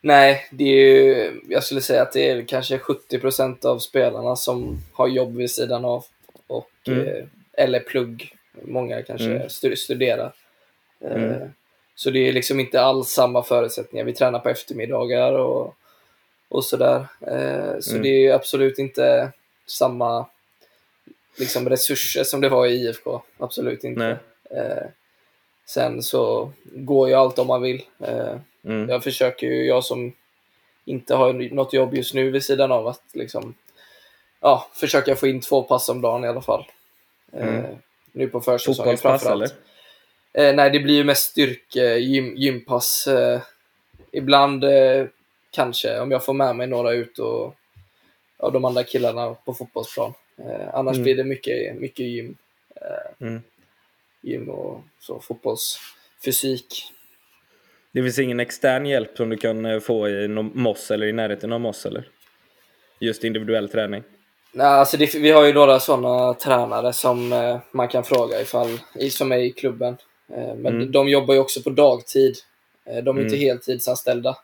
Nej, 0.00 0.48
det 0.50 0.64
är 0.64 1.02
ju, 1.04 1.40
jag 1.48 1.64
skulle 1.64 1.80
säga 1.80 2.02
att 2.02 2.12
det 2.12 2.30
är 2.30 2.42
kanske 2.42 2.78
70% 2.78 3.66
av 3.66 3.78
spelarna 3.78 4.36
som 4.36 4.78
har 4.92 5.08
jobb 5.08 5.36
vid 5.36 5.50
sidan 5.50 5.84
av. 5.84 6.04
Och, 6.46 6.70
Mm. 6.86 7.00
eh, 7.06 7.24
eller 7.52 7.80
plugg. 7.80 8.36
Många 8.66 9.02
kanske 9.02 9.26
Mm. 9.26 9.48
stu- 9.48 9.76
studerar. 9.76 10.32
Eh, 11.00 11.12
Mm. 11.12 11.50
Så 11.96 12.10
det 12.10 12.28
är 12.28 12.32
liksom 12.32 12.60
inte 12.60 12.80
alls 12.80 13.08
samma 13.08 13.42
förutsättningar. 13.42 14.04
Vi 14.04 14.12
tränar 14.14 14.38
på 14.38 14.48
eftermiddagar 14.48 15.32
och, 15.32 15.74
och 16.48 16.64
sådär. 16.64 17.06
Eh, 17.20 17.78
Så 17.80 17.90
Mm. 17.90 18.02
det 18.02 18.26
är 18.26 18.34
absolut 18.34 18.78
inte 18.78 19.32
samma 19.66 20.26
liksom, 21.38 21.68
resurser 21.68 22.24
som 22.24 22.40
det 22.40 22.48
var 22.48 22.66
i 22.66 22.70
IFK. 22.74 23.22
Absolut 23.38 23.84
inte. 23.84 24.18
Eh, 24.50 24.86
sen 25.66 26.02
så 26.02 26.52
går 26.64 27.08
ju 27.08 27.14
allt 27.14 27.38
om 27.38 27.46
man 27.46 27.62
vill. 27.62 27.82
Mm. 28.64 28.88
jag 28.88 29.02
försöker 29.04 29.46
ju, 29.46 29.66
jag 29.66 29.84
som 29.84 30.12
inte 30.84 31.14
har 31.14 31.32
något 31.32 31.72
jobb 31.72 31.94
just 31.94 32.14
nu 32.14 32.30
vid 32.30 32.44
sidan 32.44 32.72
av 32.72 32.86
att 32.86 33.02
liksom, 33.12 33.54
ja, 34.40 34.68
försöka 34.74 35.16
få 35.16 35.26
in 35.26 35.40
två 35.40 35.62
pass 35.62 35.88
om 35.88 36.00
dagen 36.00 36.24
i 36.24 36.28
alla 36.28 36.42
fall. 36.42 36.66
Mm. 37.32 37.64
Nu 38.14 38.28
på 38.28 38.40
försäsongen 38.40 38.96
Fotbollspass 38.96 39.26
eller? 39.26 39.48
Eh, 40.32 40.54
nej, 40.56 40.70
det 40.70 40.80
blir 40.80 40.94
ju 40.94 41.04
mest 41.04 41.30
styrke, 41.30 41.96
gym, 41.98 42.36
gympass. 42.36 43.06
Eh, 43.06 43.40
ibland 44.12 44.64
eh, 44.64 45.06
kanske, 45.50 46.00
om 46.00 46.10
jag 46.10 46.24
får 46.24 46.34
med 46.34 46.56
mig 46.56 46.66
några 46.66 46.92
ut 46.92 47.18
och 47.18 47.54
av 48.36 48.52
de 48.52 48.64
andra 48.64 48.82
killarna 48.84 49.34
på 49.34 49.54
fotbollsplan. 49.54 50.12
Eh, 50.38 50.74
annars 50.74 50.94
Mm. 50.94 51.02
blir 51.04 51.16
det 51.16 51.24
mycket, 51.24 51.76
mycket 51.76 52.06
gym, 52.06 52.36
Mm. 53.20 53.42
gym 54.22 54.50
och 54.50 54.80
så 54.98 55.20
fotbollsfysik. 55.20 56.92
Det 57.92 58.02
finns 58.02 58.18
ingen 58.18 58.40
extern 58.40 58.86
hjälp 58.86 59.16
som 59.16 59.28
du 59.28 59.36
kan 59.36 59.64
eh, 59.66 59.80
få 59.80 60.08
i 60.08 60.28
Moss 60.28 60.90
eller 60.90 61.06
i 61.06 61.12
närheten 61.12 61.52
av 61.52 61.60
Moss 61.60 61.86
eller? 61.86 62.08
Just 62.98 63.24
individuell 63.24 63.68
träning? 63.68 64.02
Nej, 64.56 64.66
alltså 64.66 64.96
det, 64.96 65.14
vi 65.14 65.30
har 65.30 65.44
ju 65.46 65.52
några 65.52 65.80
sådana 65.80 66.34
tränare 66.34 66.92
som 66.92 67.32
eh, 67.32 67.58
man 67.70 67.88
kan 67.88 68.04
fråga 68.04 68.40
ifall, 68.40 68.78
som 69.10 69.32
är 69.32 69.36
i 69.36 69.50
klubben. 69.50 69.96
Eh, 70.28 70.54
men 70.54 70.66
Mm. 70.66 70.92
de 70.92 71.08
jobbar 71.08 71.34
ju 71.34 71.40
också 71.40 71.62
på 71.62 71.70
dagtid. 71.70 72.36
Eh, 72.86 73.04
de 73.04 73.16
är 73.16 73.22
inte 73.22 73.36
Mm. 73.36 73.46
heltidsanställda. 73.48 74.36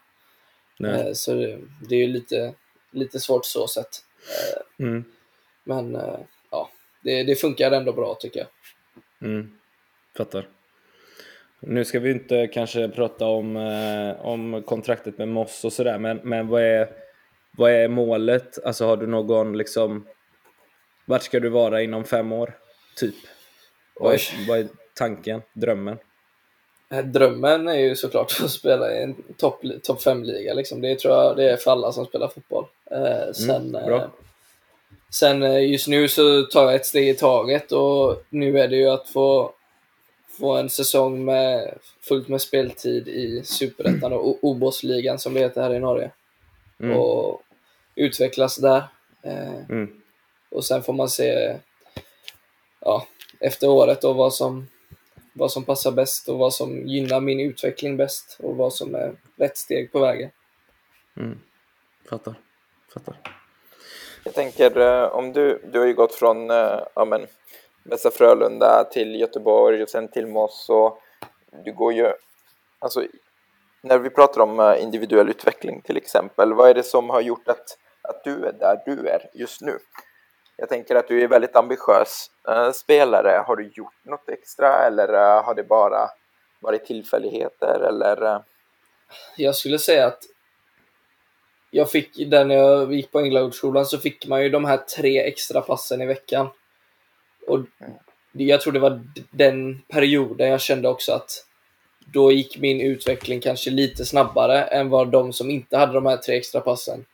Nej. 0.79 1.01
Eh, 1.07 1.13
så 1.13 1.35
det, 1.35 1.59
det 1.89 1.95
är 1.95 1.99
ju 1.99 2.07
lite, 2.07 2.55
lite 2.91 3.21
svårt 3.21 3.45
så 3.45 3.69
sett. 3.69 3.89
Mm. 4.79 5.05
Men 5.65 5.97
eh, 5.97 6.19
ja, 6.51 6.71
det, 7.03 7.23
det 7.23 7.37
funkar 7.37 7.71
ändå 7.73 7.93
bra 7.93 8.15
tycker 8.15 8.41
jag. 8.41 8.49
Mm. 9.31 9.51
Fattar. 10.17 10.49
Nu 11.61 11.85
ska 11.85 12.01
vi 12.01 12.11
inte 12.11 12.47
kanske 12.47 12.89
prata 12.89 13.27
om, 13.27 13.57
eh, 13.57 14.27
om 14.27 14.63
kontraktet 14.67 15.19
med 15.19 15.29
Moss 15.29 15.65
och 15.65 15.73
sådär, 15.73 15.99
men, 15.99 16.21
men 16.23 16.49
vad, 16.49 16.63
är, 16.63 16.89
vad 17.57 17.71
är 17.73 17.89
målet? 17.89 18.65
Alltså 18.65 18.87
har 18.87 18.97
du 18.97 19.07
någon 19.07 19.59
liksom... 19.59 20.07
Vart 21.07 21.23
ska 21.23 21.41
du 21.41 21.49
vara 21.49 21.83
inom 21.83 22.05
fem 22.05 22.33
år? 22.33 22.55
Typ. 22.97 23.15
Vad 24.01 24.15
är, 24.15 24.21
vad 24.49 24.59
är 24.59 24.69
tanken? 24.95 25.43
Drömmen? 25.53 25.99
Eh, 26.91 27.05
Drömmen 27.05 27.69
är 27.69 27.75
ju 27.79 27.97
såklart 27.97 28.41
att 28.45 28.51
spela 28.51 28.93
i 28.95 29.03
en 29.03 29.15
topp 29.37 29.63
top 29.83 30.01
5-liga. 30.05 30.55
Liksom. 30.55 30.81
Det 30.81 30.99
tror 30.99 31.15
jag 31.15 31.37
det 31.37 31.51
är 31.51 31.57
för 31.57 31.71
alla 31.71 31.93
som 31.93 32.07
spelar 32.07 32.29
fotboll. 32.29 32.65
Eh, 32.91 33.33
sen, 33.33 33.51
Mm, 33.51 33.87
bra. 33.87 33.97
eh, 33.97 34.09
sen 35.11 35.43
eh, 35.43 35.71
just 35.71 35.89
nu 35.89 36.09
så 36.09 36.43
tar 36.43 36.65
jag 36.65 36.75
ett 36.75 36.87
steg 36.87 37.09
i 37.09 37.15
taget 37.15 37.73
och 37.73 38.23
nu 38.29 38.59
är 38.61 38.69
det 38.69 38.77
ju 38.77 38.91
att 38.91 39.09
få, 39.09 39.53
få 40.39 40.57
en 40.57 40.71
säsong 40.71 41.25
med 41.25 41.75
fullt 42.09 42.29
med 42.29 42.41
speltid 42.41 43.09
i 43.09 43.43
Superettan 43.45 44.13
och 44.13 44.39
Obos-ligan 44.45 45.19
som 45.19 45.35
det 45.35 45.41
heter 45.41 45.63
här 45.63 45.75
i 45.75 45.79
Norge. 45.81 46.11
Mm. 46.81 46.97
Och 46.99 47.43
utvecklas 47.95 48.57
där. 48.57 48.83
Eh, 49.23 49.65
Mm. 49.69 50.03
och 50.51 50.65
sen 50.65 50.83
får 50.83 50.93
man 50.93 51.09
se 51.09 51.57
ja, 52.81 53.07
efter 53.41 53.69
året 53.69 54.03
då 54.03 54.13
vad 54.13 54.35
som, 54.35 54.69
vad 55.33 55.53
som 55.53 55.65
passar 55.65 55.93
bäst 55.93 56.29
och 56.29 56.39
vad 56.39 56.55
som 56.55 56.87
gynnar 56.89 57.21
min 57.21 57.41
utveckling 57.41 57.97
bäst 57.97 58.39
och 58.43 58.57
vad 58.57 58.73
som 58.73 58.95
är 58.95 59.13
rätt 59.37 59.57
steg 59.57 59.93
på 59.93 59.99
vägen. 59.99 60.31
Mm. 61.17 61.39
Fattar. 62.09 62.35
Fattar. 62.95 63.17
Jag 64.25 64.35
tänker 64.35 64.79
eh, 64.79 65.09
om 65.09 65.33
du, 65.33 65.63
du 65.73 65.79
har 65.79 65.87
ju 65.87 65.95
gått 65.95 66.15
från 66.15 66.51
eh, 66.51 66.81
ja, 66.95 67.05
men, 67.05 67.27
Västra 67.83 68.11
Frölunda 68.11 68.85
till 68.93 69.21
Göteborg 69.21 69.83
och 69.83 69.89
sen 69.89 70.09
till 70.09 70.27
Moss 70.27 70.69
och 70.69 70.99
du 71.65 71.73
går 71.73 71.93
ju, 71.93 72.13
alltså 72.79 73.05
när 73.83 73.99
vi 73.99 74.11
pratar 74.11 74.41
om 74.41 74.61
eh, 74.61 74.83
individuell 74.83 75.29
utveckling 75.29 75.83
till 75.83 75.97
exempel, 75.97 76.53
vad 76.55 76.71
är 76.71 76.75
det 76.75 76.83
som 76.83 77.11
har 77.11 77.21
gjort 77.21 77.49
att, 77.49 77.79
att 78.03 78.25
du 78.25 78.45
är 78.47 78.53
där 78.53 78.83
du 78.87 79.09
är 79.09 79.31
just 79.35 79.61
nu? 79.61 79.79
Jag 80.57 80.69
tänker 80.69 80.95
att 80.97 81.09
du 81.09 81.23
är 81.23 81.29
väldigt 81.29 81.57
ambitiös 81.57 82.27
eh, 82.49 82.73
spelare. 82.73 83.43
Har 83.47 83.57
du 83.57 83.71
gjort 83.75 83.95
något 84.05 84.29
extra 84.29 84.87
eller 84.87 85.13
eh, 85.15 85.45
har 85.45 85.55
det 85.55 85.65
bara 85.65 86.09
varit 86.61 86.85
tillfälligheter 86.87 87.81
eller? 87.81 88.23
eh, 88.35 88.41
Jag 89.37 89.55
skulle 89.55 89.79
säga 89.79 90.07
att 90.07 90.23
jag 91.71 91.91
fick, 91.91 92.31
där 92.31 92.45
när 92.45 92.55
jag 92.55 92.93
gick 92.93 93.13
på 93.13 93.21
Änglagårdsskolan 93.21 93.87
så 93.87 93.99
fick 93.99 94.27
man 94.27 94.43
ju 94.43 94.49
de 94.49 94.65
här 94.65 94.77
tre 94.77 95.21
extra 95.21 95.61
passen 95.61 96.01
i 96.01 96.07
veckan. 96.07 96.49
Och 97.47 97.59
det- 98.33 98.45
jag 98.45 98.61
tror 98.61 98.73
det 98.73 98.79
var 98.81 99.03
den 99.31 99.83
perioden 99.89 100.49
jag 100.49 100.61
kände 100.61 100.89
också 100.89 101.13
att 101.13 101.47
då 102.13 102.33
gick 102.33 102.59
min 102.59 102.81
utveckling 102.81 103.41
kanske 103.41 103.71
lite 103.71 104.05
snabbare 104.05 104.63
än 104.63 104.91
vad 104.91 105.11
de 105.11 105.33
som 105.33 105.51
inte 105.51 105.77
hade 105.77 105.93
de 105.93 106.07
här 106.07 106.17
tre 106.17 106.37
extra 106.37 106.61
passen 106.61 107.05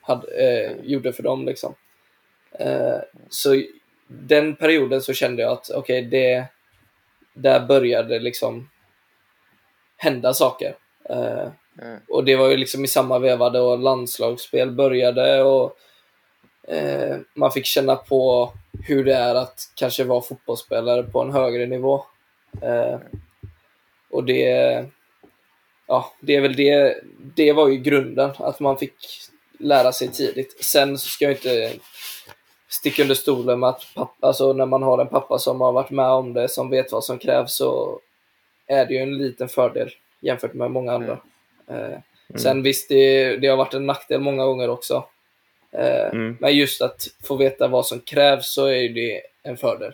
hade, 0.00 0.26
eh, 0.32 0.72
gjorde 0.82 1.12
för 1.12 1.22
dem. 1.22 1.46
Liksom. 1.46 1.74
Eh, 2.58 2.98
så 3.28 3.62
den 4.06 4.56
perioden 4.56 5.02
så 5.02 5.12
kände 5.12 5.42
jag 5.42 5.52
att 5.52 5.70
okej, 5.70 6.02
det 6.02 6.44
där 7.34 7.66
började 7.66 8.18
liksom 8.18 8.70
hända 9.96 10.34
saker. 10.34 10.76
Eh, 11.08 11.48
Mm. 11.82 12.00
och 12.08 12.24
det 12.24 12.36
var 12.36 12.48
ju 12.48 12.56
liksom 12.56 12.84
i 12.84 12.88
samma 12.88 13.18
veva 13.18 13.50
då 13.50 13.76
landslagsspel 13.76 14.70
började 14.70 15.42
och 15.42 15.76
eh, 16.68 17.16
man 17.34 17.52
fick 17.52 17.66
känna 17.66 17.96
på 17.96 18.52
hur 18.86 19.04
det 19.04 19.14
är 19.14 19.34
att 19.34 19.60
kanske 19.74 20.04
vara 20.04 20.20
fotbollsspelare 20.20 21.02
på 21.02 21.20
en 21.20 21.32
högre 21.32 21.66
nivå. 21.66 22.04
Eh, 22.62 22.98
och 24.14 24.24
det, 24.24 24.84
ja, 25.86 26.12
det 26.20 26.36
är 26.36 26.40
väl 26.40 26.56
det, 26.56 27.00
det 27.36 27.52
var 27.52 27.68
ju 27.68 27.76
grunden, 27.76 28.30
att 28.38 28.60
man 28.60 28.78
fick 28.78 28.94
lära 29.58 29.92
sig 29.92 30.08
tidigt. 30.08 30.64
Sen 30.64 30.98
så 30.98 31.08
ska 31.08 31.24
jag 31.24 31.32
inte 31.32 31.72
sticka 32.68 33.02
under 33.02 33.14
stolen 33.14 33.60
med 33.60 33.68
att 33.68 33.82
pappa, 33.94 34.26
alltså 34.26 34.52
när 34.52 34.66
man 34.66 34.82
har 34.82 34.98
en 34.98 35.08
pappa 35.08 35.38
som 35.38 35.60
har 35.60 35.72
varit 35.72 35.90
med 35.90 36.10
om 36.10 36.32
det, 36.32 36.48
som 36.48 36.70
vet 36.70 36.92
vad 36.92 37.04
som 37.04 37.18
krävs, 37.18 37.56
så 37.56 38.00
är 38.66 38.86
det 38.86 38.94
ju 38.94 39.00
en 39.00 39.18
liten 39.18 39.48
fördel 39.48 39.90
jämfört 40.20 40.54
med 40.54 40.70
många 40.70 40.92
andra. 40.92 41.18
Eh, 41.68 41.98
Sen 42.38 42.62
visst, 42.62 42.88
det, 42.88 43.36
det 43.36 43.46
har 43.48 43.56
varit 43.56 43.74
en 43.74 43.86
nackdel 43.86 44.20
många 44.20 44.44
gånger 44.44 44.70
också. 44.70 45.04
Eh, 45.72 46.08
Mm. 46.12 46.36
Men 46.40 46.56
just 46.56 46.82
att 46.82 47.02
få 47.24 47.36
veta 47.36 47.68
vad 47.68 47.86
som 47.86 48.00
krävs 48.00 48.54
så 48.54 48.66
är 48.66 48.88
det 48.88 49.22
en 49.42 49.56
fördel. 49.56 49.92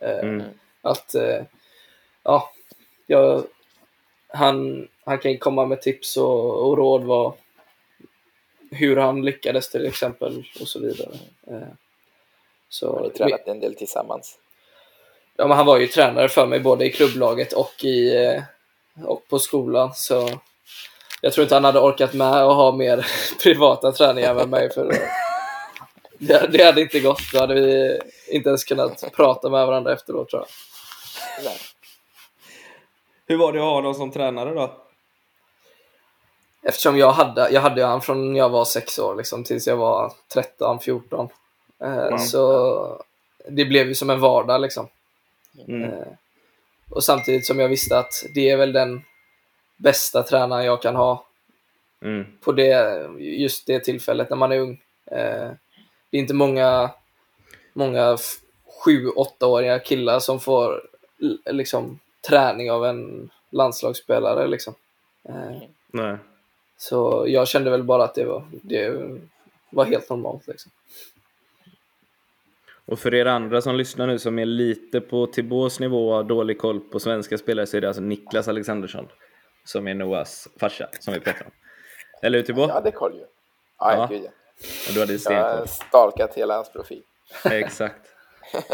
Eh, 0.00 0.18
Mm. 0.18 0.42
Att, 0.82 1.14
ja, 2.22 2.50
jag, 3.06 3.44
han, 4.28 4.88
han 5.04 5.18
kan 5.18 5.38
komma 5.38 5.66
med 5.66 5.82
tips 5.82 6.16
och, 6.16 6.68
och 6.68 6.76
råd 6.76 7.04
vad, 7.04 7.32
hur 8.70 8.96
han 8.96 9.24
lyckades 9.24 9.70
till 9.70 9.86
exempel 9.86 10.44
och 10.60 10.68
så 10.68 10.80
vidare. 10.80 11.10
Eh, 11.46 11.54
Har 11.54 11.76
så, 12.68 13.00
ni 13.02 13.10
tränat 13.10 13.46
en 13.46 13.60
del 13.60 13.74
tillsammans? 13.74 14.38
ja, 15.36 15.46
men 15.46 15.56
han 15.56 15.66
var 15.66 15.78
ju 15.78 15.86
tränare 15.86 16.28
för 16.28 16.46
mig 16.46 16.60
både 16.60 16.84
i 16.84 16.92
klubblaget 16.92 17.52
och, 17.52 17.84
i, 17.84 18.24
eh, 18.24 18.42
och 19.04 19.28
på 19.28 19.38
skolan. 19.38 19.94
Så 19.94 20.30
jag 21.20 21.32
tror 21.32 21.42
inte 21.42 21.54
han 21.54 21.64
hade 21.64 21.80
orkat 21.80 22.14
med 22.14 22.26
att 22.26 22.56
ha 22.56 22.72
mer 22.72 23.06
privata 23.42 23.92
träningar 23.92 24.34
med 24.34 24.48
mig. 24.48 24.70
För 24.70 24.92
det, 26.18 26.48
det 26.52 26.64
hade 26.64 26.80
inte 26.80 27.00
gått. 27.00 27.32
Då 27.32 27.38
hade 27.38 27.54
vi 27.54 27.98
inte 28.28 28.48
ens 28.48 28.64
kunnat 28.64 29.12
prata 29.12 29.48
med 29.50 29.66
varandra 29.66 29.92
efteråt 29.92 30.28
tror 30.28 30.42
jag. 30.42 30.48
Nej. 31.44 31.58
Hur 33.26 33.36
var 33.36 33.52
det 33.52 33.58
att 33.58 33.64
ha 33.64 33.80
någon 33.80 33.94
som 33.94 34.10
tränare 34.10 34.54
då? 34.54 34.72
Eftersom 36.62 36.98
jag 36.98 37.10
hade, 37.12 37.50
jag 37.50 37.60
hade 37.60 37.84
han 37.84 38.00
från 38.02 38.36
jag 38.36 38.48
var 38.48 38.64
sex 38.64 38.98
år 38.98 39.14
liksom, 39.14 39.44
tills 39.44 39.66
jag 39.66 39.76
var 39.76 40.12
13, 40.32 40.80
14. 40.80 41.28
Eh, 41.80 42.16
Så 42.18 43.04
det 43.48 43.64
blev 43.64 43.88
ju 43.88 43.94
som 43.94 44.10
en 44.10 44.20
vardag 44.20 44.60
liksom. 44.60 44.88
Mm. 45.68 45.82
Eh, 45.92 46.06
och 46.90 47.04
samtidigt 47.04 47.46
som 47.46 47.60
jag 47.60 47.68
visste 47.68 47.98
att 47.98 48.12
det 48.34 48.50
är 48.50 48.56
väl 48.56 48.72
den 48.72 49.02
bästa 49.76 50.22
tränaren 50.22 50.64
jag 50.64 50.82
kan 50.82 50.96
ha 50.96 51.22
Mm. 52.02 52.26
på 52.40 52.52
det, 52.52 53.06
just 53.18 53.66
det 53.66 53.80
tillfället 53.84 54.30
när 54.30 54.36
man 54.36 54.52
är 54.52 54.58
ung. 54.58 54.80
Eh, 55.10 55.50
det 56.10 56.16
är 56.16 56.20
inte 56.20 56.34
många, 56.34 56.90
många 57.72 58.12
f- 58.14 58.36
sju, 58.84 59.08
åttaåriga 59.08 59.78
killar 59.78 60.18
som 60.18 60.40
får 60.40 60.82
liksom, 61.50 61.98
träning 62.28 62.70
av 62.70 62.86
en 62.86 63.30
landslagsspelare. 63.50 64.46
Liksom. 64.46 64.74
Eh, 65.28 65.56
Nej. 65.92 66.16
så 66.76 67.24
jag 67.28 67.48
kände 67.48 67.70
väl 67.70 67.82
bara 67.82 68.04
att 68.04 68.14
det 68.14 68.24
var, 68.24 68.44
det 68.50 69.00
var 69.70 69.84
helt 69.84 70.10
normalt. 70.10 70.46
Liksom. 70.46 70.72
Och 72.88 72.98
för 72.98 73.14
er 73.14 73.26
andra 73.26 73.62
som 73.62 73.76
lyssnar 73.76 74.06
nu 74.06 74.18
som 74.18 74.38
är 74.38 74.44
lite 74.44 75.00
på 75.00 75.26
Tibos 75.26 75.80
nivå 75.80 76.08
och 76.08 76.14
har 76.16 76.24
dålig 76.24 76.58
koll 76.58 76.80
på 76.80 77.00
svenska 77.00 77.38
spelare 77.38 77.66
så 77.66 77.76
är 77.76 77.80
det 77.80 77.86
alltså 77.88 78.02
Niklas 78.02 78.48
Alexandersson 78.48 79.08
som 79.64 79.88
är 79.88 79.94
Noahs 79.94 80.48
farsa 80.60 80.88
som 81.00 81.14
vi 81.14 81.20
pratar 81.20 81.44
om. 81.44 81.50
Eller 82.22 82.38
hur 82.38 82.44
Tibo? 82.44 82.60
Jag 82.60 82.68
hade 82.68 82.90
koll 82.90 83.14
ju. 83.14 83.24
Ja, 83.78 83.92
Ja. 83.96 84.06
gud 84.10 84.22
ja. 84.24 84.30
Och 84.88 84.94
du 84.94 85.00
hade 85.00 85.12
Jag 85.12 85.20
stenkoll. 85.20 85.58
har 85.58 85.66
stalkat 85.66 86.34
hela 86.34 86.54
hans 86.54 86.72
profil. 86.72 87.02
Exakt. 87.44 88.00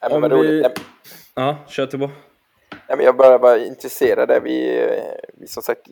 Nej, 0.00 0.10
men 0.10 0.20
vad 0.20 0.32
roligt. 0.32 0.66
vi- 0.66 0.82
Ja, 1.34 1.56
kör 1.66 1.86
Tubo. 1.86 2.08
Ja, 2.88 2.96
men 2.96 3.04
jag 3.04 3.16
bara 3.16 3.38
var 3.38 3.56
intresserad. 3.56 4.28
Där. 4.28 4.40
Vi, 4.40 4.84
eh, 4.84 5.14
vi 5.34 5.46
som 5.46 5.62
sagt 5.62 5.88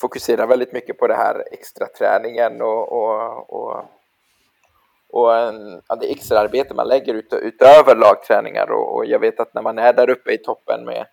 fokuserar 0.00 0.46
väldigt 0.46 0.72
mycket 0.72 0.98
på 0.98 1.06
det 1.06 1.14
här 1.14 1.44
extra 1.52 1.86
träningen 1.86 2.62
och, 2.62 2.92
och, 2.92 3.50
och, 3.50 3.84
och 5.08 5.36
en, 5.36 5.82
ja, 5.88 5.96
det 5.96 6.10
extra 6.10 6.38
arbete 6.38 6.74
man 6.74 6.88
lägger 6.88 7.14
ut, 7.14 7.32
utöver 7.32 7.96
lagträningar. 7.96 8.70
Och, 8.70 8.96
och 8.96 9.06
jag 9.06 9.18
vet 9.18 9.40
att 9.40 9.54
när 9.54 9.62
man 9.62 9.78
är 9.78 9.92
där 9.92 10.10
uppe 10.10 10.32
i 10.32 10.38
toppen 10.38 10.84
med 10.84 11.06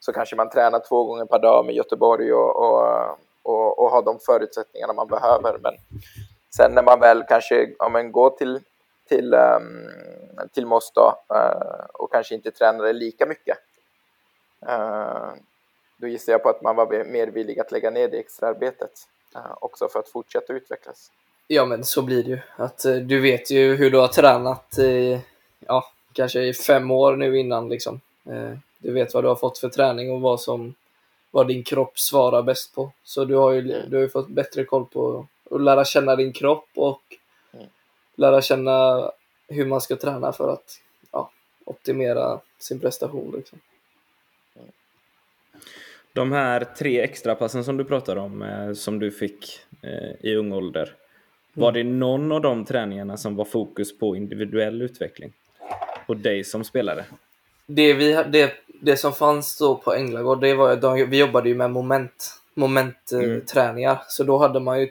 så 0.00 0.12
kanske 0.12 0.36
man 0.36 0.50
tränar 0.50 0.82
två 0.88 1.04
gånger 1.04 1.24
per 1.24 1.38
dag 1.38 1.66
med 1.66 1.74
Göteborg 1.74 2.32
och, 2.32 2.56
och, 2.56 3.18
och, 3.42 3.78
och 3.78 3.90
har 3.90 4.02
de 4.02 4.18
förutsättningarna 4.26 4.92
man 4.92 5.08
behöver. 5.08 5.58
Men 5.62 5.74
sen 6.56 6.74
när 6.74 6.82
man 6.82 7.00
väl 7.00 7.24
kanske 7.28 7.68
ja, 7.78 7.88
men 7.88 8.12
går 8.12 8.30
till, 8.30 8.60
till, 9.08 9.34
um, 9.34 9.88
till 10.52 10.66
Moss 10.66 10.92
då, 10.94 11.22
eh, 11.34 11.84
och 11.92 12.12
kanske 12.12 12.34
inte 12.34 12.50
tränar 12.50 12.92
lika 12.92 13.26
mycket 13.26 13.58
Eh, 14.68 15.32
då 15.96 16.06
gissar 16.06 16.32
jag 16.32 16.42
på 16.42 16.48
att 16.48 16.62
man 16.62 16.76
var 16.76 17.04
mer 17.04 17.26
villig 17.26 17.60
att 17.60 17.72
lägga 17.72 17.90
ner 17.90 18.08
det 18.08 18.18
extra 18.18 18.48
arbetet 18.48 18.90
eh, 19.34 19.52
också 19.60 19.88
för 19.88 19.98
att 19.98 20.08
fortsätta 20.08 20.52
utvecklas. 20.52 21.10
Ja, 21.46 21.64
men 21.64 21.84
så 21.84 22.02
blir 22.02 22.22
det 22.22 22.30
ju. 22.30 22.38
Att, 22.56 22.82
du 22.82 23.20
vet 23.20 23.50
ju 23.50 23.74
hur 23.74 23.90
du 23.90 23.98
har 23.98 24.08
tränat 24.08 24.78
i, 24.78 25.20
ja, 25.58 25.84
kanske 26.12 26.40
i 26.40 26.54
fem 26.54 26.90
år 26.90 27.16
nu 27.16 27.38
innan. 27.38 27.68
Liksom. 27.68 28.00
Du 28.78 28.92
vet 28.92 29.14
vad 29.14 29.24
du 29.24 29.28
har 29.28 29.36
fått 29.36 29.58
för 29.58 29.68
träning 29.68 30.10
och 30.12 30.20
vad, 30.20 30.40
som, 30.40 30.74
vad 31.30 31.48
din 31.48 31.64
kropp 31.64 31.98
svarar 31.98 32.42
bäst 32.42 32.74
på. 32.74 32.92
Så 33.04 33.24
du 33.24 33.34
har 33.34 33.50
ju, 33.50 33.62
du 33.62 33.96
har 33.96 34.02
ju 34.02 34.08
fått 34.08 34.28
bättre 34.28 34.64
koll 34.64 34.86
på 34.86 35.26
att 35.50 35.60
lära 35.60 35.84
känna 35.84 36.16
din 36.16 36.32
kropp 36.32 36.68
och 36.74 37.02
Mm. 37.54 37.66
lära 38.14 38.42
känna 38.42 39.10
hur 39.52 39.66
man 39.66 39.80
ska 39.80 39.96
träna 39.96 40.32
för 40.32 40.52
att 40.52 40.80
ja, 41.10 41.30
optimera 41.64 42.40
sin 42.58 42.80
prestation. 42.80 43.34
Liksom. 43.36 43.58
De 46.12 46.32
här 46.32 46.64
tre 46.78 47.00
extrapassen 47.00 47.64
som 47.64 47.76
du 47.76 47.84
pratade 47.84 48.20
om, 48.20 48.42
eh, 48.42 48.72
som 48.72 48.98
du 48.98 49.10
fick 49.10 49.60
eh, 49.82 50.30
i 50.30 50.34
ung 50.34 50.52
ålder. 50.52 50.94
Var 51.54 51.72
det 51.72 51.84
någon 51.84 52.32
av 52.32 52.40
de 52.40 52.64
träningarna 52.64 53.16
som 53.16 53.36
var 53.36 53.44
fokus 53.44 53.98
på 53.98 54.16
individuell 54.16 54.82
utveckling? 54.82 55.32
På 56.06 56.14
dig 56.14 56.44
som 56.44 56.64
spelare? 56.64 57.04
Det, 57.66 57.94
vi, 57.94 58.12
det, 58.12 58.52
det 58.80 58.96
som 58.96 59.12
fanns 59.12 59.58
då 59.58 59.76
på 59.76 59.94
Änglagård, 59.94 60.40
det 60.40 60.54
var 60.54 60.76
de, 60.76 61.10
vi 61.10 61.18
jobbade 61.18 61.48
ju 61.48 61.54
med 61.54 61.70
moment, 61.70 62.40
momentträningar. 62.54 63.92
Mm. 63.92 64.04
Så 64.08 64.24
då 64.24 64.38
hade 64.38 64.60
man 64.60 64.80
ju 64.80 64.90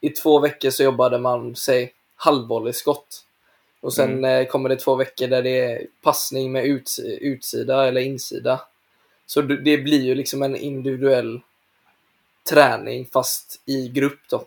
i 0.00 0.10
två 0.10 0.40
veckor 0.40 0.70
så 0.70 0.82
jobbade 0.82 1.18
man, 1.18 1.56
säg, 1.56 1.92
halvvolleyskott. 2.16 3.26
Och 3.80 3.92
sen 3.94 4.10
Mm. 4.10 4.24
eh, 4.42 4.46
kommer 4.46 4.68
det 4.68 4.76
två 4.76 4.94
veckor 4.94 5.26
där 5.26 5.42
det 5.42 5.60
är 5.60 5.86
passning 6.02 6.52
med 6.52 6.64
uts, 6.64 6.98
utsida 6.98 7.86
eller 7.88 8.00
insida. 8.00 8.60
Så 9.26 9.42
det, 9.42 9.78
blir 9.78 10.00
ju 10.02 10.14
liksom 10.14 10.42
en 10.42 10.56
individuell 10.56 11.40
träning 12.50 13.06
fast 13.12 13.60
i 13.66 13.88
grupp 13.88 14.20
då. 14.30 14.44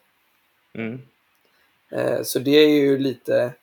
Mm. 0.73 1.01
Eh, 1.91 2.23
så 2.23 2.39
det 2.39 2.51
är 2.51 2.69
ju 2.69 2.97
lite 2.97 3.53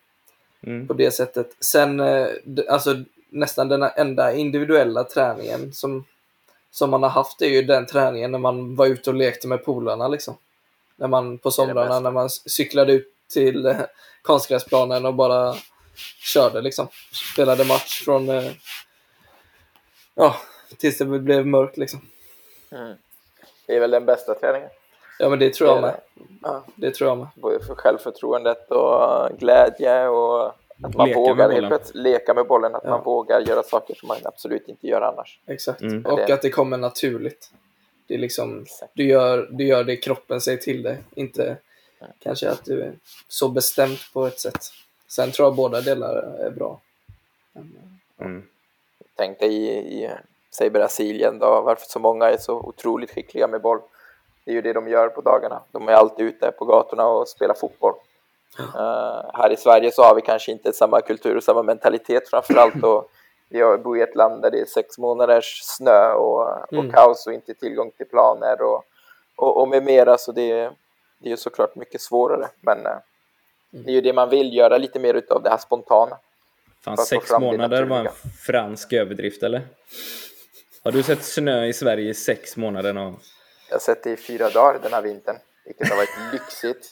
Mm. 0.63 0.87
på 0.87 0.93
det 0.95 1.11
sättet. 1.11 1.57
Sen, 1.61 2.01
eh, 2.01 2.29
alltså 2.69 2.97
nästan 3.29 3.69
den 3.69 3.83
enda 3.83 4.33
individuella 4.33 5.05
träningen 5.05 5.73
som, 5.73 6.05
som 6.71 6.91
man 6.91 7.03
har 7.03 7.11
haft 7.11 7.43
är 7.43 7.47
ju 7.49 7.63
den 7.63 7.87
träningen 7.87 8.31
när 8.33 8.39
man 8.39 8.77
var 8.77 8.87
ute 8.87 9.11
och 9.11 9.17
lekte 9.17 9.49
med 9.49 9.65
polarna 9.65 10.09
liksom. 10.09 10.37
När 10.97 11.09
man 11.09 11.39
på 11.39 11.51
somrarna 11.51 12.01
när 12.01 12.11
man 12.11 12.31
cyklade 12.31 12.93
ut 12.93 13.15
till 13.31 13.67
eh, 13.67 13.77
konstgräsplanen 14.23 15.07
och 15.07 15.15
bara 15.15 15.55
körde 16.35 16.61
liksom. 16.61 16.89
Spelade 17.33 17.65
match 17.65 18.03
från, 18.05 18.29
eh, 18.29 18.51
ja, 20.15 20.37
tills 20.79 20.99
det 20.99 21.05
blev 21.05 21.47
mörkt 21.47 21.77
liksom. 21.77 22.01
Mm. 22.71 22.95
Det 23.67 23.77
är 23.77 23.81
väl 23.81 23.91
den 23.91 24.05
bästa 24.07 24.35
träningen. 24.35 24.69
Ja 25.19 25.29
men 25.29 25.39
det 25.39 25.55
tror 25.55 25.69
jag 25.71 25.77
Det 25.83 25.87
är 25.89 25.93
med. 25.93 26.01
Ja, 26.43 26.65
Det 26.77 26.91
tror 26.95 27.09
jag 27.11 27.19
med. 27.19 27.27
både 27.35 27.65
för 27.65 27.75
självförtroendet 27.75 28.71
och 28.71 29.29
glädje 29.39 30.09
och 30.09 30.47
att 30.83 30.95
man 30.95 31.09
Leka 31.09 31.21
med 31.21 31.29
vågar 31.29 31.37
helt 31.45 31.55
bollen. 31.55 31.69
plötsligt 31.69 32.03
leka 32.03 32.35
med 32.35 32.47
bollen, 32.47 32.75
att 32.75 32.81
Ja. 32.85 32.91
man 32.91 33.05
vågar 33.05 33.41
göra 33.41 33.63
saker 33.63 33.95
som 33.95 34.09
man 34.09 34.17
absolut 34.25 34.69
inte 34.69 34.87
gör 34.87 35.01
annars. 35.01 35.41
Exakt. 35.47 35.81
Mm. 35.81 36.07
Och 36.07 36.19
Det- 36.19 36.35
att 36.35 36.43
det 36.43 36.51
kommer 36.51 36.77
naturligt. 36.77 37.51
Det 38.07 38.15
är 38.15 38.19
liksom, 38.19 38.63
Exakt. 38.63 38.93
du 38.95 39.05
gör, 39.09 39.49
du 39.51 39.65
gör 39.67 39.85
det 39.85 39.97
kroppen 39.97 40.41
säger 40.41 40.59
till 40.59 40.83
dig. 40.83 40.99
Inte 41.15 41.57
kanske 42.19 42.51
att 42.51 42.65
du 42.65 42.83
är 42.83 42.93
så 43.29 43.49
bestämt 43.49 44.13
på 44.13 44.27
ett 44.27 44.41
sätt. 44.41 44.61
Sen 45.09 45.33
tror 45.33 45.47
jag 45.47 45.55
båda 45.55 45.81
delar 45.81 46.15
är 46.17 46.51
bra. 46.51 46.81
Mm. 48.21 48.43
Tänk 49.17 49.39
dig 49.39 49.55
i, 49.55 50.05
i 50.05 50.11
säg 50.51 50.71
Brasilien 50.71 51.39
då, 51.39 51.61
varför 51.61 51.87
så 51.87 51.99
många 51.99 52.31
är 52.31 52.37
så 52.37 52.55
otroligt 52.55 53.11
skickliga 53.11 53.47
med 53.47 53.61
boll. 53.61 53.81
Det 54.45 54.51
är 54.51 54.55
ju 54.55 54.63
det 54.63 54.73
de 54.73 54.89
gör 54.89 55.09
på 55.09 55.21
dagarna. 55.21 55.63
De 55.73 55.89
är 55.89 55.93
alltid 55.93 56.27
ute 56.27 56.51
på 56.51 56.65
gatorna 56.65 57.07
och 57.07 57.29
spelar 57.29 57.55
fotboll. 57.55 57.95
Eh, 58.59 59.31
här 59.35 59.51
i 59.53 59.57
Sverige 59.57 59.93
så 59.93 60.03
har 60.03 60.15
vi 60.15 60.23
kanske 60.23 60.53
inte 60.53 60.73
samma 60.73 61.01
kultur 61.01 61.37
och 61.37 61.43
samma 61.43 61.63
mentalitet 61.63 62.29
framförallt. 62.29 62.85
Och 62.85 63.11
vi 63.49 63.77
bor 63.79 63.99
i 63.99 64.03
ett 64.03 64.15
land 64.15 64.43
där 64.43 64.51
det 64.51 64.61
är 64.61 64.65
sex 64.65 64.99
månaders 64.99 65.61
snö 65.63 66.13
och, 66.13 66.41
och 66.63 66.73
Mm. 66.73 66.93
kaos 66.93 67.27
och 67.27 67.33
inte 67.33 67.55
tillgång 67.55 67.91
till 67.91 68.07
planer 68.07 68.63
och, 68.63 68.85
och, 69.37 69.61
och 69.61 69.69
med 69.69 69.85
mera. 69.85 70.19
Så 70.19 70.33
det, 70.33 70.71
det 71.21 71.29
är 71.29 71.31
ju 71.31 71.37
såklart 71.37 71.75
mycket 71.77 72.01
svårare. 72.01 72.49
Men 72.61 72.87
eh, 72.87 72.93
det 73.71 73.91
är 73.91 73.95
ju 73.95 74.01
det 74.01 74.13
man 74.13 74.31
vill 74.31 74.57
göra 74.57 74.79
lite 74.79 74.99
mer 74.99 75.15
utav 75.15 75.43
det 75.43 75.51
här 75.51 75.59
spontana. 75.59 76.19
Fan, 76.85 76.99
sex 76.99 77.31
månader 77.41 77.83
var 77.85 77.99
en 77.99 78.09
fransk 78.47 78.93
överdrift, 78.93 79.43
eller? 79.43 79.63
Har 80.85 80.93
du 80.93 81.03
sett 81.03 81.25
snö 81.25 81.65
i 81.67 81.73
Sverige 81.73 82.11
i 82.11 82.15
sex 82.15 82.57
månader 82.57 82.93
någon? 82.93 83.17
Jag 83.69 83.75
har 83.75 83.81
sett 83.81 84.03
det 84.05 84.11
i 84.11 84.17
fyra 84.17 84.51
dagar 84.51 84.79
den 84.83 84.93
här 84.93 85.03
vintern, 85.03 85.37
vilket 85.65 85.89
har 85.89 85.97
varit 85.97 86.33
lyxigt. 86.33 86.87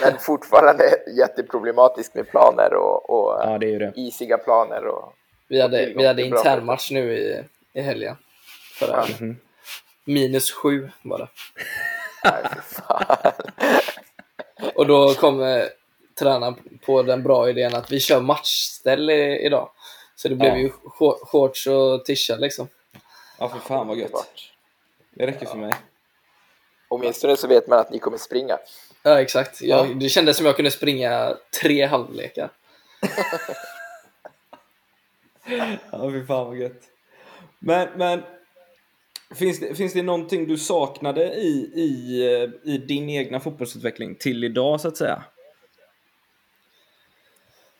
Men 0.00 0.18
fortfarande 0.18 0.98
jätteproblematiskt 1.18 2.14
med 2.14 2.28
planer 2.30 2.74
och, 2.74 3.10
och 3.10 3.40
Ja, 3.44 3.58
det 3.58 3.78
det. 3.78 3.92
isiga 3.96 4.38
planer. 4.38 4.86
Och, 4.86 5.12
Vi 5.48 5.60
hade, 5.60 5.78
tillgång 5.84 6.02
vi 6.02 6.06
hade 6.06 6.22
internmatch 6.22 6.90
nu 6.90 7.12
i, 7.18 7.44
i 7.72 7.80
helgen. 7.80 8.16
Förra 8.78 8.90
Ja. 8.90 9.00
helgen. 9.02 9.40
Minus 10.04 10.52
sju 10.52 10.90
var 11.02 11.18
det. 11.18 11.28
Och 14.74 14.86
då 14.86 15.14
kom 15.14 15.42
eh, 15.42 15.64
tränaren 16.18 16.78
på 16.86 17.02
den 17.02 17.22
bra 17.22 17.48
idén 17.50 17.74
att 17.74 17.92
vi 17.92 18.00
kör 18.00 18.20
matchställ 18.20 19.10
idag. 19.10 19.70
Så 20.16 20.28
det 20.28 20.34
blev 20.34 20.52
Ja. 20.52 20.58
ju 20.58 20.70
shor- 20.70 21.26
shorts 21.26 21.66
och 21.66 22.04
tisha 22.04 22.36
liksom. 22.36 22.68
Ja, 23.38 23.48
för 23.48 23.58
fan 23.58 23.86
vad 23.88 23.96
Underbart. 23.98 24.52
Det 25.10 25.26
räcker 25.26 25.46
för 25.46 25.56
mig. 25.58 25.72
Åtminstone 26.88 27.36
så 27.36 27.46
vet 27.46 27.66
man 27.68 27.78
att 27.78 27.90
ni 27.90 27.98
kommer 27.98 28.18
springa. 28.18 28.58
Ja, 29.02 29.20
exakt. 29.20 29.62
Jag, 29.62 29.90
Ja. 29.90 29.94
Det 29.94 30.08
kändes 30.08 30.36
som 30.36 30.46
jag 30.46 30.56
kunde 30.56 30.70
springa 30.70 31.36
tre 31.62 31.86
halvlekar. 31.86 32.50
Ja, 35.92 36.10
fy 36.10 36.26
fan 36.26 36.46
vad 36.46 36.56
gött. 36.56 36.82
Men, 37.58 37.88
men 37.96 38.22
finns, 39.34 39.60
det, 39.60 39.74
finns 39.74 39.92
det 39.92 40.02
någonting 40.02 40.48
du 40.48 40.58
saknade 40.58 41.34
i, 41.34 41.70
i, 41.74 42.22
eh, 42.34 42.72
i 42.72 42.78
din 42.78 43.10
egna 43.10 43.40
fotbollsutveckling 43.40 44.14
till 44.14 44.44
idag, 44.44 44.80
så 44.80 44.88
att 44.88 44.96
säga? 44.96 45.24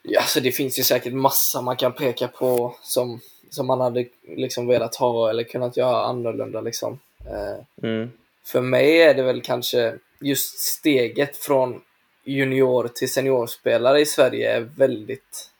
Ja, 0.02 0.22
så 0.22 0.40
det 0.40 0.52
finns 0.52 0.78
ju 0.78 0.82
säkert 0.82 1.12
massa 1.12 1.60
man 1.62 1.76
kan 1.76 1.92
peka 1.92 2.28
på 2.28 2.76
som, 2.82 3.20
som 3.50 3.66
man 3.66 3.80
hade 3.80 4.06
liksom 4.36 4.66
velat 4.66 4.94
ha 4.96 5.30
eller 5.30 5.42
kunnat 5.44 5.76
göra 5.76 6.04
annorlunda. 6.04 6.60
Liksom. 6.60 7.00
Eh, 7.26 7.64
Mm. 7.82 8.10
för 8.44 8.60
mig 8.60 9.02
är 9.02 9.14
det 9.14 9.22
väl 9.22 9.42
kanske 9.42 9.98
just 10.20 10.58
steget 10.58 11.36
från 11.36 11.82
junior 12.24 12.88
till 12.88 13.12
seniorspelare 13.12 14.00
i 14.00 14.06
Sverige 14.06 14.52
är 14.56 14.60
väldigt... 14.60 15.50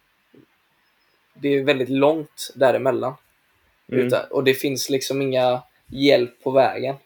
Det 1.35 1.49
är 1.49 1.63
väldigt 1.63 1.89
långt 1.89 2.51
däremellan. 2.55 3.15
Mm. 3.93 4.07
Utan, 4.07 4.25
och 4.31 4.45
det 4.45 4.55
finns 4.55 4.91
liksom 4.91 5.23
inga 5.23 5.63
hjälp 5.89 6.43
på 6.43 6.51
vägen. 6.51 6.97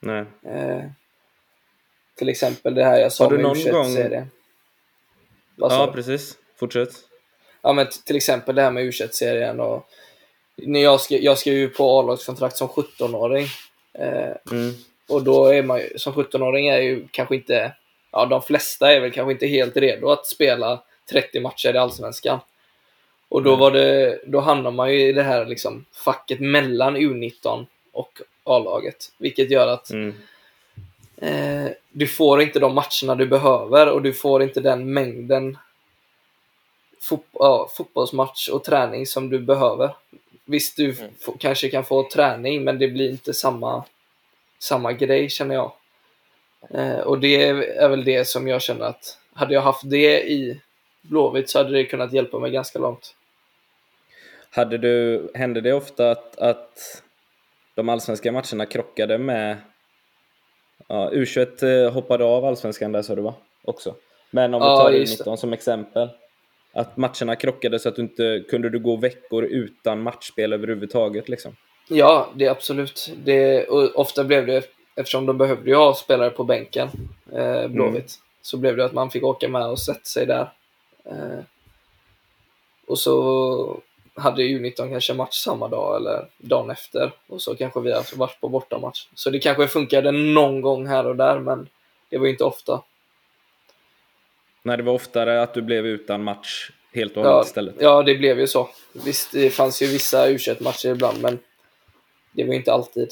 Nej. 0.00 0.24
Eh, 0.46 0.82
till 2.16 2.28
exempel 2.28 2.74
det 2.74 2.84
här 2.84 2.98
jag 3.00 3.12
sa 3.12 3.24
Har 3.24 3.30
du 3.30 3.36
med 3.36 3.42
någon 3.44 3.72
gång- 3.72 3.94
serien 3.94 4.30
Ja, 5.56 5.90
precis. 5.94 6.36
Fortsätt. 6.56 6.90
Ja, 7.62 7.72
men 7.72 7.86
till 8.06 8.16
exempel 8.16 8.54
det 8.54 8.62
här 8.62 8.70
med 8.70 8.84
u 8.84 8.92
serien 8.92 9.60
och 9.60 9.86
när 10.56 10.80
jag, 10.82 11.00
skrev, 11.00 11.20
jag 11.20 11.38
skrev 11.38 11.54
ju 11.54 11.68
på 11.68 11.98
A-lagskontrakt 11.98 12.56
som 12.56 12.68
17-åring. 12.68 13.46
Eh, 13.98 14.32
Mm. 14.52 14.72
och 15.08 15.22
då 15.24 15.46
är 15.46 15.62
man 15.62 15.78
ju, 15.78 15.98
som 15.98 16.12
17-åring 16.12 16.68
är 16.68 16.78
ju 16.78 17.08
kanske 17.10 17.34
inte, 17.34 17.72
ja 18.12 18.26
de 18.26 18.42
flesta 18.42 18.92
är 18.92 19.00
väl 19.00 19.12
kanske 19.12 19.32
inte 19.32 19.46
helt 19.46 19.76
redo 19.76 20.10
att 20.10 20.26
spela 20.26 20.82
30 21.10 21.40
matcher 21.40 21.74
i 21.74 21.78
Allsvenskan. 21.78 22.38
Och 23.28 23.42
då 23.42 23.56
var 23.56 23.70
det, 23.70 24.20
då 24.26 24.40
hamnar 24.40 24.70
man 24.70 24.92
ju 24.92 25.08
i 25.08 25.12
det 25.12 25.22
här 25.22 25.46
liksom 25.46 25.84
facket 26.04 26.40
mellan 26.40 26.96
U19 26.96 27.66
och 27.94 28.20
A-laget. 28.44 29.12
Vilket 29.18 29.50
gör 29.50 29.66
att 29.68 29.90
Mm. 29.90 30.14
eh, 31.16 31.72
du 31.90 32.06
får 32.06 32.42
inte 32.42 32.58
de 32.58 32.74
matcherna 32.74 33.14
du 33.14 33.26
behöver 33.26 33.90
och 33.92 34.02
du 34.02 34.12
får 34.12 34.42
inte 34.42 34.60
den 34.60 34.92
mängden 34.92 35.58
fot 37.00 37.24
ja, 37.32 37.68
fotbollsmatch 37.76 38.48
och 38.48 38.64
träning 38.64 39.06
som 39.06 39.30
du 39.30 39.38
behöver. 39.38 39.94
Visst, 40.44 40.76
du 40.76 40.90
Mm. 40.90 41.10
kanske 41.38 41.68
kan 41.70 41.84
få 41.84 42.08
träning, 42.10 42.64
men 42.64 42.78
det 42.78 42.88
blir 42.88 43.10
inte 43.10 43.34
samma, 43.34 43.84
samma 44.58 44.92
grej 44.92 45.28
känner 45.30 45.54
jag. 45.54 45.72
Eh, 46.70 46.98
och 47.00 47.18
det 47.18 47.44
är 47.76 47.88
väl 47.88 48.04
det 48.04 48.24
som 48.28 48.48
jag 48.48 48.62
känner 48.62 48.86
att 48.86 49.18
hade 49.32 49.54
jag 49.54 49.60
haft 49.62 49.90
det 49.90 50.22
i 50.30 50.60
Blåvitt 51.02 51.50
så 51.50 51.58
hade 51.58 51.70
det 51.70 51.84
kunnat 51.84 52.12
hjälpa 52.12 52.38
mig 52.38 52.50
ganska 52.50 52.78
långt. 52.78 53.14
Hade 54.50 54.78
du, 54.78 55.28
hände 55.34 55.60
det 55.60 55.72
ofta 55.72 56.10
att, 56.10 56.38
att 56.38 57.02
de 57.74 57.88
allsvenska 57.88 58.32
matcherna 58.32 58.66
krockade 58.66 59.18
med... 59.18 59.56
Ja, 60.88 61.10
U21 61.12 61.84
eh, 61.84 61.92
hoppade 61.92 62.24
av 62.24 62.44
allsvenskan 62.44 62.92
där 62.92 63.02
sa 63.02 63.14
du 63.14 63.22
va? 63.22 63.34
Också. 63.64 63.94
Men 64.30 64.54
om 64.54 64.60
vi 64.60 64.66
Ja, 64.66 64.76
tar 64.78 64.90
just 64.90 65.24
U19 65.24 65.36
som 65.36 65.52
exempel. 65.52 66.08
Att 66.72 66.96
matcherna 66.96 67.36
krockade 67.36 67.78
så 67.78 67.88
att 67.88 67.96
du 67.96 68.02
inte 68.02 68.44
kunde 68.48 68.70
du 68.70 68.78
gå 68.78 68.96
veckor 68.96 69.44
utan 69.44 70.02
matchspel 70.02 70.52
överhuvudtaget 70.52 71.28
liksom. 71.28 71.56
Ja, 71.88 72.28
det 72.34 72.46
är 72.46 72.50
absolut. 72.50 73.12
Det, 73.24 73.64
och 73.64 73.98
ofta 73.98 74.24
blev 74.24 74.46
det, 74.46 74.64
eftersom 74.94 75.26
de 75.26 75.38
behövde 75.38 75.70
ju 75.70 75.76
ha 75.76 75.94
spelare 75.94 76.30
på 76.30 76.44
bänken, 76.44 76.88
eh, 77.32 77.68
Blåvitt, 77.68 78.14
så 78.42 78.56
blev 78.56 78.76
det 78.76 78.84
att 78.84 78.92
man 78.92 79.10
fick 79.10 79.24
åka 79.24 79.48
med 79.48 79.66
och 79.66 79.78
sätta 79.78 80.04
sig 80.04 80.26
där. 80.26 80.52
Eh, 81.04 81.38
och 82.86 82.98
så 82.98 83.80
hade 84.16 84.42
U19 84.42 84.90
kanske 84.90 85.14
match 85.14 85.34
samma 85.34 85.68
dag 85.68 85.96
eller 85.96 86.26
dagen 86.38 86.70
efter 86.70 87.12
och 87.26 87.42
så 87.42 87.56
kanske 87.56 87.80
vi 87.80 87.92
har 87.92 88.16
varit 88.16 88.40
på 88.40 88.48
bortamatch. 88.48 89.06
Så 89.14 89.30
det 89.30 89.38
kanske 89.38 89.68
funkade 89.68 90.12
någon 90.12 90.60
gång 90.60 90.86
här 90.86 91.06
och 91.06 91.16
där, 91.16 91.38
men 91.38 91.68
det 92.08 92.18
var 92.18 92.26
inte 92.26 92.44
ofta. 92.44 92.82
När 94.62 94.76
det 94.76 94.82
var 94.82 94.92
oftare 94.92 95.42
att 95.42 95.54
du 95.54 95.62
blev 95.62 95.86
utan 95.86 96.24
match 96.24 96.70
helt 96.92 97.16
och 97.16 97.22
hållet 97.22 97.36
Ja, 97.36 97.44
istället. 97.44 97.74
ja, 97.78 98.02
det 98.02 98.14
blev 98.14 98.40
ju 98.40 98.46
så. 98.46 98.68
Visst, 99.04 99.32
det 99.32 99.50
fanns 99.50 99.82
ju 99.82 99.86
vissa 99.86 100.28
u 100.28 100.38
matcher 100.60 100.88
ibland, 100.88 101.22
men 101.22 101.38
det 102.32 102.44
var 102.44 102.54
inte 102.54 102.72
alltid. 102.72 103.08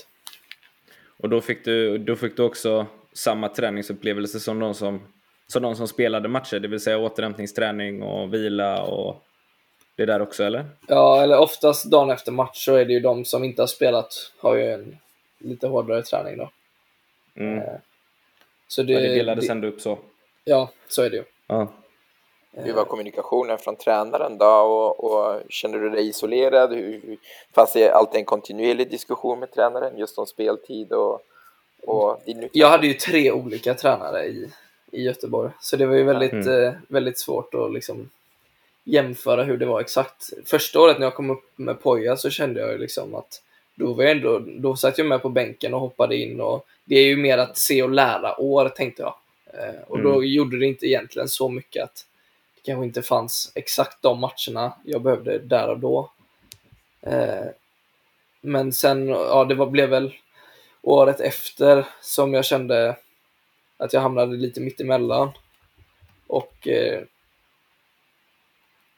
Och 1.17 1.29
då 1.29 1.41
fick, 1.41 1.65
du, 1.65 1.99
då 1.99 2.17
fick 2.17 2.37
du 2.37 2.43
också 2.43 2.87
samma 3.13 3.49
träningsupplevelse 3.49 4.41
som 4.41 4.59
de 4.59 4.75
som, 4.75 5.01
som 5.47 5.63
de 5.63 5.77
som 5.77 5.89
spelade 5.89 6.29
matcher, 6.29 6.59
det 6.59 6.69
vill 6.69 6.81
säga 6.81 6.99
återhämtningsträning 6.99 8.03
och 8.03 8.35
vila 8.35 8.83
och 8.83 9.23
det 10.07 10.13
där 10.13 10.23
också 10.23 10.45
eller? 10.45 10.65
Ja, 10.89 11.23
eller 11.23 11.39
oftast 11.39 11.85
dagen 11.91 12.11
efter 12.11 12.33
match 12.33 12.65
så 12.65 12.75
är 12.75 12.85
det 12.85 12.93
ju 12.93 13.01
de 13.01 13.25
som 13.25 13.45
inte 13.45 13.63
har 13.63 13.67
spelat 13.67 14.33
har 14.39 14.55
ju 14.55 14.73
en 14.73 14.99
lite 15.39 15.67
hårdare 15.67 16.03
träning 16.03 16.37
då. 16.39 16.51
Mm. 17.37 17.65
Så 18.69 18.83
det, 18.83 18.93
Ja, 18.93 19.01
det 19.01 19.15
delades 19.15 19.47
det, 19.47 19.53
ändå 19.53 19.69
upp 19.69 19.81
så. 19.81 19.99
Ja, 20.45 20.71
så 20.89 21.03
är 21.03 21.11
det 21.11 21.17
ju. 21.17 21.25
Ja. 21.47 21.73
Hur 22.55 22.73
var 22.73 22.85
kommunikationen 22.85 23.59
från 23.59 23.77
tränaren 23.77 24.39
då? 24.39 24.47
Och, 24.47 25.05
och 25.05 25.43
kände 25.49 25.79
du 25.79 25.91
dig 25.91 26.09
isolerad? 26.09 26.73
Hur, 26.73 27.01
hur, 27.07 27.19
fanns 27.55 27.73
det 27.73 27.91
alltid 27.91 28.19
en 28.19 28.25
kontinuerlig 28.25 28.91
diskussion 28.91 29.39
med 29.39 29.51
tränaren 29.53 29.99
just 29.99 30.19
om 30.19 30.27
speltid 30.27 30.93
och, 30.93 31.21
och 31.87 32.21
din? 32.25 32.49
Jag 32.53 32.69
hade 32.69 32.87
ju 32.87 32.95
tre 32.95 33.33
olika 33.33 33.75
tränare 33.75 34.25
i, 34.25 34.51
i 34.91 35.03
Göteborg, 35.03 35.51
så 35.61 35.77
det 35.77 35.87
var 35.87 35.95
ju 35.95 36.03
väldigt, 36.05 36.33
Mm. 36.33 36.65
eh, 36.65 36.73
väldigt 36.89 37.19
svårt 37.19 37.55
att 37.55 37.73
liksom 37.73 38.11
jämföra 38.85 39.45
hur 39.45 39.57
det 39.57 39.67
var 39.67 39.81
exakt. 39.81 40.31
Första 40.47 40.81
året 40.81 40.99
när 40.99 41.07
jag 41.07 41.15
kom 41.15 41.31
upp 41.31 41.45
med 41.57 41.81
Poja 41.83 42.17
så 42.17 42.31
kände 42.31 42.61
jag 42.61 42.73
ju 42.73 42.79
liksom 42.79 43.15
att 43.15 43.43
då 43.75 43.93
var 43.93 44.03
jag 44.03 44.13
ändå, 44.13 44.39
då 44.39 44.77
satt 44.77 44.99
jag 44.99 45.07
med 45.07 45.23
på 45.23 45.29
bänken 45.29 45.75
och 45.75 45.81
hoppade 45.81 46.17
in 46.17 46.41
och 46.41 46.67
det 46.85 46.95
är 46.97 47.05
ju 47.07 47.17
mer 47.17 47.39
att 47.39 47.59
se 47.59 47.83
och 47.83 47.91
lära 47.91 48.41
år 48.41 48.69
tänkte 48.69 49.03
jag. 49.03 49.15
Eh, 49.55 49.81
och 49.87 50.03
då 50.03 50.15
Mm. 50.15 50.29
gjorde 50.29 50.59
det 50.59 50.67
inte 50.67 50.87
egentligen 50.87 51.29
så 51.29 51.49
mycket 51.49 51.85
att 51.85 52.07
det 52.55 52.61
kanske 52.63 52.85
inte 52.85 53.03
fanns 53.03 53.53
exakt 53.55 54.03
de 54.03 54.21
matcherna 54.21 54.73
jag 54.85 55.03
behövde 55.03 55.39
där 55.39 55.69
och 55.69 55.79
då. 55.79 56.11
Eh, 57.01 57.47
men 58.41 58.73
sen, 58.73 59.09
ja 59.09 59.45
det 59.45 59.55
var, 59.55 59.67
blev 59.67 59.89
väl 59.89 60.15
året 60.83 61.21
efter 61.21 61.87
som 62.01 62.35
jag 62.35 62.45
kände 62.45 62.97
att 63.77 63.93
jag 63.93 64.01
hamnade 64.01 64.37
lite 64.37 64.61
mitt 64.61 64.81
emellan. 64.81 65.31
Och, 66.27 66.69
eh, 66.69 67.03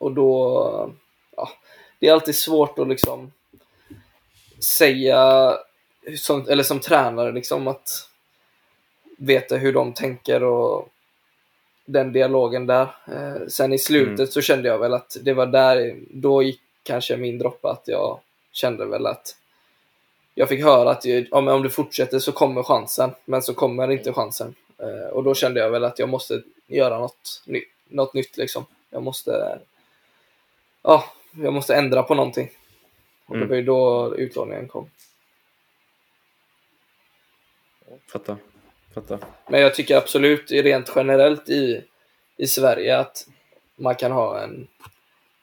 och 0.04 0.12
då, 0.12 0.90
ja, 1.36 1.48
det 1.98 2.08
är 2.08 2.12
alltid 2.12 2.36
svårt 2.36 2.78
att 2.78 2.88
liksom 2.88 3.32
säga, 4.58 5.54
som, 6.18 6.48
eller 6.48 6.62
som 6.62 6.80
tränare, 6.80 7.32
liksom 7.32 7.68
att 7.68 8.08
veta 9.18 9.56
hur 9.56 9.72
de 9.72 9.92
tänker 9.92 10.42
och 10.42 10.88
den 11.84 12.12
dialogen 12.12 12.66
där. 12.66 12.88
Eh, 13.06 13.46
sen 13.48 13.72
i 13.72 13.78
slutet 13.78 14.18
Mm. 14.18 14.26
så 14.30 14.40
kände 14.40 14.68
jag 14.68 14.78
väl 14.78 14.94
att 14.94 15.16
det 15.22 15.34
var 15.34 15.46
där, 15.46 15.96
då 16.10 16.42
gick 16.42 16.60
kanske 16.82 17.16
min 17.16 17.38
droppe 17.38 17.68
att 17.68 17.88
jag 17.88 18.20
kände 18.52 18.86
väl 18.86 19.06
att 19.06 19.36
jag 20.34 20.48
fick 20.48 20.64
höra 20.64 20.90
att 20.90 21.04
ja, 21.04 21.54
om 21.54 21.62
du 21.62 21.70
fortsätter 21.70 22.18
så 22.18 22.32
kommer 22.32 22.62
chansen, 22.62 23.10
men 23.24 23.42
så 23.42 23.54
kommer 23.54 23.90
inte 23.90 24.12
chansen. 24.12 24.54
Eh, 24.78 25.08
och 25.12 25.24
då 25.24 25.34
kände 25.34 25.60
jag 25.60 25.70
väl 25.70 25.84
att 25.84 25.98
jag 25.98 26.08
måste 26.08 26.42
göra 26.66 26.98
något, 26.98 27.42
ny, 27.46 27.62
något 27.88 28.14
nytt 28.14 28.36
liksom. 28.36 28.66
Jag 28.90 29.02
måste, 29.02 29.58
ja, 30.84 31.04
jag 31.32 31.52
måste 31.52 31.74
ändra 31.74 32.02
på 32.02 32.14
någonting. 32.14 32.50
Och 33.26 33.34
det 33.34 33.38
Mm. 33.44 33.48
var 33.48 33.56
ju 33.56 33.62
då 33.62 34.14
utlåningen 34.16 34.68
kom. 34.68 34.90
Fattar. 38.12 38.36
Fattar. 38.94 39.18
Men 39.48 39.60
jag 39.60 39.74
tycker 39.74 39.96
absolut 39.96 40.50
rent 40.50 40.92
generellt 40.96 41.48
i, 41.48 41.84
i 42.36 42.46
Sverige 42.46 42.98
att 42.98 43.26
man 43.76 43.94
kan 43.94 44.12
ha 44.12 44.40
en 44.42 44.66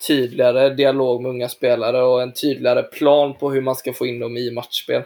tydligare 0.08 0.70
dialog 0.70 1.22
med 1.22 1.30
unga 1.30 1.50
spelare 1.50 2.02
och 2.04 2.22
en 2.22 2.34
tydligare 2.34 2.84
plan 2.84 3.34
på 3.34 3.52
hur 3.52 3.62
man 3.62 3.76
ska 3.76 3.94
få 3.94 4.06
in 4.06 4.20
dem 4.20 4.38
i 4.38 4.52
matchspel. 4.52 5.04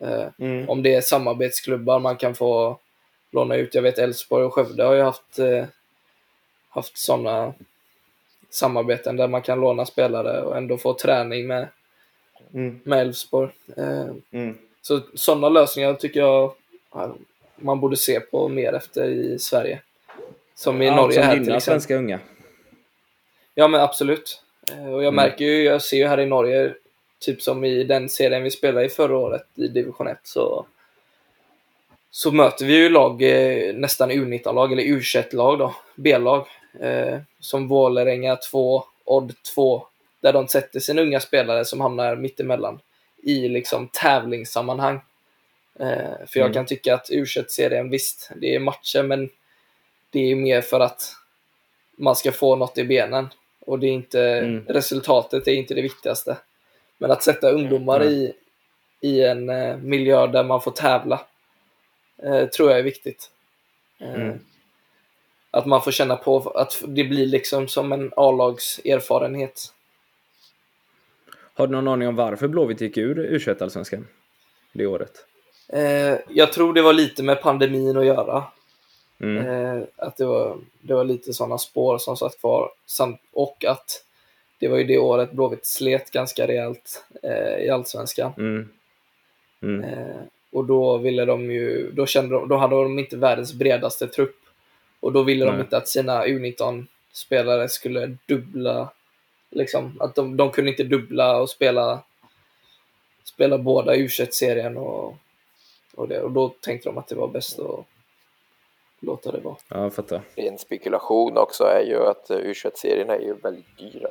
Eh, 0.00 0.24
Mm. 0.38 0.68
om 0.68 0.82
det 0.82 0.94
är 0.94 1.00
samarbetsklubbar 1.00 1.98
man 1.98 2.16
kan 2.16 2.34
få 2.34 2.78
låna 3.30 3.56
ut. 3.56 3.74
Jag 3.74 3.82
vet 3.82 3.98
Elfsborg 3.98 4.44
och 4.44 4.54
Skövde 4.54 4.84
har 4.84 4.94
ju 4.94 5.02
haft, 5.02 5.38
eh, 5.38 5.64
haft 6.68 6.98
sådana 6.98 7.54
samarbeten 8.50 9.16
där 9.16 9.28
man 9.28 9.42
kan 9.42 9.60
låna 9.60 9.86
spelare 9.86 10.42
och 10.42 10.56
ändå 10.56 10.78
få 10.78 10.94
träning 10.94 11.46
med, 11.46 11.68
Mm. 12.54 12.80
med 12.84 13.00
Elfsborg. 13.00 13.50
Eh, 13.76 14.06
Mm. 14.30 14.58
så 14.82 15.00
sådana 15.14 15.48
lösningar 15.48 15.94
tycker 15.94 16.20
jag 16.20 16.52
ja, 16.94 17.14
man 17.56 17.80
borde 17.80 17.96
se 17.96 18.20
på 18.20 18.48
mer 18.48 18.72
efter 18.72 19.04
i 19.08 19.38
Sverige. 19.38 19.80
Som 20.54 20.82
i 20.82 20.88
Allt 20.88 20.96
Norge 20.96 21.14
som 21.14 21.22
här 21.24 21.32
till 21.32 21.42
exempel. 21.42 21.60
svenska 21.60 21.96
unga. 21.96 22.20
Ja 23.54 23.68
men 23.68 23.80
absolut. 23.80 24.42
Eh, 24.72 24.86
Och 24.86 25.02
jag 25.04 25.12
Mm. 25.12 25.14
märker 25.14 25.44
ju, 25.44 25.62
jag 25.64 25.82
ser 25.82 25.96
ju 25.96 26.06
här 26.06 26.20
i 26.20 26.26
Norge, 26.26 26.74
typ 27.20 27.42
som 27.42 27.64
i 27.64 27.84
den 27.84 28.08
serien 28.08 28.42
vi 28.42 28.50
spelade 28.50 28.86
i 28.86 28.88
förra 28.88 29.16
året 29.16 29.44
i 29.54 29.68
division 29.68 30.06
1 30.08 30.18
så 30.22 30.66
så 32.10 32.30
möter 32.32 32.64
vi 32.66 32.76
ju 32.76 32.88
lag, 32.88 33.22
eh, 33.22 33.74
nästan 33.74 34.10
U19-lag 34.10 34.72
eller 34.72 34.82
U21-lag 34.82 35.58
då, 35.58 35.74
B-lag. 35.94 36.46
Eh, 36.80 37.18
som 37.40 37.68
Vålerenga 37.68 38.36
2, 38.36 38.84
Odd 39.04 39.34
2, 39.54 39.86
där 40.20 40.32
de 40.32 40.48
sätter 40.48 40.80
sina 40.80 41.02
unga 41.02 41.20
spelare 41.20 41.64
som 41.64 41.80
hamnar 41.80 42.16
mittemellan 42.16 42.80
i 43.22 43.48
liksom 43.48 43.88
tävlingssammanhang. 43.92 45.00
Eh, 45.80 46.26
för 46.26 46.40
jag 46.40 46.46
Mm. 46.46 46.52
kan 46.54 46.66
tycka 46.66 46.94
att 46.94 47.10
U21-serien, 47.10 47.90
visst, 47.90 48.30
det 48.36 48.54
är 48.54 48.58
matcher, 48.60 49.02
men 49.02 49.30
det 50.10 50.30
är 50.30 50.34
mer 50.36 50.60
för 50.60 50.80
att 50.80 51.12
man 51.96 52.16
ska 52.16 52.32
få 52.32 52.56
något 52.56 52.78
i 52.78 52.84
benen. 52.84 53.28
Och 53.60 53.78
det 53.78 53.86
är 53.86 53.92
inte, 53.92 54.20
Mm. 54.22 54.64
resultatet 54.68 55.48
är 55.48 55.52
inte 55.52 55.74
det 55.74 55.82
viktigaste. 55.82 56.36
Men 56.98 57.10
att 57.10 57.22
sätta 57.22 57.50
ungdomar 57.50 58.00
Mm. 58.00 58.12
i, 58.12 58.32
i 59.00 59.22
en 59.24 59.48
eh, 59.50 59.76
miljö 59.76 60.26
där 60.26 60.44
man 60.44 60.60
får 60.60 60.70
tävla 60.70 61.20
eh, 62.22 62.46
tror 62.46 62.70
jag 62.70 62.78
är 62.78 62.82
viktigt. 62.82 63.30
Eh, 64.00 64.14
Mm. 64.14 64.38
Att 65.50 65.66
man 65.66 65.82
får 65.82 65.90
känna 65.90 66.16
på 66.16 66.50
att 66.50 66.82
det 66.86 67.04
blir 67.04 67.26
liksom 67.26 67.68
som 67.68 67.92
en 67.92 68.12
A-lags 68.16 68.80
erfarenhet. 68.84 69.72
Har 71.54 71.66
du 71.66 71.72
någon 71.72 71.88
aning 71.88 72.08
om 72.08 72.16
varför 72.16 72.48
Blåvitt 72.48 72.80
gick 72.80 72.96
ur 72.96 73.38
U21-allsvenskan 73.38 74.06
det 74.72 74.86
året? 74.86 75.12
Eh, 75.68 76.18
jag 76.28 76.52
tror 76.52 76.74
det 76.74 76.82
var 76.82 76.92
lite 76.92 77.22
med 77.22 77.42
pandemin 77.42 77.96
att 77.96 78.06
göra. 78.06 78.44
Mm. 79.20 79.46
Eh, 79.46 79.82
att 79.96 80.16
det 80.16 80.24
var, 80.24 80.58
det 80.80 80.94
var 80.94 81.04
lite 81.04 81.32
sådana 81.32 81.58
spår 81.58 81.98
som 81.98 82.16
satt 82.16 82.40
kvar. 82.40 82.70
Samt, 82.86 83.20
och 83.32 83.64
att 83.64 84.04
det 84.58 84.68
var 84.68 84.78
ju 84.78 84.84
det 84.84 84.98
året 84.98 85.32
Blåvitt 85.32 85.66
slet 85.66 86.10
ganska 86.10 86.46
rejält 86.46 87.04
eh, 87.22 87.64
i 87.64 87.70
Allsvenskan. 87.70 88.32
Mm. 88.38 88.68
Mm. 89.62 89.84
Och 90.52 90.64
då 90.64 90.96
ville 90.96 91.24
de 91.24 91.50
ju, 91.50 91.90
då 91.92 92.06
kände 92.06 92.34
de, 92.34 92.48
då 92.48 92.56
hade 92.56 92.74
de 92.74 92.98
inte 92.98 93.16
världens 93.16 93.54
bredaste 93.54 94.06
trupp. 94.06 94.36
Och 95.00 95.12
då 95.12 95.22
ville 95.22 95.44
de 95.44 95.50
Nej. 95.52 95.60
inte 95.60 95.76
att 95.76 95.88
sina 95.88 96.24
U19-spelare 96.26 97.68
skulle 97.68 98.16
dubbla, 98.26 98.92
liksom, 99.50 99.96
att 100.00 100.14
de, 100.14 100.36
de 100.36 100.50
kunde 100.50 100.70
inte 100.70 100.84
dubbla 100.84 101.40
och 101.40 101.50
spela, 101.50 102.02
spela 103.24 103.58
båda 103.58 103.94
U21-serien 103.94 104.76
och, 104.76 105.14
och 105.94 106.08
det. 106.08 106.20
Och 106.22 106.30
då 106.30 106.48
tänkte 106.48 106.88
de 106.88 106.98
att 106.98 107.08
det 107.08 107.14
var 107.14 107.28
bäst 107.28 107.58
att 107.58 107.84
låta 109.00 109.32
det 109.32 109.40
vara. 109.40 109.56
Ja, 109.68 109.82
jag 109.82 109.94
fattar. 109.94 110.20
Ren 110.34 110.58
spekulation 110.58 111.38
också 111.38 111.64
är 111.64 111.80
ju 111.82 112.06
att 112.06 112.30
u 112.30 112.54
serierna 112.54 113.14
är 113.14 113.20
ju 113.20 113.34
väldigt 113.34 113.78
dyra. 113.78 114.08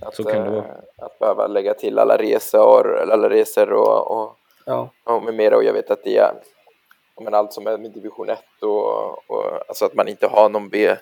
Att, 0.00 0.14
Så 0.14 0.24
kan 0.24 0.44
det 0.44 0.50
vara. 0.50 0.64
eh, 0.64 0.74
att 0.96 1.18
behöva 1.18 1.46
lägga 1.46 1.74
till 1.74 1.98
alla 1.98 2.16
resor, 2.16 3.00
alla 3.12 3.30
resor 3.30 3.72
och, 3.72 4.10
och, 4.10 4.36
Ja, 4.66 4.90
och 5.04 5.22
med 5.22 5.34
mera 5.34 5.56
och 5.56 5.64
jag 5.64 5.72
vet 5.72 5.90
att 5.90 6.04
det 6.04 6.16
är 6.16 6.34
men 7.20 7.34
allt 7.34 7.52
som 7.52 7.66
är 7.66 7.78
med 7.78 7.90
division 7.90 8.28
1 8.28 8.38
och, 8.60 9.30
och 9.30 9.68
alltså 9.68 9.84
att 9.84 9.94
man 9.94 10.08
inte 10.08 10.26
har 10.26 10.48
någon 10.48 10.68
B 10.68 10.96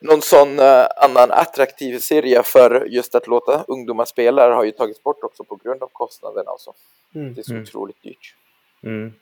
någon 0.00 0.22
sån 0.22 0.58
eh, 0.58 0.86
annan 0.96 1.30
attraktiv 1.30 1.98
serie 1.98 2.42
för 2.42 2.86
just 2.90 3.14
att 3.14 3.26
låta 3.26 3.64
ungdomar 3.68 4.04
spela 4.04 4.54
har 4.54 4.64
ju 4.64 4.70
tagits 4.70 5.02
bort 5.02 5.24
också 5.24 5.44
på 5.44 5.56
grund 5.56 5.82
av 5.82 5.88
kostnaderna 5.92 6.50
och 6.50 6.60
så. 6.60 6.74
Mm. 7.14 7.34
Det 7.34 7.40
är 7.40 7.42
så 7.42 7.52
Mm. 7.52 7.62
otroligt 7.62 8.02
dyrt. 8.02 8.34
Mm. 8.82 9.12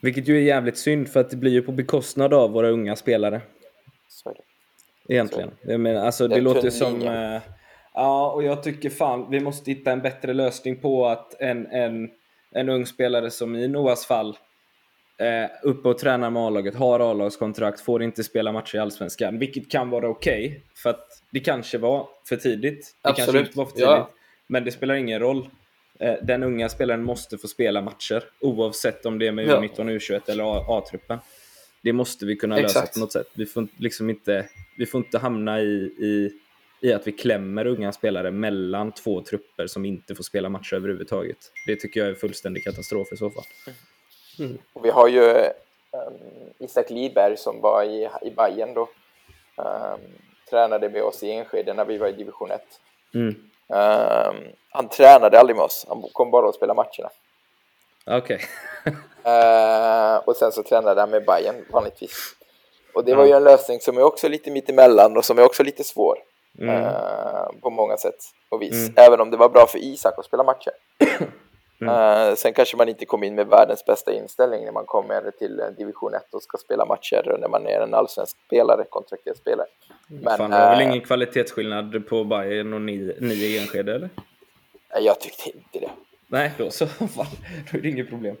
Vilket 0.00 0.28
ju 0.28 0.36
är 0.36 0.40
jävligt 0.42 0.78
synd 0.78 1.08
för 1.08 1.20
att 1.20 1.30
det 1.30 1.36
blir 1.36 1.50
ju 1.52 1.62
på 1.62 1.72
bekostnad 1.72 2.34
av 2.34 2.50
våra 2.50 2.68
unga 2.68 2.96
spelare. 2.96 3.40
Så 4.08 4.30
är 4.30 4.34
det. 4.34 5.14
Egentligen. 5.14 5.50
Jag 5.62 5.80
menar, 5.80 6.06
alltså, 6.06 6.28
det 6.28 6.34
Den 6.34 6.44
låter 6.44 6.70
som... 6.70 7.02
eh, 7.02 7.40
ja, 7.94 8.30
och 8.30 8.42
jag 8.42 8.62
tycker 8.62 8.90
fan 8.90 9.30
vi 9.30 9.40
måste 9.40 9.70
hitta 9.70 9.92
en 9.92 10.00
bättre 10.02 10.32
lösning 10.32 10.80
på 10.80 11.06
att 11.06 11.40
en, 11.40 11.66
en, 11.66 12.10
en 12.54 12.68
ung 12.68 12.86
spelare 12.86 13.30
som 13.30 13.56
i 13.56 13.68
Noahs 13.68 14.06
fall 14.06 14.38
eh, 15.18 15.50
uppe 15.62 15.88
och 15.88 15.98
tränar 15.98 16.30
med 16.30 16.42
A-laget, 16.42 16.74
har 16.74 17.00
A-lagskontrakt, 17.10 17.80
får 17.80 18.02
inte 18.02 18.24
spela 18.24 18.52
matcher 18.52 18.76
i 18.76 18.78
Allsvenskan. 18.78 19.38
Vilket 19.38 19.70
kan 19.70 19.90
vara 19.90 20.08
okej, 20.08 20.62
för 20.74 20.90
att 20.90 21.06
det 21.30 21.40
kanske 21.40 21.78
var 21.78 22.08
för 22.28 22.36
tidigt. 22.36 22.94
Det 23.02 23.06
kanske 23.08 23.22
Absolut, 23.22 23.46
inte 23.46 23.58
var 23.58 23.64
för 23.66 23.72
tidigt. 23.72 23.86
ja. 23.88 24.10
Men 24.46 24.64
det 24.64 24.70
spelar 24.70 24.94
ingen 24.94 25.20
roll. 25.20 25.48
Eh, 26.00 26.14
Den 26.22 26.42
unga 26.42 26.68
spelaren 26.68 27.04
måste 27.04 27.38
få 27.38 27.48
spela 27.48 27.80
matcher 27.82 28.24
oavsett 28.40 29.06
om 29.06 29.18
det 29.18 29.26
är 29.26 29.32
med 29.32 29.46
Ja. 29.46 29.60
U19, 29.60 29.90
U21 29.98 30.30
eller 30.30 30.78
A-truppen. 30.78 31.18
Det 31.82 31.92
måste 31.92 32.26
vi 32.26 32.36
kunna 32.36 32.56
lösa 32.56 32.78
Exakt. 32.78 32.94
på 32.94 33.00
något 33.00 33.12
sätt. 33.12 33.26
Vi 33.34 33.46
får 33.46 33.66
liksom 33.76 34.10
inte, 34.10 34.48
vi 34.78 34.86
får 34.86 34.98
inte 34.98 35.18
hamna 35.18 35.60
i, 35.60 35.64
i, 35.84 36.30
i 36.84 36.92
att 36.92 37.06
vi 37.06 37.12
klämmer 37.12 37.66
unga 37.66 37.92
spelare 37.92 38.30
mellan 38.30 38.92
två 38.92 39.22
trupper 39.22 39.66
som 39.66 39.84
inte 39.84 40.14
får 40.14 40.24
spela 40.24 40.48
matcher 40.48 40.74
överhuvudtaget. 40.74 41.36
Det 41.66 41.76
tycker 41.76 42.00
jag 42.00 42.08
är 42.08 42.14
fullständig 42.14 42.64
katastrof 42.64 43.12
i 43.12 43.16
så 43.16 43.30
fall. 43.30 43.44
Och 44.72 44.84
vi 44.84 44.90
har 44.90 45.08
ju 45.08 45.20
um, 45.30 46.14
Isak 46.58 46.90
Lidberg 46.90 47.36
som 47.36 47.60
var 47.60 47.82
i, 47.82 48.08
i 48.22 48.30
Bayern 48.30 48.74
då. 48.74 48.88
Um, 49.56 50.00
tränade 50.50 50.88
med 50.88 51.02
oss 51.02 51.22
i 51.22 51.30
Enskede 51.30 51.74
när 51.74 51.84
vi 51.84 51.98
var 51.98 52.08
i 52.08 52.12
division 52.12 52.50
1. 52.50 52.62
Mm. 53.14 53.28
Um, 53.28 54.36
han 54.70 54.88
tränade 54.88 55.38
aldrig 55.40 55.56
med 55.56 55.64
oss, 55.64 55.86
han 55.88 56.02
kom 56.12 56.30
bara 56.30 56.46
och 56.46 56.54
spelade 56.54 56.76
matcherna. 56.76 57.10
Okej. 58.18 58.40
Uh, 59.26 60.16
och 60.28 60.36
sen 60.36 60.52
så 60.52 60.62
tränade 60.62 61.00
han 61.00 61.10
med 61.10 61.24
Bayern 61.24 61.64
vanligtvis. 61.70 62.36
Och 62.94 63.04
det 63.04 63.14
var 63.14 63.24
ju 63.24 63.32
en 63.32 63.44
lösning 63.44 63.80
som 63.80 63.96
är 63.96 64.02
också 64.02 64.28
lite 64.28 64.50
mittemellan 64.50 65.16
och 65.16 65.24
som 65.24 65.38
är 65.38 65.42
också 65.44 65.62
lite 65.62 65.84
svår. 65.84 66.18
Mm. 66.58 66.84
eh, 66.84 67.46
på 67.62 67.70
många 67.70 67.96
sätt 67.96 68.18
och 68.48 68.62
vis. 68.62 68.88
Mm. 68.88 68.92
Även 68.96 69.20
om 69.20 69.30
det 69.30 69.36
var 69.36 69.48
bra 69.48 69.66
för 69.66 69.78
Isak 69.78 70.18
att 70.18 70.24
spela 70.24 70.42
matcher. 70.44 70.72
Mm. 71.80 72.28
Eh, 72.28 72.34
sen 72.34 72.52
kanske 72.52 72.76
man 72.76 72.88
inte 72.88 73.06
kom 73.06 73.24
in 73.24 73.34
med 73.34 73.46
världens 73.46 73.84
bästa 73.84 74.12
inställning 74.12 74.64
när 74.64 74.72
man 74.72 74.84
kommer 74.86 75.30
till 75.30 75.62
division 75.78 76.14
1 76.14 76.34
och 76.34 76.42
ska 76.42 76.58
spela 76.58 76.84
matcher 76.84 77.36
när 77.40 77.48
man 77.48 77.66
är 77.66 77.80
en 77.80 77.94
allsvensk 77.94 78.36
spelare, 78.46 78.84
kontrakterad 78.90 79.36
spelare. 79.36 79.66
Men 80.08 80.36
Fan, 80.36 80.50
det 80.50 80.58
var 80.58 80.70
väl 80.70 80.80
eh, 80.80 80.86
ingen 80.86 81.00
kvalitetsskillnad 81.00 82.06
på 82.08 82.24
Bayern 82.24 82.72
och 82.72 82.80
ni, 82.80 83.16
ni 83.20 83.34
i 83.34 83.58
Enskede 83.58 83.94
eller? 83.94 84.10
jag 85.00 85.20
tyckte 85.20 85.48
inte 85.48 85.78
det. 85.78 85.90
Nej, 86.26 86.52
då 86.58 86.70
så. 86.70 86.86
Fan, 86.86 87.26
då 87.72 87.78
är 87.78 87.82
det 87.82 87.88
inget 87.88 88.08
problem. 88.10 88.36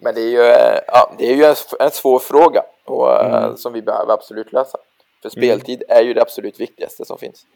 Men 0.00 0.14
det 0.14 0.20
är 0.20 0.28
ju, 0.30 0.40
eh, 0.42 0.78
ja, 0.86 1.12
det 1.18 1.32
är 1.32 1.36
ju 1.36 1.44
en, 1.44 1.54
en 1.80 1.90
svår 1.90 2.18
fråga 2.18 2.62
och, 2.84 3.12
eh, 3.12 3.44
Mm. 3.44 3.56
som 3.56 3.72
vi 3.72 3.82
behöver 3.82 4.12
absolut 4.14 4.52
lösa. 4.52 4.78
För 5.22 5.28
speltid 5.28 5.82
är 5.88 6.02
ju 6.02 6.14
det 6.14 6.22
absolut 6.22 6.60
viktigaste 6.60 7.04
som 7.04 7.18
finns. 7.18 7.46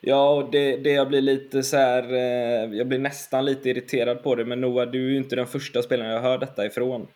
Ja, 0.00 0.30
och 0.30 0.50
det, 0.50 0.76
det 0.76 0.90
jag 0.90 1.08
blir 1.08 1.20
lite 1.20 1.62
så 1.62 1.76
här, 1.76 2.12
eh, 2.12 2.76
jag 2.78 2.86
blir 2.86 2.98
nästan 2.98 3.44
lite 3.44 3.70
irriterad 3.70 4.22
på 4.22 4.34
det, 4.34 4.44
men 4.44 4.60
Noah, 4.60 4.90
du 4.90 5.06
är 5.06 5.10
ju 5.10 5.16
inte 5.16 5.36
den 5.36 5.46
första 5.46 5.82
spelaren 5.82 6.10
jag 6.10 6.20
hör 6.20 6.38
detta 6.38 6.66
ifrån. 6.66 7.06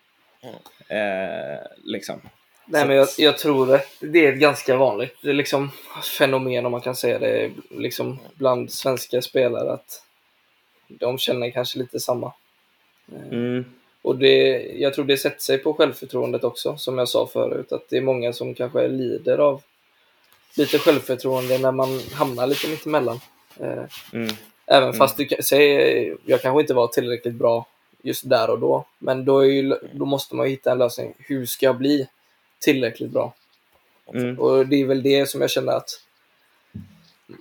Eh, 0.87 1.59
liksom. 1.83 2.21
Nej, 2.65 2.87
men 2.87 2.95
jag, 2.95 3.07
jag 3.17 3.37
tror 3.37 3.67
det. 3.67 3.81
Det 3.99 4.25
är 4.25 4.33
ett 4.33 4.39
ganska 4.39 4.77
vanligt 4.77 5.15
det 5.21 5.29
är 5.29 5.33
liksom, 5.33 5.71
fenomen, 6.17 6.65
om 6.65 6.71
man 6.71 6.81
kan 6.81 6.95
säga 6.95 7.19
det, 7.19 7.51
liksom, 7.69 8.19
bland 8.35 8.71
svenska 8.71 9.21
spelare. 9.21 9.71
att 9.71 10.03
De 10.87 11.17
känner 11.17 11.51
kanske 11.51 11.79
lite 11.79 11.99
samma. 11.99 12.33
Mm. 13.31 13.65
Och 14.01 14.17
det, 14.17 14.61
jag 14.75 14.93
tror 14.93 15.05
det 15.05 15.17
sätter 15.17 15.41
sig 15.41 15.57
på 15.57 15.73
självförtroendet 15.73 16.43
också, 16.43 16.77
som 16.77 16.97
jag 16.97 17.09
sa 17.09 17.27
förut. 17.27 17.71
Att 17.71 17.89
det 17.89 17.97
är 17.97 18.01
många 18.01 18.33
som 18.33 18.53
kanske 18.53 18.87
lider 18.87 19.37
av 19.37 19.61
lite 20.55 20.79
självförtroende 20.79 21.57
när 21.57 21.71
man 21.71 21.99
hamnar 22.13 22.47
lite 22.47 22.67
mittemellan. 22.67 23.19
Eh, 23.59 23.83
Mm. 24.13 24.29
Även 24.71 24.93
fast 24.93 25.17
du 25.17 25.25
kan 25.25 25.43
säga, 25.43 26.15
jag 26.25 26.41
kanske 26.41 26.61
inte 26.61 26.73
var 26.73 26.87
tillräckligt 26.87 27.33
bra 27.33 27.67
just 28.01 28.29
där 28.29 28.49
och 28.49 28.59
då. 28.59 28.85
Men 28.99 29.25
då, 29.25 29.39
är 29.39 29.45
ju, 29.45 29.75
då 29.93 30.05
måste 30.05 30.35
man 30.35 30.45
ju 30.45 30.51
hitta 30.51 30.71
en 30.71 30.77
lösning. 30.77 31.13
Hur 31.17 31.45
ska 31.45 31.65
jag 31.65 31.77
bli 31.77 32.07
tillräckligt 32.59 33.09
bra? 33.09 33.33
Mm. 34.13 34.39
Och 34.39 34.67
det 34.67 34.75
är 34.81 34.85
väl 34.85 35.03
det 35.03 35.29
som 35.29 35.41
jag 35.41 35.49
känner 35.49 35.71
att 35.73 35.89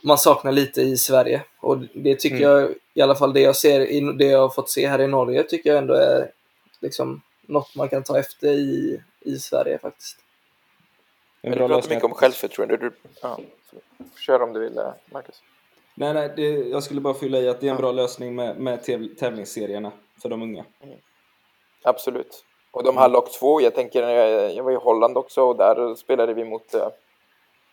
man 0.02 0.18
saknar 0.18 0.52
lite 0.52 0.82
i 0.82 0.96
Sverige. 0.96 1.42
Och 1.61 1.78
det 1.94 2.14
tycker 2.16 2.36
Mm. 2.36 2.48
jag, 2.50 2.74
i 2.94 3.00
alla 3.00 3.14
fall 3.14 3.32
det 3.32 3.40
jag 3.40 3.56
ser, 3.56 4.12
det 4.18 4.24
jag 4.24 4.38
har 4.40 4.48
fått 4.48 4.70
se 4.70 4.88
här 4.88 5.00
i 5.00 5.06
Norge, 5.06 5.42
tycker 5.42 5.70
jag 5.70 5.78
ändå 5.78 5.94
är 5.94 6.30
liksom 6.80 7.22
något 7.46 7.74
man 7.74 7.88
kan 7.88 8.02
ta 8.02 8.18
efter 8.18 8.48
i, 8.48 9.00
i 9.20 9.36
Sverige 9.38 9.78
faktiskt. 9.78 10.16
En 11.43 11.53
bra 11.53 11.68
du 11.68 11.74
pratar 11.74 11.89
mycket 11.89 12.05
om 12.05 12.14
självförtroende. 12.14 12.76
Du, 12.76 12.93
ja, 13.22 13.39
kör 14.26 14.43
om 14.43 14.53
du 14.53 14.61
vill, 14.61 14.78
eh, 14.78 14.91
Marcus. 15.12 15.43
Nej, 15.95 16.14
nej, 16.14 16.32
det, 16.36 16.43
jag 16.49 16.82
skulle 16.82 17.01
bara 17.01 17.14
fylla 17.14 17.39
i 17.39 17.49
att 17.49 17.61
det 17.61 17.66
är 17.66 17.70
en 17.70 17.76
bra 17.76 17.93
lösning 17.93 18.34
med, 18.34 18.57
med 18.61 18.78
täv- 18.80 19.14
tävlingsserierna 19.18 19.93
för 20.22 20.28
de 20.28 20.43
unga. 20.43 20.64
Absolut. 21.82 22.45
Och 22.70 22.84
de 22.84 22.97
här 22.97 23.09
lag 23.09 23.32
2, 23.32 23.61
jag 23.61 23.74
tänker, 23.74 24.03
eh, 24.03 24.57
jag 24.57 24.64
var 24.64 24.72
i 24.72 24.74
Holland 24.74 25.16
också 25.16 25.43
och 25.43 25.57
där 25.57 25.95
spelade 25.95 26.34
vi 26.34 26.45
mot 26.45 26.74
uh, 26.74 26.80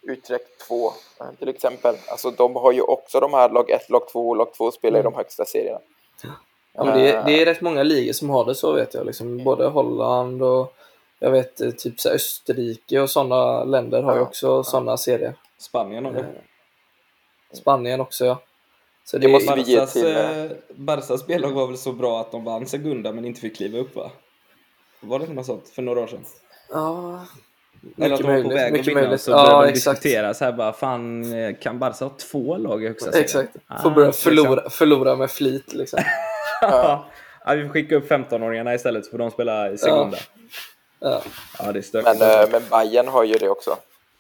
Utrecht 0.02 0.68
2 0.68 0.88
eh, 1.20 1.26
till 1.40 1.50
exempel. 1.50 1.96
Alltså 2.08 2.32
de 2.32 2.56
har 2.56 2.72
ju 2.72 2.82
också 2.82 3.20
de 3.20 3.34
här 3.34 3.50
lag 3.50 3.70
1, 3.70 3.90
lag 3.90 4.08
2 4.12 4.30
och 4.30 4.36
lag 4.36 4.54
2 4.54 4.72
spelar 4.72 5.00
i 5.00 5.04
de 5.04 5.14
högsta 5.14 5.46
serierna. 5.46 5.80
Ja, 6.74 6.84
men 6.84 7.00
det, 7.00 7.14
Eh, 7.14 7.26
det 7.26 7.42
är 7.42 7.46
rätt 7.46 7.62
många 7.62 7.84
ligor 7.84 8.14
som 8.14 8.30
har 8.30 8.46
det 8.46 8.56
så 8.56 8.72
vet 8.74 8.94
jag. 8.94 9.06
Liksom, 9.06 9.44
både 9.44 9.68
Holland 9.68 10.44
och 10.44 10.74
jag 11.26 11.32
vet 11.32 11.62
eh, 11.62 11.72
typ 11.72 12.00
så 12.00 12.10
Österrike 12.10 13.00
och 13.00 13.10
sådana 13.10 13.64
länder 13.64 14.02
har 14.04 14.14
ju 14.14 14.20
Ja, 14.20 14.26
också 14.26 14.64
sådana 14.64 14.98
serier. 14.98 15.34
Spanien 15.58 16.06
har 16.06 16.12
det. 16.12 16.20
Eh, 16.20 16.26
Spanien 17.54 18.02
också 18.02 18.26
ja. 18.26 18.42
Så 19.06 19.18
Det 19.18 19.28
måste 19.28 19.56
vi 19.56 19.62
ge 19.62 19.86
till, 19.86 20.16
eh, 20.18 20.46
Barsas 20.76 21.22
spellag 21.22 21.52
var 21.52 21.68
väl 21.68 21.78
så 21.78 21.92
bra 21.92 22.22
att 22.22 22.32
de 22.32 22.44
vann 22.44 22.66
Segunda 22.66 23.12
men 23.12 23.26
inte 23.26 23.42
fick 23.42 23.56
kliva 23.58 23.78
upp 23.80 23.96
va? 23.96 24.12
Var 25.00 25.20
det 25.20 25.28
något 25.34 25.46
sånt 25.46 25.70
för 25.70 25.82
några 25.82 26.00
år 26.02 26.08
sedan? 26.08 26.26
Ja, 26.72 27.26
Eller 27.98 28.14
att 28.16 28.20
mycket 28.20 28.26
de 28.26 28.28
var 28.28 28.42
på 28.42 28.48
möjligt. 28.48 28.52
väg 28.58 28.66
att 28.66 28.72
Mycket 28.72 28.88
vinna 28.88 29.02
möjligt. 29.02 29.22
så 29.22 29.32
började 29.32 29.52
Ja, 29.52 29.62
de 29.62 29.70
exakt. 29.70 30.02
diskutera 30.02 30.34
så 30.34 30.46
här 30.46 30.52
bara 30.52 30.74
fan 30.74 31.26
kan 31.62 31.80
Barca 31.80 32.06
ha 32.06 32.12
två 32.32 32.58
lag 32.58 32.84
i 32.84 32.88
högsta 32.88 33.12
serien? 33.12 33.24
Exakt. 33.26 33.56
Ah, 33.68 33.82
Får 33.82 33.92
börja 33.92 34.08
liksom. 34.08 34.30
förlora, 34.32 34.70
förlora 34.70 35.16
med 35.16 35.32
flit 35.32 35.74
liksom. 35.74 36.00
ja, 36.62 37.06
vi 37.56 37.64
får 37.64 37.70
skicka 37.74 37.96
upp 37.96 38.12
15-åringarna 38.12 38.76
istället 38.76 39.06
så 39.06 39.12
får 39.12 39.18
de 39.18 39.32
spela 39.32 39.72
i 39.72 39.78
Segunda. 39.78 40.18
Ja. 40.18 40.42
Ja, 41.00 41.22
det 41.74 41.80
är 41.80 41.82
stökigt. 41.82 42.20
Men, 42.20 42.42
eh, 42.44 42.50
men 42.52 42.62
Bayern 42.70 43.08
har 43.08 43.24
ju 43.24 43.34
det 43.38 43.50
också. 43.50 43.78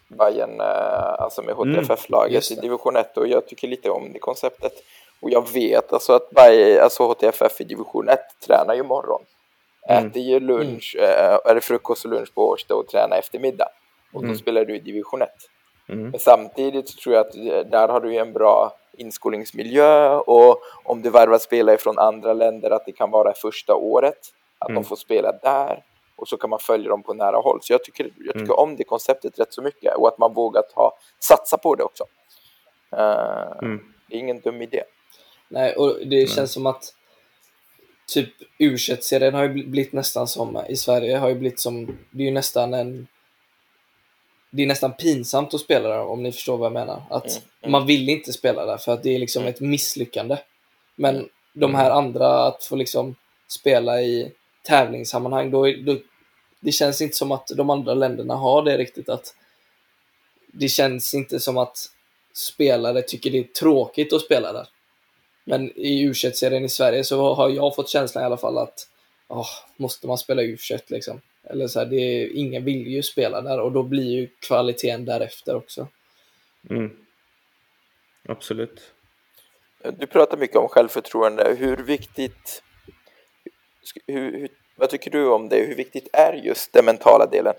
Bayern, 0.07 0.59
eh, 0.61 1.13
alltså 1.21 1.41
med 1.41 1.55
HTFF-laget 1.55 2.33
just 2.33 2.51
i 2.51 2.55
division 2.55 2.95
1 2.95 3.17
och 3.17 3.27
jag 3.27 3.47
tycker 3.47 3.67
lite 3.67 3.89
om 3.89 4.13
det 4.13 4.19
konceptet. 4.19 4.73
Och 5.19 5.29
jag 5.29 5.51
vet 5.53 5.93
alltså 5.93 6.13
att 6.13 6.29
Bayern, 6.29 6.83
alltså 6.83 7.03
HTFF 7.07 7.61
i 7.61 7.63
division 7.63 8.09
1 8.09 8.19
tränar 8.47 8.73
ju 8.75 8.83
morgon. 8.83 9.21
Mm. 9.89 10.07
Äter 10.07 10.21
ju 10.21 10.39
lunch, 10.39 10.95
eh, 10.99 11.39
är 11.45 11.55
det 11.55 11.61
frukost 11.61 12.05
och 12.05 12.11
lunch 12.11 12.33
på 12.35 12.47
Årsta 12.49 12.75
och 12.75 12.87
tränar 12.87 13.17
eftermiddag. 13.17 13.67
Och 14.13 14.21
då 14.21 14.25
Mm. 14.27 14.37
spelar 14.37 14.65
du 14.65 14.75
i 14.75 14.79
division 14.79 15.21
1. 15.21 15.29
Mm. 15.89 16.09
Men 16.09 16.19
samtidigt 16.19 16.89
så 16.89 16.97
tror 16.97 17.15
jag 17.15 17.25
att 17.27 17.33
där 17.71 17.87
har 17.87 17.99
du 18.01 18.13
ju 18.13 18.19
en 18.19 18.33
bra 18.33 18.73
inskolningsmiljö 18.97 20.15
och 20.17 20.61
om 20.83 21.01
du 21.01 21.09
värvar 21.09 21.37
spelare 21.37 21.77
från 21.77 21.99
andra 21.99 22.33
länder 22.33 22.71
att 22.71 22.85
det 22.85 22.91
kan 22.91 23.11
vara 23.11 23.33
första 23.33 23.75
året, 23.75 24.17
att 24.59 24.69
Mm. 24.69 24.81
de 24.83 24.87
får 24.87 24.95
spela 24.95 25.31
där 25.31 25.83
och 26.15 26.27
så 26.27 26.37
kan 26.37 26.49
man 26.49 26.59
följa 26.59 26.89
dem 26.89 27.03
på 27.03 27.13
nära 27.13 27.37
håll. 27.37 27.59
Så 27.61 27.73
jag 27.73 27.83
tycker, 27.83 28.03
jag 28.17 28.33
tycker 28.33 28.45
Mm. 28.53 28.55
om 28.57 28.75
det 28.75 28.83
konceptet 28.83 29.39
rätt 29.39 29.53
så 29.53 29.61
mycket 29.61 29.95
och 29.95 30.07
att 30.07 30.17
man 30.17 30.33
vågar 30.33 30.61
ta, 30.61 30.97
satsa 31.19 31.57
på 31.57 31.75
det 31.75 31.83
också. 31.83 32.03
Eh, 32.97 33.57
Mm. 33.61 33.79
Det 34.09 34.15
är 34.15 34.19
ingen 34.19 34.39
dum 34.39 34.61
idé. 34.61 34.83
Nej, 35.49 35.75
och 35.75 36.07
det 36.07 36.29
känns 36.29 36.51
som 36.51 36.65
att 36.65 36.93
typ 38.13 38.29
u 38.59 38.77
serien 38.77 39.33
har 39.33 39.43
ju 39.43 39.49
bl- 39.49 39.69
blivit 39.69 39.93
nästan 39.93 40.27
som, 40.27 40.61
i 40.69 40.75
Sverige 40.75 41.17
har 41.17 41.29
ju 41.29 41.35
blivit 41.35 41.59
som, 41.59 41.85
det 42.11 42.23
är 42.23 42.25
ju 42.27 42.31
nästan 42.31 42.73
en 42.73 43.07
det 44.51 44.63
är 44.63 44.67
nästan 44.67 44.93
pinsamt 44.93 45.53
att 45.53 45.61
spela 45.61 45.89
där 45.89 45.99
om 46.05 46.23
ni 46.23 46.31
förstår 46.31 46.57
vad 46.57 46.65
jag 46.65 46.73
menar. 46.73 47.01
Att 47.09 47.25
Mm, 47.25 47.41
mm. 47.61 47.71
man 47.71 47.85
vill 47.85 48.09
inte 48.09 48.33
spela 48.33 48.65
där 48.65 48.77
för 48.77 48.91
att 48.91 49.03
det 49.03 49.15
är 49.15 49.19
liksom 49.19 49.41
Mm. 49.43 49.53
ett 49.53 49.59
misslyckande. 49.59 50.37
Men 50.95 51.29
de 51.53 51.75
här 51.75 51.91
andra, 51.91 52.45
att 52.47 52.63
få 52.65 52.75
liksom 52.75 53.15
spela 53.47 54.01
i 54.01 54.31
tävlingssammanhang, 54.65 55.51
då, 55.51 55.71
då 55.85 55.97
det 56.59 56.71
känns 56.71 57.01
inte 57.01 57.17
som 57.17 57.31
att 57.31 57.47
de 57.47 57.69
andra 57.69 57.93
länderna 57.93 58.35
har 58.35 58.63
det 58.63 58.77
riktigt. 58.77 59.09
att 59.09 59.35
Det 60.47 60.67
känns 60.67 61.13
inte 61.13 61.39
som 61.39 61.57
att 61.57 61.77
spelare 62.33 63.01
tycker 63.01 63.31
det 63.31 63.39
är 63.39 63.43
tråkigt 63.43 64.13
att 64.13 64.21
spela 64.21 64.53
där. 64.53 64.67
Men 65.45 65.79
i 65.79 66.01
u 66.01 66.13
serien 66.13 66.65
i 66.65 66.69
Sverige 66.69 67.03
så 67.03 67.33
har 67.33 67.49
jag 67.49 67.75
fått 67.75 67.89
känslan 67.89 68.23
i 68.23 68.25
alla 68.25 68.37
fall 68.37 68.57
att 68.57 68.87
oh, 69.27 69.49
måste 69.77 70.07
man 70.07 70.17
spela 70.17 70.41
u 70.41 70.57
liksom. 70.87 71.21
Eller 71.43 71.67
så 71.67 71.79
här, 71.79 71.85
det 71.85 71.95
är, 71.95 72.35
ingen 72.35 72.63
vill 72.63 72.87
ju 72.87 73.03
spela 73.03 73.41
där 73.41 73.59
och 73.59 73.71
då 73.71 73.83
blir 73.83 74.11
ju 74.11 74.29
kvaliteten 74.47 75.05
därefter 75.05 75.55
också. 75.55 75.87
Mm. 76.69 76.91
Absolut. 78.27 78.91
Du 79.97 80.07
pratar 80.07 80.37
mycket 80.37 80.55
om 80.55 80.67
självförtroende. 80.67 81.55
Hur 81.57 81.77
viktigt... 81.77 82.63
Hur, 84.07 84.31
hur, 84.31 84.49
vad 84.75 84.89
tycker 84.89 85.11
du 85.11 85.27
om 85.27 85.49
det? 85.49 85.57
Hur 85.57 85.75
viktigt 85.75 86.09
är 86.13 86.33
just 86.33 86.73
den 86.73 86.85
mentala 86.85 87.25
delen? 87.25 87.53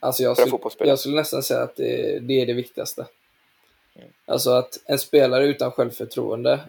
Alltså 0.00 0.22
jag, 0.22 0.36
skulle, 0.36 0.88
jag 0.90 0.98
skulle 0.98 1.16
nästan 1.16 1.42
säga 1.42 1.62
att 1.62 1.76
det, 1.76 2.18
det 2.18 2.40
är 2.40 2.46
det 2.46 2.52
viktigaste. 2.52 3.06
Mm. 3.96 4.08
Alltså 4.26 4.50
att 4.50 4.78
en 4.84 4.98
spelare 4.98 5.46
utan 5.46 5.70
självförtroende, 5.72 6.60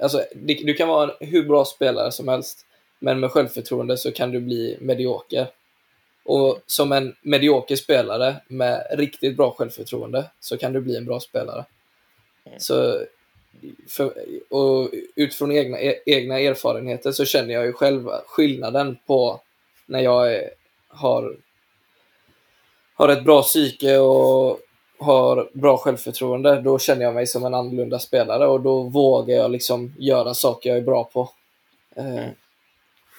alltså 0.00 0.24
du 0.34 0.74
kan 0.74 0.88
vara 0.88 1.10
en 1.20 1.28
hur 1.28 1.44
bra 1.44 1.64
spelare 1.64 2.12
som 2.12 2.28
helst, 2.28 2.66
men 2.98 3.20
med 3.20 3.30
självförtroende 3.30 3.96
så 3.96 4.12
kan 4.12 4.30
du 4.30 4.40
bli 4.40 4.76
medioker. 4.80 5.50
Och 6.24 6.60
som 6.66 6.92
en 6.92 7.16
medioker 7.22 7.76
spelare 7.76 8.36
med 8.48 8.86
riktigt 8.90 9.36
bra 9.36 9.50
självförtroende 9.50 10.30
så 10.40 10.56
kan 10.56 10.72
du 10.72 10.80
bli 10.80 10.96
en 10.96 11.04
bra 11.04 11.20
spelare. 11.20 11.64
Mm. 12.44 12.60
Så 12.60 13.04
för, 13.88 14.12
och 14.50 14.90
utifrån 15.14 15.52
egna, 15.52 15.80
e, 15.80 15.98
egna 16.06 16.38
erfarenheter 16.38 17.12
så 17.12 17.24
känner 17.24 17.54
jag 17.54 17.66
ju 17.66 17.72
själv 17.72 18.08
skillnaden 18.26 18.98
på 19.06 19.40
när 19.86 20.00
jag 20.00 20.34
är, 20.34 20.50
har, 20.88 21.36
har 22.94 23.08
ett 23.08 23.24
bra 23.24 23.42
psyke 23.42 23.98
och 23.98 24.60
har 24.98 25.50
bra 25.52 25.78
självförtroende, 25.78 26.60
då 26.60 26.78
känner 26.78 27.02
jag 27.02 27.14
mig 27.14 27.26
som 27.26 27.44
en 27.44 27.54
annorlunda 27.54 27.98
spelare 27.98 28.46
och 28.46 28.60
då 28.60 28.82
vågar 28.82 29.36
jag 29.36 29.50
liksom 29.50 29.94
göra 29.98 30.34
saker 30.34 30.70
jag 30.70 30.78
är 30.78 30.82
bra 30.82 31.04
på. 31.04 31.30
Eh, 31.96 32.28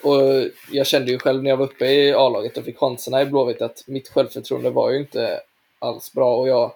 och 0.03 0.49
jag 0.71 0.87
kände 0.87 1.11
ju 1.11 1.19
själv 1.19 1.43
när 1.43 1.49
jag 1.49 1.57
var 1.57 1.65
uppe 1.65 1.85
i 1.85 2.13
A-laget 2.13 2.57
och 2.57 2.63
fick 2.63 2.77
chanserna 2.77 3.21
i 3.21 3.25
Blåvitt 3.25 3.61
att 3.61 3.83
mitt 3.87 4.09
självförtroende 4.09 4.69
var 4.69 4.91
ju 4.91 4.97
inte 4.97 5.41
alls 5.79 6.13
bra 6.13 6.35
och 6.35 6.47
jag, 6.47 6.71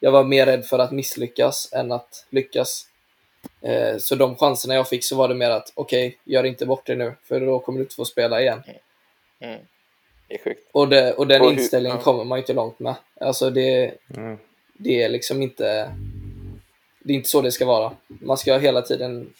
jag 0.00 0.12
var 0.12 0.24
mer 0.24 0.46
rädd 0.46 0.64
för 0.64 0.78
att 0.78 0.92
misslyckas 0.92 1.72
än 1.72 1.92
att 1.92 2.26
lyckas. 2.30 2.86
Eh, 3.60 3.98
så 3.98 4.14
de 4.14 4.36
chanserna 4.36 4.74
jag 4.74 4.88
fick 4.88 5.04
så 5.04 5.16
var 5.16 5.28
det 5.28 5.34
mer 5.34 5.50
att 5.50 5.72
okej, 5.74 6.06
okay, 6.06 6.18
gör 6.34 6.44
inte 6.44 6.66
bort 6.66 6.86
det 6.86 6.94
nu, 6.94 7.14
för 7.22 7.40
då 7.40 7.58
kommer 7.58 7.78
du 7.78 7.82
inte 7.82 7.94
få 7.94 8.04
spela 8.04 8.40
igen. 8.40 8.62
Mm. 8.66 9.52
mm. 9.52 9.66
Det 10.28 10.34
är 10.34 10.38
sjukt. 10.38 10.70
Och, 10.72 10.88
det, 10.88 11.12
och 11.12 11.26
den 11.26 11.42
och 11.42 11.52
inställningen 11.52 11.98
hur, 11.98 12.04
kommer 12.04 12.24
man 12.24 12.38
inte 12.38 12.52
långt 12.52 12.78
med. 12.78 12.94
Alltså 13.20 13.50
det, 13.50 13.94
mm. 14.16 14.38
det 14.78 15.02
är 15.02 15.08
liksom 15.08 15.42
inte... 15.42 15.94
Det 17.04 17.12
är 17.12 17.16
inte 17.16 17.28
så 17.28 17.42
det 17.42 17.52
ska 17.52 17.66
vara. 17.66 17.92
Man 18.06 18.36
ska 18.38 18.58
hela 18.58 18.82
tiden... 18.82 19.32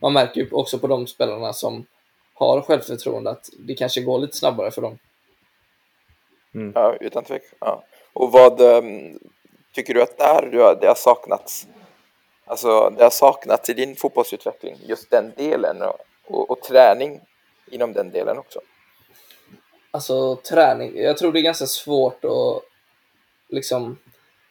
Man 0.00 0.12
märker 0.12 0.40
ju 0.40 0.48
också 0.50 0.78
på 0.78 0.86
de 0.86 1.06
spelarna 1.06 1.52
som 1.52 1.86
har 2.34 2.60
självförtroende 2.60 3.30
att 3.30 3.50
det 3.58 3.74
kanske 3.74 4.00
går 4.00 4.18
lite 4.18 4.36
snabbare 4.36 4.70
för 4.70 4.82
dem. 4.82 4.98
Mm. 6.54 6.72
Ja, 6.74 6.96
utan 7.00 7.24
tvekan. 7.24 7.48
Ja. 7.60 7.84
Och 8.12 8.32
vad 8.32 8.60
um, 8.60 9.18
tycker 9.74 9.94
du 9.94 10.02
att 10.02 10.18
där 10.18 10.76
det 10.80 10.86
har 10.86 10.94
saknats 10.94 11.66
Alltså 12.48 12.90
det 12.90 13.02
har 13.02 13.10
saknats 13.10 13.70
i 13.70 13.74
din 13.74 13.96
fotbollsutveckling, 13.96 14.76
just 14.86 15.10
den 15.10 15.32
delen 15.36 15.82
och, 15.82 16.00
och, 16.26 16.50
och, 16.50 16.60
träning 16.60 17.20
inom 17.70 17.92
den 17.92 18.10
delen 18.10 18.38
också. 18.38 18.60
Alltså 19.90 20.36
träning, 20.36 20.96
jag 20.96 21.18
tror 21.18 21.32
det 21.32 21.40
är 21.40 21.42
ganska 21.42 21.66
svårt 21.66 22.24
att 22.24 22.62
liksom 23.48 23.98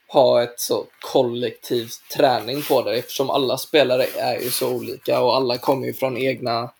ha 0.08 0.42
ett 0.42 0.60
så 0.60 0.86
kollektivt 1.00 2.10
träning 2.16 2.62
på 2.62 2.82
det 2.82 2.98
eftersom 2.98 3.30
alla 3.30 3.58
spelare 3.58 4.06
är 4.16 4.40
ju 4.40 4.50
så 4.50 4.74
olika 4.74 5.20
och 5.20 5.36
alla 5.36 5.58
kommer 5.58 5.86
ju 5.86 5.94
från 5.94 6.16
egna 6.16 6.70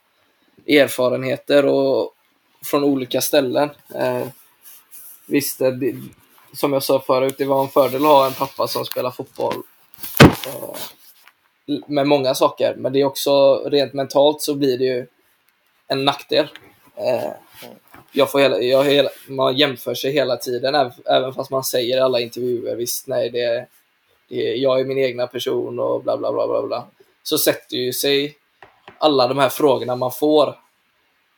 erfarenheter 0.68 1.66
och 1.66 2.14
från 2.64 2.84
olika 2.84 3.20
ställen. 3.20 3.70
Eh, 3.94 4.26
visst, 5.26 5.60
eh, 5.60 5.70
det, 5.70 5.94
som 6.52 6.72
jag 6.72 6.82
sa 6.82 7.00
förut, 7.00 7.34
det 7.38 7.44
var 7.44 7.62
en 7.62 7.68
fördel 7.68 8.02
att 8.02 8.08
ha 8.08 8.26
en 8.26 8.32
pappa 8.32 8.68
som 8.68 8.84
spelar 8.84 9.10
fotboll 9.10 9.62
eh, 10.46 10.76
med 11.86 12.06
många 12.06 12.34
saker, 12.34 12.74
men 12.76 12.92
det 12.92 13.00
är 13.00 13.04
också 13.04 13.64
rent 13.68 13.92
mentalt 13.92 14.42
så 14.42 14.54
blir 14.54 14.78
det 14.78 14.84
ju 14.84 15.06
en 15.86 16.04
nackdel. 16.04 16.48
Eh, 16.96 17.32
jag 18.12 18.30
får 18.30 18.40
hela, 18.40 18.58
jag 18.58 18.84
hela, 18.84 19.10
man 19.28 19.56
jämför 19.56 19.94
sig 19.94 20.12
hela 20.12 20.36
tiden, 20.36 20.92
även 21.06 21.34
fast 21.34 21.50
man 21.50 21.64
säger 21.64 21.96
i 21.96 22.00
alla 22.00 22.20
intervjuer, 22.20 22.76
visst, 22.76 23.06
nej, 23.06 23.30
det, 23.30 23.66
det, 24.28 24.54
jag 24.56 24.80
är 24.80 24.84
min 24.84 24.98
egna 24.98 25.26
person 25.26 25.78
och 25.78 26.02
bla 26.02 26.16
bla 26.16 26.32
bla 26.32 26.46
bla 26.46 26.62
bla. 26.66 26.86
Så 27.22 27.38
sätter 27.38 27.76
ju 27.76 27.92
sig 27.92 28.36
alla 28.98 29.28
de 29.28 29.38
här 29.38 29.48
frågorna 29.48 29.96
man 29.96 30.12
får, 30.12 30.54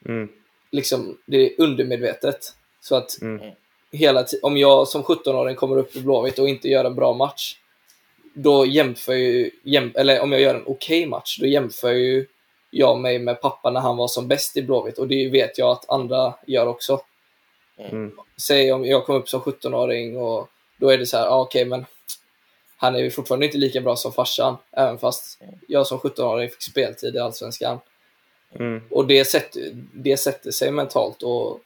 mm. 0.06 0.28
liksom, 0.70 1.18
det 1.26 1.36
är 1.36 1.60
undermedvetet. 1.60 2.54
Så 2.80 2.96
att 2.96 3.20
mm. 3.22 3.40
hela 3.92 4.26
om 4.42 4.56
jag 4.56 4.88
som 4.88 5.02
17-åring 5.02 5.56
kommer 5.56 5.76
upp 5.76 5.96
i 5.96 6.00
Blåvitt 6.00 6.38
och 6.38 6.48
inte 6.48 6.68
gör 6.68 6.84
en 6.84 6.94
bra 6.94 7.12
match, 7.12 7.56
då 8.42 8.66
jämför 8.66 9.12
ju, 9.12 9.50
jäm, 9.62 9.92
eller 9.94 10.20
om 10.20 10.32
jag 10.32 10.40
gör 10.40 10.54
en 10.54 10.62
okej 10.66 11.00
okay 11.00 11.06
match, 11.06 11.38
då 11.40 11.46
jämför 11.46 11.92
ju 11.92 12.26
jag 12.70 12.98
mig 12.98 13.18
med 13.18 13.40
pappa 13.40 13.70
när 13.70 13.80
han 13.80 13.96
var 13.96 14.08
som 14.08 14.28
bäst 14.28 14.56
i 14.56 14.62
Blåvitt 14.62 14.98
och 14.98 15.08
det 15.08 15.28
vet 15.28 15.58
jag 15.58 15.70
att 15.70 15.90
andra 15.90 16.34
gör 16.46 16.66
också. 16.66 17.00
Mm. 17.78 18.12
Säg 18.36 18.72
om 18.72 18.84
jag 18.84 19.06
kom 19.06 19.16
upp 19.16 19.28
som 19.28 19.40
17-åring 19.40 20.16
och 20.16 20.48
då 20.76 20.88
är 20.88 20.98
det 20.98 21.06
så 21.06 21.16
här, 21.16 21.26
ah, 21.26 21.40
okej 21.40 21.62
okay, 21.62 21.68
men 21.68 21.86
han 22.76 22.94
är 22.94 22.98
ju 22.98 23.10
fortfarande 23.10 23.46
inte 23.46 23.58
lika 23.58 23.80
bra 23.80 23.96
som 23.96 24.12
farsan, 24.12 24.56
även 24.72 24.98
fast 24.98 25.40
jag 25.68 25.86
som 25.86 25.98
17-åring 25.98 26.48
fick 26.48 26.62
speltid 26.62 27.14
i 27.14 27.18
Allsvenskan. 27.18 27.78
Mm. 28.54 28.82
Och 28.90 29.06
det 29.06 29.24
sätter, 29.24 29.62
det 29.92 30.16
sätter 30.16 30.50
sig 30.50 30.70
mentalt 30.70 31.22
och, 31.22 31.60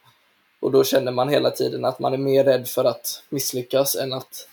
och 0.59 0.71
då 0.71 0.83
känner 0.83 1.11
man 1.11 1.29
hela 1.29 1.51
tiden 1.51 1.85
att 1.85 1.99
man 1.99 2.13
är 2.13 2.17
mer 2.17 2.43
rädd 2.43 2.67
för 2.67 2.83
att 2.85 3.23
misslyckas 3.29 3.95
än 3.95 4.13
att 4.13 4.47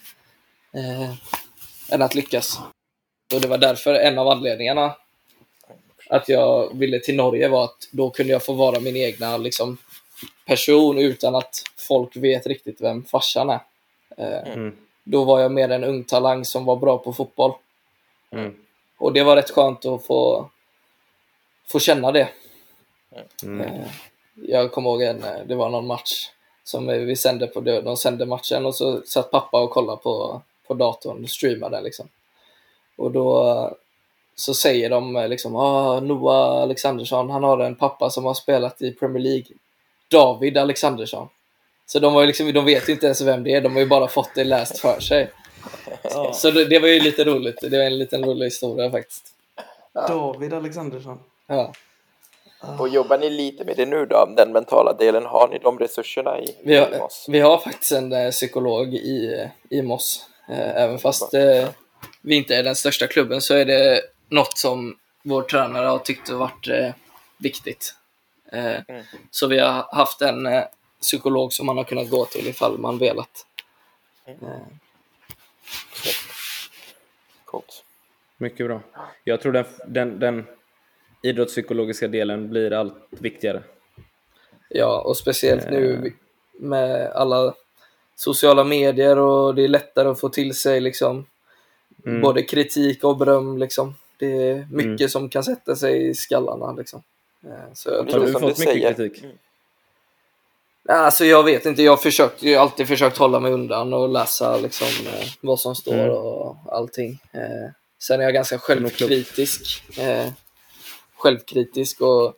eh, 0.75 1.15
än 1.93 2.03
att 2.03 2.15
lyckas. 2.15 2.59
Och 3.35 3.41
det 3.41 3.49
var 3.49 3.59
därför 3.59 3.95
en 3.95 4.19
av 4.19 4.29
anledningarna 4.29 4.95
att 6.13 6.29
jag 6.29 6.79
ville 6.79 7.01
till 7.01 7.17
Norge 7.17 7.49
var 7.49 7.65
att 7.65 7.89
då 7.91 8.11
kunde 8.11 8.33
jag 8.33 8.45
få 8.45 8.53
vara 8.53 8.81
min 8.81 8.97
egna 8.97 9.37
liksom, 9.37 9.79
person 10.47 10.99
utan 10.99 11.35
att 11.35 11.63
folk 11.77 12.17
vet 12.17 12.47
riktigt 12.47 12.81
vem 12.81 13.05
farsan 13.05 13.51
är. 13.51 13.61
Eh, 14.17 14.53
mm. 14.53 14.77
Då 15.05 15.25
var 15.25 15.41
jag 15.41 15.53
mer 15.53 15.69
en 15.69 15.85
ung 15.85 16.05
talang 16.05 16.45
som 16.45 16.65
var 16.65 16.77
bra 16.77 16.99
på 16.99 17.13
fotboll. 17.13 17.53
Mm. 18.31 18.55
Och 18.99 19.13
det 19.13 19.23
var 19.23 19.37
rätt 19.37 19.51
skönt 19.51 19.87
att 19.87 20.07
få, 20.07 20.51
få 21.69 21.79
känna 21.79 22.13
det. 22.13 22.29
Mm. 23.43 23.61
Eh, 23.61 23.87
jag 24.35 24.73
kommer 24.73 24.91
ihåg 24.91 25.03
en, 25.03 25.25
det 25.47 25.55
var 25.55 25.69
någon 25.69 25.87
match 25.87 26.31
som 26.65 26.87
vi 26.87 27.17
sände 27.17 27.47
på, 27.47 27.61
de 27.61 27.97
sände 27.97 28.27
matchen 28.27 28.67
och 28.67 28.75
så 28.75 29.03
satt 29.07 29.31
pappa 29.31 29.61
och 29.61 29.71
kollade 29.71 30.03
på 30.03 30.43
på 30.67 30.75
datorn 30.75 31.25
och 31.25 31.31
streamar 31.31 31.71
den 31.71 31.85
liksom. 31.85 32.09
Och 32.97 33.11
då 33.11 33.71
så 34.35 34.55
säger 34.55 34.91
de 34.91 35.27
liksom 35.31 35.57
ah, 35.57 36.01
Noah 36.01 36.63
Alexandersson, 36.63 37.31
han 37.31 37.45
har 37.45 37.59
en 37.59 37.75
pappa 37.75 38.11
som 38.11 38.25
har 38.25 38.35
spelat 38.35 38.83
i 38.83 38.93
Premier 38.93 39.23
League. 39.23 39.47
David 40.11 40.59
Alexandersson. 40.59 41.29
Så 41.87 41.99
de, 41.99 42.15
var 42.15 42.27
liksom, 42.27 42.53
de 42.53 42.65
vet 42.65 42.89
inte 42.89 43.07
ens 43.07 43.21
vem 43.21 43.45
det 43.45 43.55
är, 43.55 43.61
de 43.61 43.73
har 43.73 43.81
ju 43.81 43.87
bara 43.87 44.09
fått 44.09 44.35
det 44.35 44.45
läst 44.45 44.79
för 44.79 45.01
sig. 45.01 45.31
Ja. 46.03 46.33
Så 46.33 46.51
det, 46.51 46.65
det, 46.65 46.79
var 46.79 46.89
ju 46.89 47.01
lite 47.01 47.25
roligt, 47.25 47.59
det 47.61 47.79
var 47.79 47.85
en 47.85 47.99
liten 47.99 48.25
rolig 48.25 48.47
historia 48.47 48.91
faktiskt. 48.91 49.25
Ja. 49.93 50.09
David 50.09 50.53
Alexandersson. 50.53 51.19
Ja. 51.47 51.73
Och 52.79 52.89
jobbar 52.89 53.19
ni 53.19 53.31
lite 53.31 53.65
med 53.65 53.77
det 53.77 53.87
nu 53.87 54.07
då, 54.07 54.29
den 54.37 54.53
mentala 54.53 54.93
delen? 54.93 55.27
Har 55.27 55.49
ni 55.49 55.59
de 55.59 55.79
resurserna 55.79 56.41
i, 56.41 56.57
vi 56.65 56.77
har, 56.77 56.95
i 56.95 56.99
Moss? 56.99 57.27
Vi 57.29 57.41
har 57.41 57.59
faktiskt 57.59 57.93
en 57.93 58.13
eh, 58.13 58.31
psykolog 58.31 58.95
i, 58.95 59.49
i 59.71 59.83
Moss 59.83 60.27
Eh, 60.27 60.32
även 60.49 60.99
fast 60.99 61.35
eh, 61.35 61.69
vi 62.21 62.35
inte 62.35 62.57
är 62.57 62.63
den 62.63 62.77
största 62.77 63.07
klubben 63.07 63.41
så 63.41 63.55
är 63.55 63.65
det 63.65 64.03
något 64.29 64.59
som 64.59 64.99
vår 65.23 65.43
tränare 65.43 65.87
har 65.87 65.99
tyckt 65.99 66.29
har 66.29 66.37
varit 66.37 66.69
eh, 66.69 66.95
viktigt. 67.39 67.95
Mm. 68.53 68.83
Så 69.31 69.47
vi 69.47 69.59
har 69.59 69.87
haft 69.97 70.23
en 70.23 70.49
psykolog 71.01 71.53
som 71.53 71.67
man 71.67 71.77
har 71.77 71.85
kunnat 71.85 72.11
gå 72.11 72.25
till 72.25 72.49
ifall 72.49 72.79
man 72.79 72.99
velat. 72.99 73.47
Mm. 74.27 74.61
Coolt. 77.45 77.85
Mycket 78.37 78.67
bra. 78.67 78.81
Jag 79.25 79.41
tror 79.41 79.53
den, 79.53 79.65
den, 79.87 80.19
den 80.19 80.47
idrottspsykologiska 81.23 82.09
delen 82.09 82.51
blir 82.51 82.73
allt 82.73 82.95
viktigare. 83.11 83.63
Ja, 84.69 85.01
och 85.01 85.17
speciellt 85.17 85.71
nu 85.71 86.13
med 86.53 87.13
alla 87.13 87.55
sociala 88.23 88.65
medier 88.65 89.19
och 89.19 89.55
det 89.55 89.65
är 89.65 89.69
lättare 89.69 90.09
att 90.09 90.21
få 90.21 90.29
till 90.29 90.55
sig 90.55 90.81
liksom 90.81 91.27
mm. 92.07 92.21
både 92.21 92.43
kritik 92.43 93.05
och 93.05 93.17
beröm 93.17 93.59
liksom. 93.59 93.95
Det 94.17 94.49
är 94.51 94.67
mycket 94.71 95.01
mm. 95.01 95.09
som 95.09 95.29
kan 95.29 95.45
sätta 95.45 95.77
sig 95.77 96.09
i 96.09 96.15
skallarna 96.15 96.73
liksom. 96.73 97.03
Eh, 97.45 97.73
så 97.75 97.91
Har 97.97 98.21
du 98.21 98.33
fått 98.33 98.43
mycket 98.43 98.59
säger. 98.59 98.95
kritik? 98.95 99.25
Mm. 99.25 99.37
Alltså 100.89 101.25
jag 101.25 101.43
vet 101.43 101.67
inte, 101.67 101.83
jag 101.83 101.97
har 101.97 102.57
alltid 102.57 102.89
försökt 102.89 103.19
hålla 103.19 103.41
mig 103.41 103.53
undan 103.53 103.93
och 103.93 104.09
läsa 104.09 104.57
liksom, 104.57 105.07
eh, 105.07 105.29
vad 105.41 105.61
som 105.61 105.75
står 105.75 105.95
mm. 105.95 106.11
och 106.11 106.57
allting. 106.67 107.19
Eh, 107.33 107.71
sen 107.99 108.21
är 108.21 108.25
jag 108.25 108.35
ganska 108.35 108.59
självkritisk. 108.59 109.83
Eh, 109.99 110.29
självkritisk 111.17 112.01
och 112.01 112.35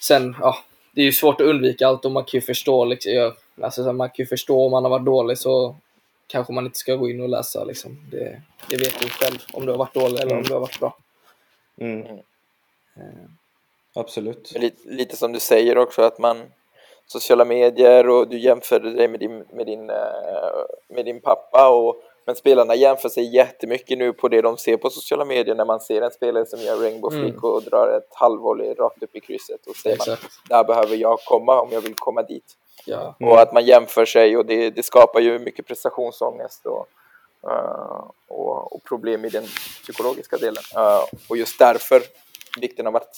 sen, 0.00 0.36
ja, 0.40 0.58
det 0.94 1.00
är 1.00 1.04
ju 1.04 1.12
svårt 1.12 1.40
att 1.40 1.46
undvika 1.46 1.86
allt 1.86 2.04
och 2.04 2.12
man 2.12 2.24
kan 2.24 2.38
ju 2.38 2.40
förstå, 2.40 2.84
liksom, 2.84 3.12
jag, 3.12 3.32
alltså, 3.60 3.92
man 3.92 4.08
kan 4.08 4.22
ju 4.22 4.26
förstå 4.26 4.64
om 4.64 4.70
man 4.70 4.84
har 4.84 4.90
varit 4.90 5.06
dålig 5.06 5.38
så 5.38 5.76
kanske 6.26 6.52
man 6.52 6.66
inte 6.66 6.78
ska 6.78 6.94
gå 6.94 7.10
in 7.10 7.20
och 7.20 7.28
läsa. 7.28 7.64
Liksom. 7.64 8.08
Det, 8.10 8.42
det 8.70 8.76
vet 8.76 9.00
du 9.00 9.08
själv 9.08 9.38
om 9.52 9.66
du 9.66 9.72
har 9.72 9.78
varit 9.78 9.94
dålig 9.94 10.20
eller 10.20 10.32
mm. 10.32 10.38
om 10.38 10.42
du 10.42 10.52
har 10.52 10.60
varit 10.60 10.80
bra. 10.80 10.96
Mm. 11.80 12.06
Eh. 12.96 13.28
Absolut. 13.94 14.52
Lite, 14.56 14.88
lite 14.88 15.16
som 15.16 15.32
du 15.32 15.40
säger 15.40 15.78
också 15.78 16.02
att 16.02 16.18
man 16.18 16.42
sociala 17.06 17.44
medier 17.44 18.08
och 18.08 18.28
du 18.28 18.38
jämför 18.38 18.80
dig 18.80 19.08
med 19.08 19.20
din, 19.20 19.44
med 19.52 19.66
din, 19.66 19.90
eh, 19.90 19.96
med 20.88 21.04
din 21.04 21.20
pappa 21.20 21.70
och 21.70 22.02
men 22.24 22.36
spelarna 22.36 22.74
jämför 22.74 23.08
sig 23.08 23.34
jättemycket 23.34 23.98
nu 23.98 24.12
på 24.12 24.28
det 24.28 24.42
de 24.42 24.56
ser 24.56 24.76
på 24.76 24.90
sociala 24.90 25.24
medier 25.24 25.54
när 25.54 25.64
man 25.64 25.80
ser 25.80 26.02
en 26.02 26.10
spelare 26.10 26.46
som 26.46 26.60
gör 26.60 26.76
rainbow 26.76 27.10
flick 27.10 27.34
mm. 27.34 27.44
och 27.44 27.62
drar 27.62 27.96
ett 27.96 28.14
halvvolley 28.14 28.74
rakt 28.74 29.02
upp 29.02 29.16
i 29.16 29.20
krysset 29.20 29.66
och 29.66 29.76
säger 29.76 29.96
Exakt. 29.96 30.22
man 30.22 30.58
där 30.58 30.64
behöver 30.64 30.96
jag 30.96 31.18
komma 31.18 31.60
om 31.60 31.68
jag 31.72 31.80
vill 31.80 31.94
komma 31.94 32.22
dit. 32.22 32.56
Ja. 32.86 33.16
Mm. 33.20 33.32
Och 33.32 33.40
att 33.40 33.52
man 33.52 33.64
jämför 33.64 34.04
sig 34.04 34.36
och 34.36 34.46
det, 34.46 34.70
det 34.70 34.82
skapar 34.82 35.20
ju 35.20 35.38
mycket 35.38 35.66
prestationsångest 35.66 36.66
och, 36.66 36.88
uh, 37.46 38.10
och, 38.28 38.72
och, 38.72 38.84
problem 38.84 39.24
i 39.24 39.28
den 39.28 39.44
psykologiska 39.82 40.36
delen. 40.36 40.62
Uh, 40.76 41.04
och 41.28 41.36
just 41.36 41.58
därför 41.58 42.02
vikten 42.60 42.86
av 42.86 42.96
att 42.96 43.16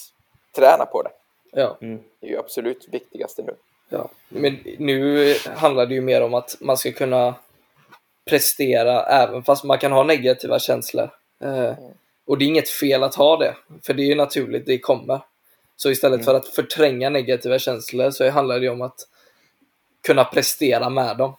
träna 0.57 0.87
på 0.87 1.03
det. 1.03 1.11
Ja. 1.53 1.77
Mm. 1.81 2.01
Det 2.21 2.27
är 2.27 2.31
ju 2.31 2.39
absolut 2.39 2.89
viktigaste 2.91 3.43
nu. 3.43 3.55
Ja. 3.89 4.09
Men 4.29 4.59
nu 4.79 5.35
handlar 5.57 5.87
det 5.87 5.95
ju 5.95 6.01
mer 6.01 6.23
om 6.23 6.35
att 6.35 6.57
man 6.61 6.77
ska 6.77 6.93
kunna 6.93 7.35
prestera 8.25 9.03
även 9.03 9.43
fast 9.43 9.65
man 9.65 9.79
kan 9.79 9.93
ha 9.93 10.03
negativa 10.03 10.59
känslor. 10.59 11.11
Eh, 11.45 11.75
och 12.27 12.39
det 12.39 12.45
är 12.45 12.47
inget 12.47 12.69
fel 12.69 13.03
att 13.03 13.15
ha 13.15 13.37
det, 13.37 13.55
för 13.83 13.95
det 13.95 14.03
är 14.03 14.07
ju 14.07 14.15
naturligt, 14.15 14.67
det 14.67 14.79
kommer. 14.79 15.21
Så 15.77 15.91
istället 15.91 16.15
mm. 16.15 16.25
för 16.25 16.35
att 16.35 16.49
förtränga 16.49 17.11
negativa 17.11 17.59
känslor 17.59 18.11
så 18.11 18.31
handlar 18.31 18.61
det 18.61 18.69
om 18.69 18.83
att 18.83 19.09
kunna 20.05 20.25
prestera 20.25 20.91
med 20.91 21.17
dem. 21.17 21.37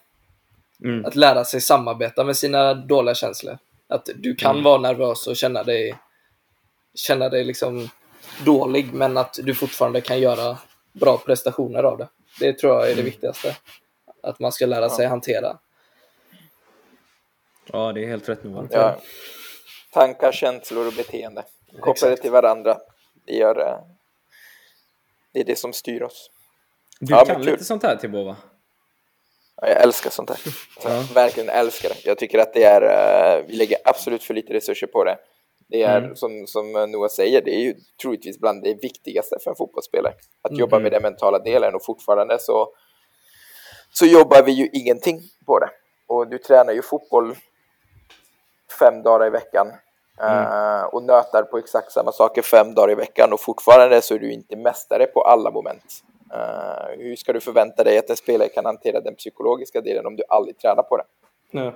Mm. 0.84 1.04
Att 1.04 1.14
lära 1.14 1.44
sig 1.44 1.60
samarbeta 1.60 2.24
med 2.24 2.36
sina 2.36 2.74
dåliga 2.74 3.14
känslor. 3.14 3.58
Att 3.88 4.08
du 4.14 4.34
kan 4.34 4.50
mm. 4.50 4.64
vara 4.64 4.80
nervös 4.80 5.26
och 5.26 5.36
känna 5.36 5.62
dig, 5.62 5.94
känna 6.94 7.28
dig 7.28 7.44
liksom 7.44 7.88
dålig, 8.44 8.92
men 8.92 9.16
att 9.16 9.38
du 9.42 9.54
fortfarande 9.54 10.00
kan 10.00 10.20
göra 10.20 10.58
bra 10.92 11.18
prestationer 11.18 11.82
av 11.82 11.98
det. 11.98 12.08
Det 12.40 12.52
tror 12.52 12.72
jag 12.72 12.82
är 12.82 12.86
det 12.86 12.92
mm. 12.92 13.04
viktigaste. 13.04 13.56
Att 14.22 14.40
man 14.40 14.52
ska 14.52 14.66
lära 14.66 14.88
sig 14.88 15.04
ja. 15.04 15.08
hantera. 15.08 15.58
Ja, 17.72 17.92
det 17.92 18.04
är 18.04 18.08
helt 18.08 18.28
rätt 18.28 18.44
nu. 18.44 18.68
Ja. 18.70 18.96
Tankar, 19.92 20.32
känslor 20.32 20.86
och 20.86 20.92
beteende. 20.92 21.44
Kopplade 21.80 22.16
till 22.16 22.30
varandra. 22.30 22.78
Det, 23.26 23.32
gör, 23.32 23.60
eh, 23.60 23.78
det 25.32 25.40
är 25.40 25.44
det 25.44 25.58
som 25.58 25.72
styr 25.72 26.02
oss. 26.02 26.30
Du 27.00 27.14
ja, 27.14 27.24
kan 27.24 27.42
lite 27.42 27.64
sånt 27.64 27.82
här 27.82 27.96
Tibbo 27.96 28.24
va? 28.24 28.36
Ja, 29.62 29.68
jag 29.68 29.82
älskar 29.82 30.10
sånt 30.10 30.30
här. 30.30 30.38
Ja. 30.84 31.04
Verkligen 31.14 31.48
älskar 31.48 31.88
det. 31.88 32.04
Jag 32.04 32.18
tycker 32.18 32.38
att 32.38 32.54
det 32.54 32.64
är, 32.64 32.82
eh, 32.82 33.44
vi 33.46 33.56
lägger 33.56 33.78
absolut 33.84 34.24
för 34.24 34.34
lite 34.34 34.52
resurser 34.52 34.86
på 34.86 35.04
det. 35.04 35.18
Det 35.68 35.82
är 35.82 35.98
mm. 35.98 36.16
som, 36.16 36.46
som 36.46 36.72
Noah 36.72 37.08
säger, 37.08 37.42
det 37.42 37.54
är 37.54 37.60
ju 37.60 37.74
troligtvis 38.02 38.40
bland 38.40 38.62
det 38.62 38.74
viktigaste 38.82 39.36
för 39.44 39.50
en 39.50 39.56
fotbollsspelare. 39.56 40.14
Att 40.42 40.50
mm. 40.50 40.60
jobba 40.60 40.78
med 40.78 40.92
den 40.92 41.02
mentala 41.02 41.38
delen 41.38 41.74
och 41.74 41.84
fortfarande 41.84 42.38
så, 42.38 42.68
så 43.90 44.06
jobbar 44.06 44.42
vi 44.42 44.52
ju 44.52 44.68
ingenting 44.72 45.20
på 45.46 45.58
det. 45.58 45.70
Och 46.08 46.28
du 46.28 46.38
tränar 46.38 46.72
ju 46.72 46.82
fotboll 46.82 47.34
fem 48.78 49.02
dagar 49.02 49.26
i 49.26 49.30
veckan 49.30 49.72
mm. 50.20 50.38
uh, 50.38 50.84
och 50.84 51.02
nötar 51.02 51.42
på 51.42 51.58
exakt 51.58 51.92
samma 51.92 52.12
saker 52.12 52.42
fem 52.42 52.74
dagar 52.74 52.90
i 52.92 52.94
veckan 52.94 53.32
och 53.32 53.40
fortfarande 53.40 54.02
så 54.02 54.14
är 54.14 54.18
du 54.18 54.32
inte 54.32 54.56
mästare 54.56 55.06
på 55.06 55.22
alla 55.22 55.50
moment. 55.50 56.02
Uh, 56.34 56.98
hur 56.98 57.16
ska 57.16 57.32
du 57.32 57.40
förvänta 57.40 57.84
dig 57.84 57.98
att 57.98 58.10
en 58.10 58.16
spelare 58.16 58.48
kan 58.48 58.64
hantera 58.64 59.00
den 59.00 59.14
psykologiska 59.14 59.80
delen 59.80 60.06
om 60.06 60.16
du 60.16 60.22
aldrig 60.28 60.58
tränar 60.58 60.82
på 60.82 60.96
det? 60.96 61.04
Mm. 61.58 61.74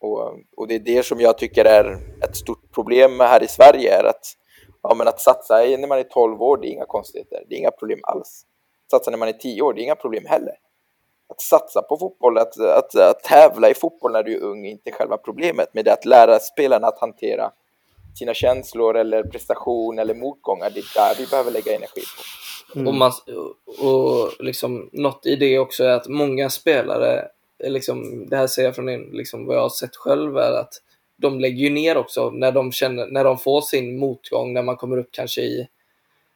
Och, 0.00 0.38
och, 0.56 0.68
det 0.68 0.74
är 0.74 0.78
det 0.78 1.02
som 1.02 1.20
jag 1.20 1.38
tycker 1.38 1.64
är 1.64 1.98
ett 2.22 2.36
stort 2.36 2.72
problem 2.74 3.20
här 3.20 3.42
i 3.42 3.46
Sverige, 3.46 3.98
är 3.98 4.04
att, 4.04 4.26
ja, 4.82 4.94
men 4.94 5.08
att 5.08 5.20
satsa 5.20 5.54
när 5.54 5.86
man 5.86 5.98
är 5.98 6.02
12 6.02 6.42
år, 6.42 6.56
det 6.56 6.68
är 6.68 6.70
inga 6.70 6.86
konstigheter, 6.86 7.44
det 7.48 7.54
är 7.54 7.58
inga 7.58 7.70
problem 7.70 8.00
alls. 8.02 8.46
Satsa 8.90 9.10
när 9.10 9.18
man 9.18 9.28
är 9.28 9.32
10 9.32 9.62
år, 9.62 9.74
det 9.74 9.80
är 9.80 9.84
inga 9.84 9.94
problem 9.94 10.24
heller. 10.26 10.54
Att 11.28 11.40
satsa 11.40 11.82
på 11.82 11.96
fotboll, 11.96 12.38
att, 12.38 12.60
att, 12.60 12.94
att 12.94 13.22
tävla 13.22 13.70
i 13.70 13.74
fotboll 13.74 14.12
när 14.12 14.22
du 14.22 14.34
är 14.34 14.40
ung 14.40 14.66
är 14.66 14.70
inte 14.70 14.92
själva 14.92 15.16
problemet, 15.16 15.68
men 15.72 15.84
det 15.84 15.90
är 15.90 15.94
att 15.94 16.04
lära 16.04 16.38
spelarna 16.38 16.86
att 16.86 16.98
hantera 16.98 17.52
sina 18.18 18.34
känslor 18.34 18.96
eller 18.96 19.22
prestation 19.22 19.98
eller 19.98 20.14
motgångar, 20.14 20.70
det 20.70 20.80
är 20.80 20.94
där 20.94 21.14
vi 21.18 21.26
behöver 21.26 21.50
lägga 21.50 21.76
energi 21.76 22.02
på. 22.16 22.78
Mm. 22.78 22.88
Och, 22.88 22.94
man, 22.94 23.12
och 23.78 24.44
liksom, 24.44 24.90
något 24.92 25.26
i 25.26 25.36
det 25.36 25.58
också 25.58 25.84
är 25.84 25.94
att 25.94 26.08
många 26.08 26.50
spelare 26.50 27.28
liksom, 27.58 28.28
det 28.28 28.36
här 28.36 28.46
ser 28.46 28.64
jag 28.64 28.74
från 28.74 28.88
en, 28.88 29.02
liksom, 29.02 29.46
vad 29.46 29.56
jag 29.56 29.62
har 29.62 29.68
sett 29.68 29.96
själv, 29.96 30.36
är 30.36 30.52
att 30.52 30.74
de 31.16 31.40
lägger 31.40 31.58
ju 31.58 31.70
ner 31.70 31.96
också 31.96 32.30
när 32.30 32.52
de, 32.52 32.72
känner, 32.72 33.06
när 33.06 33.24
de 33.24 33.38
får 33.38 33.60
sin 33.60 33.98
motgång, 33.98 34.52
när 34.52 34.62
man 34.62 34.76
kommer 34.76 34.98
upp 34.98 35.08
kanske 35.10 35.40
i 35.40 35.68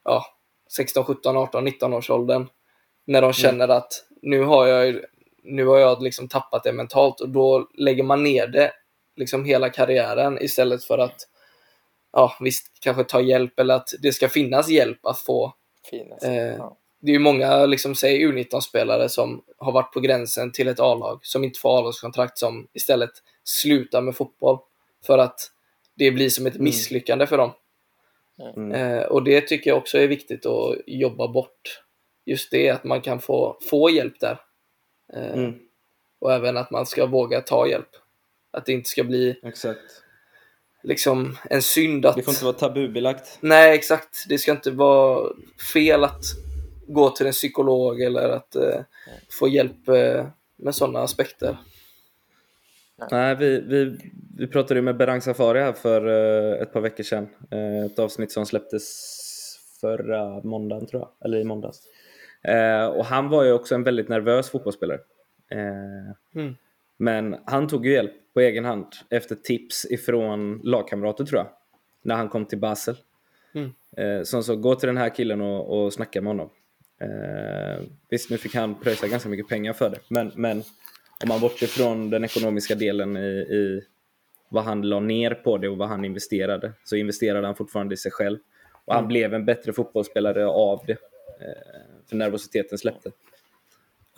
ja, 0.05 0.27
16, 0.71 1.05
17, 1.05 1.37
18, 1.37 1.65
19 1.65 1.95
års 1.95 2.11
åldern. 2.11 2.47
När 3.05 3.21
de 3.21 3.27
mm. 3.27 3.33
känner 3.33 3.65
mm. 3.65 3.77
att 3.77 3.93
nu 4.23 4.43
har 4.43 4.67
jag, 4.67 5.01
nu 5.43 5.67
har 5.67 5.79
jag 5.79 6.03
liksom 6.03 6.29
tappat 6.29 6.65
det 6.65 6.73
mentalt 6.73 7.21
och 7.21 7.29
då 7.29 7.69
lägger 7.75 8.03
man 8.03 8.23
ner 8.23 8.47
det 8.47 8.73
liksom 9.17 9.45
hela 9.45 9.71
karriären 9.71 10.43
istället 10.43 10.85
för 10.85 10.99
att 10.99 11.17
ja, 12.13 12.37
visst 12.41 12.81
kanske 12.81 13.05
ta 13.05 13.21
hjälp 13.21 13.59
eller 13.59 13.75
att 13.75 13.89
det 14.03 14.13
ska 14.13 14.29
finnas 14.29 14.69
hjälp 14.69 15.07
att 15.07 15.19
få. 15.19 15.55
Finnas, 15.91 16.23
eh, 16.23 16.57
ja 16.57 16.77
det 17.01 17.11
är 17.11 17.13
ju 17.13 17.19
många, 17.19 17.67
liksom, 17.67 17.95
säg 17.95 18.27
U19-spelare 18.27 19.09
som 19.09 19.45
har 19.59 19.73
varit 19.73 19.93
på 19.93 20.01
gränsen 20.01 20.53
till 20.53 20.69
ett 20.69 20.81
A-lag, 20.81 21.21
som 21.23 21.45
inte 21.45 21.59
får 21.59 21.79
A-lagskontrakt, 21.79 22.39
som 22.39 22.69
istället 22.73 23.11
slutar 23.45 24.01
med 24.01 24.17
fotboll 24.17 24.59
för 25.07 25.19
att 25.19 25.53
det 25.95 26.11
blir 26.11 26.29
som 26.29 26.47
ett 26.47 26.55
mm. 26.55 26.65
misslyckande 26.65 27.27
för 27.27 27.39
dem. 27.39 27.53
Mm. 28.57 28.73
Eh, 28.73 29.03
och 29.03 29.23
det 29.25 29.41
tycker 29.41 29.71
jag 29.71 29.79
också 29.79 29.99
är 29.99 30.09
viktigt 30.09 30.47
att 30.47 30.77
jobba 30.87 31.29
bort. 31.29 31.83
Just 32.25 32.51
det, 32.51 32.71
att 32.71 32.85
man 32.85 33.01
kan 33.01 33.21
få, 33.21 33.59
få 33.71 33.91
hjälp 33.91 34.21
där. 34.21 34.41
Eh, 35.13 35.33
mm. 35.33 35.55
Och 36.19 36.33
även 36.33 36.57
att 36.57 36.71
man 36.71 36.87
ska 36.87 37.07
våga 37.07 37.41
ta 37.41 37.69
hjälp. 37.69 37.91
Att 38.51 38.67
det 38.67 38.73
inte 38.73 38.89
ska 38.89 39.05
bli 39.05 39.41
Exakt. 39.43 40.03
Liksom 40.83 41.37
en 41.51 41.63
synd 41.63 42.07
att... 42.07 42.17
Det 42.17 42.23
får 42.23 42.35
inte 42.35 42.45
vara 42.45 42.55
tabubelagt. 42.55 43.39
Nej, 43.41 43.75
exakt. 43.75 44.25
Det 44.29 44.39
ska 44.39 44.51
inte 44.51 44.71
vara 44.71 45.33
fel 45.73 46.05
att 46.05 46.23
gå 46.87 47.11
till 47.11 47.27
en 47.27 47.33
psykolog 47.33 48.01
eller 48.01 48.29
att 48.29 48.57
eh, 48.57 48.81
få 49.41 49.49
hjälp 49.49 49.89
eh, 49.89 50.27
med 50.57 50.75
sådana 50.75 51.01
aspekter. 51.01 51.57
Nej, 53.11 53.37
vi, 53.37 53.61
vi, 53.61 53.99
vi 54.37 54.47
pratade 54.47 54.75
ju 54.75 54.83
med 54.83 54.97
Berang 54.97 55.21
Safari 55.21 55.61
här 55.61 55.73
för 55.73 56.07
eh, 56.07 56.63
ett 56.63 56.73
par 56.73 56.81
veckor 56.81 57.05
sedan. 57.05 57.29
Eh, 57.51 57.85
ett 57.85 57.99
avsnitt 57.99 58.33
som 58.33 58.47
släpptes 58.47 59.19
förra 59.81 60.41
måndagen 60.41 60.87
tror 60.87 61.03
jag, 61.03 61.11
eller 61.25 61.39
i 61.39 61.45
måndags. 61.45 61.79
Eh, 62.43 62.87
och 62.87 63.05
han 63.05 63.29
var 63.29 63.45
ju 63.45 63.53
också 63.53 63.75
en 63.75 63.83
väldigt 63.83 64.09
nervös 64.09 64.51
fotbollsspelare. 64.51 65.01
Eh, 65.51 66.41
mm. 66.43 66.57
Men 66.99 67.37
han 67.45 67.69
tog 67.69 67.87
ju 67.87 67.93
hjälp 67.93 68.13
på 68.35 68.41
egen 68.41 68.65
hand 68.65 68.87
efter 69.11 69.35
tips 69.35 69.87
ifrån 69.91 70.61
lagkamrater 70.65 71.25
tror 71.25 71.39
jag. 71.39 71.49
När 72.03 72.15
han 72.15 72.29
kom 72.29 72.47
till 72.47 72.59
Basel. 72.59 72.97
Mm. 73.55 73.71
Eh, 73.97 74.23
som 74.23 74.43
så, 74.43 74.57
gå 74.57 74.75
till 74.75 74.87
den 74.87 74.97
här 74.97 75.15
killen 75.15 75.41
och, 75.41 75.85
och 75.85 75.93
snacka 75.93 76.21
med 76.21 76.31
honom. 76.31 76.51
Eh, 77.01 77.85
visst, 78.11 78.31
nu 78.31 78.39
fick 78.39 78.55
han 78.55 78.81
pröjsa 78.81 79.09
ganska 79.09 79.29
mycket 79.29 79.49
pengar 79.49 79.73
för 79.73 79.91
det, 79.91 79.99
men, 80.09 80.33
men 80.35 80.63
om 81.23 81.29
man 81.29 81.41
bortser 81.41 81.67
från 81.67 82.11
den 82.11 82.25
ekonomiska 82.25 82.75
delen 82.75 83.17
i, 83.17 83.29
i 83.37 83.83
vad 84.49 84.65
han 84.65 84.83
la 84.83 85.01
ner 85.01 85.31
på 85.31 85.59
det 85.59 85.69
och 85.69 85.77
vad 85.77 85.89
han 85.89 86.05
investerade, 86.05 86.73
så 86.85 86.97
investerade 86.97 87.47
han 87.47 87.57
fortfarande 87.57 87.95
i 87.95 87.97
sig 87.97 88.13
själv. 88.13 88.39
Och 88.85 88.95
han 88.95 89.05
mm. 89.05 89.09
blev 89.09 89.35
en 89.35 89.45
bättre 89.45 89.73
fotbollsspelare 89.73 90.47
av 90.47 90.85
det, 90.87 90.93
eh, 90.93 92.09
för 92.09 92.17
nervositeten 92.17 92.79
släppte. 92.79 93.11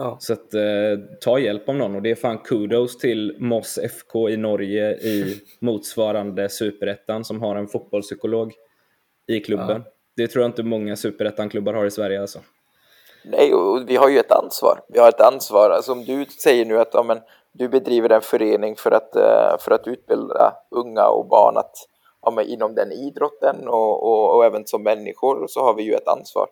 Ja. 0.00 0.16
Så 0.20 0.32
att, 0.32 0.54
eh, 0.54 0.98
ta 1.20 1.38
hjälp 1.38 1.68
av 1.68 1.74
någon 1.74 1.94
och 1.94 2.02
det 2.02 2.10
är 2.10 2.14
fan 2.14 2.38
kudos 2.38 2.98
till 2.98 3.36
Moss 3.38 3.78
FK 3.78 4.28
i 4.28 4.36
Norge 4.36 4.92
i 4.92 5.40
motsvarande 5.58 6.48
superettan 6.48 7.24
som 7.24 7.42
har 7.42 7.56
en 7.56 7.68
fotbollspsykolog 7.68 8.52
i 9.26 9.40
klubben. 9.40 9.82
Ja. 9.84 9.92
Det 10.16 10.28
tror 10.28 10.42
jag 10.42 10.48
inte 10.48 10.62
många 10.62 10.96
superettan-klubbar 10.96 11.74
har 11.74 11.86
i 11.86 11.90
Sverige 11.90 12.20
alltså. 12.20 12.38
Nej, 13.24 13.54
och 13.54 13.90
vi 13.90 13.96
har 13.96 14.08
ju 14.08 14.18
ett 14.18 14.32
ansvar. 14.32 14.80
Vi 14.88 14.98
har 14.98 15.08
ett 15.08 15.20
ansvar, 15.20 15.70
alltså 15.70 15.92
om 15.92 16.04
du 16.04 16.24
säger 16.24 16.64
nu 16.64 16.78
att 16.78 16.90
ja, 16.92 17.02
men, 17.02 17.18
du 17.52 17.68
bedriver 17.68 18.10
en 18.10 18.20
förening 18.20 18.76
för 18.76 18.90
att, 18.90 19.16
eh, 19.16 19.58
för 19.58 19.70
att 19.70 19.86
utbilda 19.86 20.54
unga 20.70 21.06
och 21.06 21.26
barn 21.28 21.56
att, 21.56 21.74
ja, 22.22 22.30
men, 22.30 22.46
inom 22.46 22.74
den 22.74 22.92
idrotten 22.92 23.68
och, 23.68 24.02
och, 24.02 24.36
och 24.36 24.44
även 24.44 24.66
som 24.66 24.82
människor 24.82 25.46
så 25.48 25.60
har 25.60 25.74
vi 25.74 25.82
ju 25.82 25.94
ett 25.94 26.08
ansvar. 26.08 26.46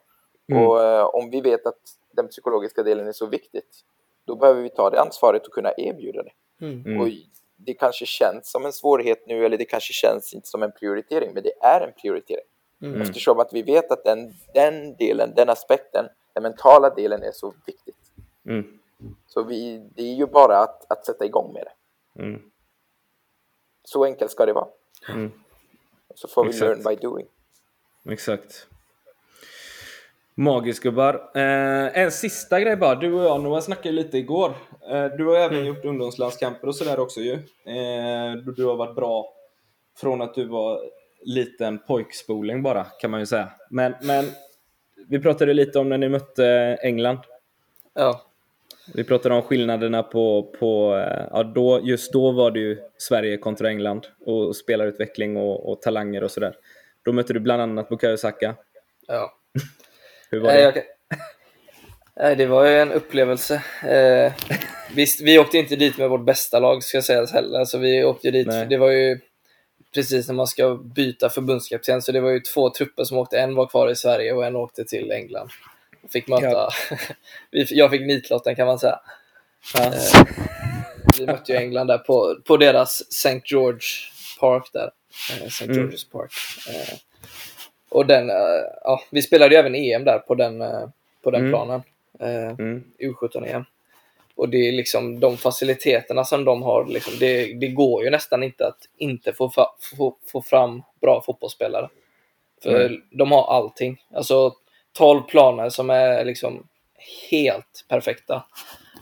Mm. 0.53 0.67
Och 0.67 0.85
eh, 0.85 1.05
om 1.05 1.31
vi 1.31 1.41
vet 1.41 1.67
att 1.67 1.81
den 2.13 2.29
psykologiska 2.29 2.83
delen 2.83 3.09
är 3.09 3.13
så 3.13 3.27
viktigt, 3.27 3.85
då 4.25 4.37
behöver 4.37 4.63
vi 4.63 4.69
ta 4.69 4.91
det 4.91 5.01
ansvaret 5.01 5.47
och 5.47 5.53
kunna 5.53 5.73
erbjuda 5.77 6.23
det. 6.23 6.33
Mm. 6.61 6.87
mm. 6.87 7.01
Och 7.01 7.09
det 7.57 7.75
kanske 7.75 8.07
känns 8.07 8.51
som 8.51 8.65
en 8.65 8.73
svårighet 8.73 9.27
nu, 9.27 9.45
eller 9.47 9.59
det 9.59 9.65
kanske 9.65 9.93
känns 9.93 10.35
inte 10.35 10.49
som 10.49 10.63
en 10.63 10.73
prioritering, 10.73 11.35
men 11.35 11.43
det 11.43 11.53
är 11.61 11.81
en 11.81 11.93
prioritering. 11.93 12.45
Mm. 12.83 13.01
Eftersom 13.01 13.39
att 13.39 13.53
vi 13.53 13.63
vet 13.63 13.91
att 13.91 14.05
den, 14.05 14.35
den 14.55 14.97
delen, 14.97 15.33
den 15.37 15.49
aspekten, 15.49 16.05
den 16.35 16.43
mentala 16.43 16.91
delen 16.91 17.23
är 17.23 17.33
så 17.33 17.55
viktigt. 17.67 18.13
Mm. 18.47 18.79
Så 19.27 19.43
vi, 19.43 19.79
det 19.95 20.03
är 20.03 20.15
ju 20.15 20.27
bara 20.27 20.59
att, 20.59 20.93
att 20.93 21.07
sätta 21.07 21.25
igång 21.25 21.53
med 21.53 21.65
det. 21.67 22.23
Mm. 22.23 22.43
Så 23.85 24.05
enkelt 24.05 24.31
ska 24.31 24.47
det 24.47 24.53
vara. 24.53 24.69
Mm. 25.09 25.33
Så 26.15 26.29
får 26.29 26.45
vi 26.45 26.51
Exakt. 26.51 26.85
learn 26.85 26.97
by 26.97 27.03
doing. 27.03 27.27
Exakt. 28.11 28.69
Magiskt 30.39 30.83
gubbar. 30.83 31.31
Eh, 31.35 31.99
en 31.99 32.11
sista 32.11 32.61
grej 32.61 32.77
bara. 32.77 32.95
Du 32.95 33.13
och 33.13 33.25
jag, 33.25 33.43
Noah, 33.43 33.61
snackade 33.61 33.95
lite 33.95 34.19
igår. 34.19 34.55
Eh, 34.91 35.05
du 35.05 35.27
har 35.27 35.37
även 35.37 35.57
mm. 35.57 35.67
gjort 35.67 35.85
ungdomslandskamper 35.85 36.69
och 36.69 36.75
sådär 36.75 37.01
också 37.01 37.21
ju. 37.21 37.33
Eh, 37.33 38.37
du 38.57 38.65
har 38.65 38.77
varit 38.77 38.95
bra 38.95 39.33
från 40.01 40.23
att 40.23 40.35
du 40.35 40.45
var 40.45 40.81
liten 41.23 41.79
pojkspoling 41.79 42.63
bara, 42.63 42.85
kan 42.85 43.11
man 43.11 43.21
ju 43.21 43.27
säga. 43.27 43.49
Men, 43.71 43.95
men 44.03 44.25
vi 45.09 45.19
pratade 45.19 45.55
lite 45.55 45.79
om 45.79 45.89
när 45.89 45.99
ni 45.99 46.09
mötte 46.09 46.79
England. 46.83 47.19
Ja. 47.95 48.23
Vi 48.95 49.05
pratade 49.05 49.35
om 49.35 49.43
skillnaderna 49.43 50.03
på, 50.03 50.55
på 50.61 50.97
eh, 50.97 51.27
ja, 51.31 51.43
då, 51.43 51.81
just 51.83 52.13
då 52.13 52.31
var 52.31 52.51
det 52.51 52.61
ju 52.61 52.79
Sverige 52.99 53.37
kontra 53.37 53.69
England 53.69 54.07
och 54.27 54.57
spelarutveckling 54.57 55.37
och, 55.37 55.71
och 55.71 55.83
talanger 55.83 56.25
och 56.25 56.31
sådär. 56.31 56.57
Då 57.03 57.13
mötte 57.13 57.33
du 57.33 57.41
bland 57.41 57.63
annat 57.63 57.89
Bukayo 57.89 58.17
Saka. 58.17 58.55
Ja. 59.07 59.35
Hur 60.31 60.41
var 60.41 60.53
det? 60.53 60.85
Nej, 62.21 62.37
det 62.37 62.47
var 62.47 62.67
ju 62.67 62.81
en 62.81 62.93
upplevelse. 62.93 63.63
Eh, 63.83 64.33
visst, 64.95 65.21
vi 65.21 65.39
åkte 65.39 65.59
inte 65.59 65.77
dit 65.77 65.99
med 65.99 66.11
vårt 66.11 66.25
bästa 66.25 66.59
lag 66.59 66.83
ska 66.83 67.03
sägas 67.03 67.33
heller, 67.33 67.65
så 67.65 67.79
vi 67.79 68.05
åkte 68.05 68.31
dit, 68.31 68.47
Nej. 68.47 68.67
det 68.67 68.77
var 68.77 68.91
ju 68.91 69.21
precis 69.95 70.29
när 70.29 70.35
man 70.35 70.47
ska 70.47 70.75
byta 70.75 71.31
förbundskapten, 71.31 72.03
så 72.03 72.13
det 72.13 72.21
var 72.21 72.31
ju 72.31 72.41
två 72.41 72.71
trupper 72.71 73.05
som 73.05 73.19
åkte, 73.19 73.39
en 73.41 73.55
var 73.55 73.67
kvar 73.67 73.91
i 73.91 73.97
Sverige 73.97 74.33
och 74.33 74.47
en 74.47 74.57
åkte 74.57 74.85
till 74.85 75.11
England. 75.11 75.51
Fick 76.13 76.29
möta, 76.29 76.47
ja. 76.51 76.71
jag 77.51 77.91
fick 77.91 78.01
nitlotten 78.01 78.57
kan 78.57 78.67
man 78.67 78.79
säga. 78.79 79.01
Ja. 79.75 79.85
Eh, 79.85 80.27
vi 81.19 81.27
mötte 81.27 81.53
ju 81.53 81.59
England 81.59 81.87
där 81.87 81.99
på, 81.99 82.37
på 82.45 82.57
deras 82.57 83.01
St. 83.01 83.43
George 83.45 83.89
Park 84.41 84.71
där. 84.73 84.91
Eh, 85.31 85.47
St. 85.47 85.65
Mm. 85.65 85.77
George's 85.77 86.13
Park. 86.13 86.33
Eh, 86.69 86.99
och 87.89 88.07
den, 88.07 88.29
ja, 88.85 89.01
vi 89.11 89.23
spelade 89.23 89.55
ju 89.55 89.59
även 89.59 89.75
EM 89.75 90.05
där 90.05 90.19
på 90.19 90.35
den, 90.35 90.65
på 91.23 91.31
den 91.31 91.41
mm. 91.41 91.53
planen. 91.53 91.83
Mm. 92.59 92.85
U17-EM. 92.99 93.65
Och 94.39 94.49
det 94.49 94.69
är 94.69 94.73
liksom 94.73 95.21
de 95.21 95.37
faciliteterna 95.37 96.25
som 96.25 96.45
de 96.45 96.63
har, 96.63 96.87
liksom, 96.87 97.13
det, 97.21 97.53
det 97.53 97.69
går 97.69 98.05
ju 98.05 98.11
nästan 98.11 98.43
inte 98.43 98.67
att 98.67 98.89
inte 98.97 99.33
få, 99.33 99.51
få, 99.97 100.17
få 100.27 100.43
fram 100.43 100.83
bra 101.01 101.23
fotbollsspelare. 101.27 101.89
För 102.63 102.87
mm. 102.87 103.03
de 103.11 103.33
har 103.33 103.57
allting. 103.57 104.03
Alltså 104.15 104.55
12 104.93 105.23
planer 105.23 105.69
som 105.69 105.91
är 105.91 106.25
liksom 106.25 106.67
helt 107.31 107.85
perfekta. 107.89 108.45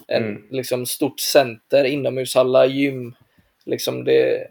En 0.09 0.25
mm. 0.25 0.47
liksom 0.51 0.87
stort 0.87 1.21
center, 1.21 1.85
inomhushallar, 1.85 2.67
gym. 2.67 3.15
Liksom 3.65 4.05
det, 4.05 4.49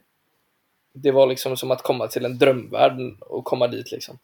det 0.95 1.11
var 1.11 1.27
liksom 1.27 1.57
som 1.57 1.71
att 1.71 1.81
komma 1.81 2.07
till 2.07 2.25
en 2.25 2.37
drömvärld 2.37 2.99
och 3.19 3.45
komma 3.45 3.67
dit 3.67 3.91
liksom. 3.91 4.19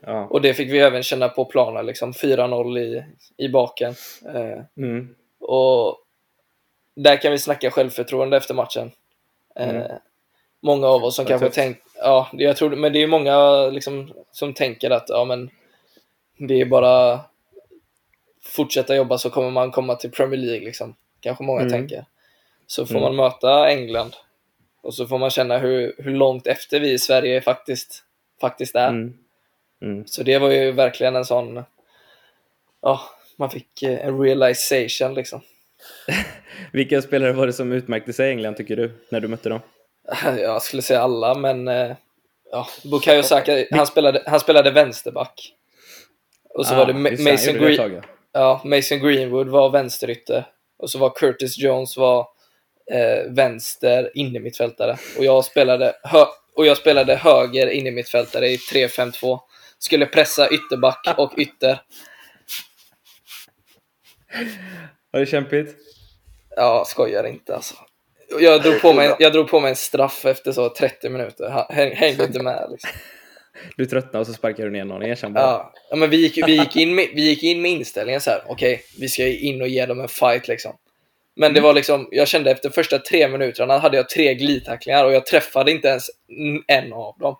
Ja. 0.00 0.26
Och 0.26 0.40
det 0.40 0.54
fick 0.54 0.72
vi 0.72 0.78
även 0.78 1.02
känna 1.02 1.28
på 1.28 1.44
planen, 1.44 1.86
liksom 1.86 2.12
4-0 2.12 2.78
i, 2.78 3.04
i 3.36 3.48
baken. 3.48 3.94
Eh, 4.34 4.60
mm. 4.76 5.14
Och 5.40 5.98
där 6.94 7.16
kan 7.16 7.32
vi 7.32 7.38
snacka 7.38 7.70
självförtroende 7.70 8.36
efter 8.36 8.54
matchen. 8.54 8.90
Eh, 9.56 9.68
mm. 9.68 9.92
många 10.60 10.86
av 10.86 11.04
oss 11.04 11.16
som 11.16 11.24
kanske 11.24 11.50
tänkt, 11.50 11.82
ja, 11.98 12.28
jag 12.32 12.56
tror, 12.56 12.70
men 12.70 12.92
det 12.92 13.02
är 13.02 13.06
många 13.06 13.66
liksom, 13.66 14.12
som 14.32 14.54
tänker 14.54 14.90
att 14.90 15.08
ja, 15.08 15.24
men 15.24 15.50
det 16.38 16.60
är 16.60 16.66
bara 16.66 17.20
fortsätta 18.42 18.96
jobba 18.96 19.18
så 19.18 19.30
kommer 19.30 19.50
man 19.50 19.70
komma 19.70 19.94
till 19.94 20.10
Premier 20.10 20.40
League 20.40 20.64
liksom. 20.64 20.94
Kanske 21.20 21.44
många 21.44 21.60
mm. 21.60 21.72
tänker. 21.72 22.04
Så 22.66 22.86
får 22.86 22.94
mm. 22.94 23.02
man 23.02 23.16
möta 23.16 23.68
England 23.70 24.16
och 24.84 24.94
så 24.94 25.06
får 25.06 25.18
man 25.18 25.30
känna 25.30 25.58
hur, 25.58 25.94
hur 25.98 26.14
långt 26.14 26.46
efter 26.46 26.80
vi 26.80 26.92
i 26.92 26.98
Sverige 26.98 27.40
faktiskt, 27.40 28.02
faktiskt 28.40 28.74
är. 28.74 28.88
Mm. 28.88 29.14
mm. 29.82 30.06
Så 30.06 30.22
det 30.22 30.38
var 30.38 30.50
ju 30.50 30.72
verkligen 30.72 31.16
en 31.16 31.24
sån, 31.24 31.64
ja, 32.82 33.00
man 33.36 33.50
fick 33.50 33.82
eh, 33.82 34.06
en 34.06 34.20
realization 34.20 35.14
liksom. 35.14 35.40
Vilka 36.72 37.02
spelare 37.02 37.32
var 37.32 37.46
det 37.46 37.52
som 37.52 37.72
utmärkte 37.72 38.12
sig 38.12 38.28
i 38.28 38.30
England 38.30 38.56
tycker 38.56 38.76
du, 38.76 38.92
när 39.08 39.20
du 39.20 39.28
mötte 39.28 39.48
dem? 39.48 39.60
Jag 40.38 40.62
skulle 40.62 40.82
säga 40.82 41.00
alla, 41.00 41.34
men 41.34 41.68
eh, 41.68 41.96
ja, 42.50 42.66
Bukayo 42.84 43.22
Saka, 43.22 43.66
han 43.70 43.86
spelade, 43.86 44.22
han 44.26 44.40
spelade 44.40 44.70
vänsterback. 44.70 45.54
Och 46.54 46.66
så 46.66 46.74
ah, 46.74 46.78
var 46.78 46.86
det 46.86 46.92
Ma 46.92 47.10
Mason, 47.10 47.54
Green 47.54 48.02
ja, 48.32 48.60
Mason 48.64 48.98
Greenwood 48.98 49.48
var 49.48 49.70
vänsterytter. 49.70 50.46
Och 50.76 50.90
så 50.90 50.98
var 50.98 51.10
Curtis 51.10 51.58
Jones 51.58 51.96
var 51.96 52.33
eh, 52.90 53.32
vänster 53.32 54.10
innermittfältare. 54.14 54.96
Och 55.18 55.24
jag 55.24 55.44
spelade, 55.44 55.94
och 56.56 56.66
jag 56.66 56.76
spelade 56.76 57.14
höger 57.14 57.66
innermittfältare 57.66 58.48
i 58.48 58.56
3-5-2. 58.56 59.38
Skulle 59.78 60.06
pressa 60.06 60.48
ytterback 60.48 61.14
och 61.18 61.32
ytter. 61.38 61.80
Var 65.10 65.20
det 65.20 65.26
kämpigt? 65.26 65.76
Ja, 66.56 66.84
skojar 66.86 67.24
inte 67.24 67.54
alltså. 67.54 67.74
Jag 68.40 68.62
drog, 68.62 68.80
på 68.80 68.92
mig, 68.92 69.14
jag 69.18 69.32
drog 69.32 69.48
på 69.48 69.60
mig 69.60 69.70
en 69.70 69.76
straff 69.76 70.24
efter 70.24 70.52
så 70.52 70.68
30 70.68 71.08
minuter. 71.08 71.72
Hängde 71.94 72.24
inte 72.24 72.42
med 72.42 72.68
liksom. 72.70 72.90
Du 73.76 73.86
tröttnade 73.86 74.18
och 74.18 74.26
så 74.26 74.32
sparkade 74.32 74.68
du 74.68 74.70
ner 74.70 74.84
någon, 74.84 75.02
erkänn 75.02 75.32
bara. 75.32 75.42
Ja, 75.42 75.72
ja 75.90 75.96
men 75.96 76.10
vi 76.10 76.16
gick, 76.16 76.48
vi, 76.48 76.56
gick 76.56 76.76
in 76.76 76.94
med, 76.94 77.08
vi 77.14 77.22
gick 77.22 77.42
in 77.42 77.62
med 77.62 77.70
inställningen 77.70 78.20
så 78.20 78.30
här, 78.30 78.42
okej, 78.46 78.74
okay, 78.74 78.84
vi 78.98 79.08
ska 79.08 79.26
in 79.26 79.62
och 79.62 79.68
ge 79.68 79.86
dem 79.86 80.00
en 80.00 80.08
fight 80.08 80.48
liksom. 80.48 80.76
Men 81.36 81.54
det 81.54 81.58
mm. 81.58 81.66
var 81.66 81.74
liksom, 81.74 82.08
jag 82.10 82.28
kände 82.28 82.50
efter 82.50 82.70
första 82.70 82.98
tre 82.98 83.28
minuterna 83.28 83.78
hade 83.78 83.96
jag 83.96 84.08
tre 84.08 84.34
glidtacklingar 84.34 85.04
och 85.04 85.12
jag 85.12 85.26
träffade 85.26 85.70
inte 85.70 85.88
ens 85.88 86.10
en 86.66 86.92
av 86.92 87.18
dem. 87.18 87.36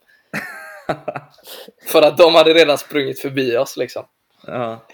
För 1.87 2.03
att 2.03 2.17
de 2.17 2.35
hade 2.35 2.55
redan 2.55 2.79
sprungit 2.79 3.21
förbi 3.21 3.57
oss 3.57 3.77
liksom. 3.77 4.05
Ja, 4.47 4.87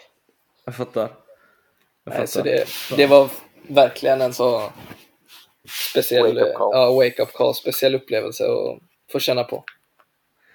jag 0.65 0.75
fattar. 0.75 1.09
Jag 2.05 2.15
fattar. 2.15 2.19
Nej, 2.19 2.27
så 2.27 2.43
det, 2.43 2.69
det 2.97 3.07
var 3.07 3.29
verkligen 3.69 4.21
en 4.21 4.33
så 4.33 4.73
speciell 5.93 6.23
wake-up 6.23 6.55
call. 6.55 6.71
Ja, 6.73 6.95
wake 6.95 7.27
call, 7.35 7.55
speciell 7.55 7.95
upplevelse 7.95 8.45
att 8.45 8.79
få 9.13 9.19
känna 9.19 9.45
på. 9.45 9.65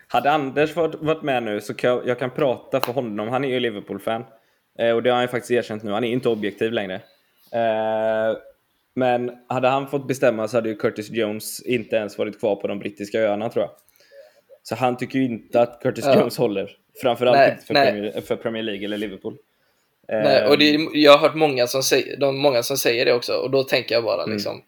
Hade 0.07 0.31
Anders 0.31 0.75
varit 0.75 1.21
med 1.21 1.43
nu 1.43 1.61
så 1.61 1.73
kan 1.73 1.89
jag, 1.89 2.07
jag 2.07 2.19
kan 2.19 2.31
prata 2.31 2.81
för 2.81 2.93
honom. 2.93 3.27
Han 3.27 3.45
är 3.45 3.49
ju 3.49 3.59
Liverpool-fan. 3.59 4.25
Eh, 4.79 4.91
och 4.91 5.03
det 5.03 5.09
har 5.09 5.15
han 5.15 5.23
ju 5.23 5.27
faktiskt 5.27 5.51
erkänt 5.51 5.83
nu. 5.83 5.91
Han 5.91 6.03
är 6.03 6.11
inte 6.11 6.29
objektiv 6.29 6.71
längre. 6.71 7.01
Eh, 7.51 8.37
men 8.95 9.31
hade 9.49 9.67
han 9.67 9.87
fått 9.87 10.07
bestämma 10.07 10.47
så 10.47 10.57
hade 10.57 10.69
ju 10.69 10.75
Curtis 10.75 11.09
Jones 11.09 11.61
inte 11.61 11.95
ens 11.95 12.17
varit 12.17 12.39
kvar 12.39 12.55
på 12.55 12.67
de 12.67 12.79
brittiska 12.79 13.19
öarna 13.19 13.49
tror 13.49 13.65
jag. 13.65 13.71
Så 14.63 14.75
han 14.75 14.97
tycker 14.97 15.19
ju 15.19 15.25
inte 15.25 15.61
att 15.61 15.81
Curtis 15.81 16.05
ja. 16.05 16.19
Jones 16.19 16.37
håller. 16.37 16.77
Framförallt 17.01 17.37
nej, 17.37 17.51
inte 17.51 17.65
för 17.65 17.73
Premier, 17.73 18.21
för, 18.21 18.35
Premier, 18.35 18.63
League 18.63 18.85
eller 18.85 18.97
Liverpool. 18.97 19.37
Nej, 20.07 20.47
och 20.47 20.57
det, 20.57 20.77
jag 20.93 21.11
har 21.11 21.19
hört 21.19 21.35
många 21.35 21.67
som, 21.67 21.83
säger, 21.83 22.17
de, 22.17 22.37
många 22.37 22.63
som 22.63 22.77
säger 22.77 23.05
det 23.05 23.13
också 23.13 23.33
och 23.33 23.51
då 23.51 23.63
tänker 23.63 23.95
jag 23.95 24.03
bara 24.03 24.23
mm. 24.23 24.33
liksom... 24.33 24.61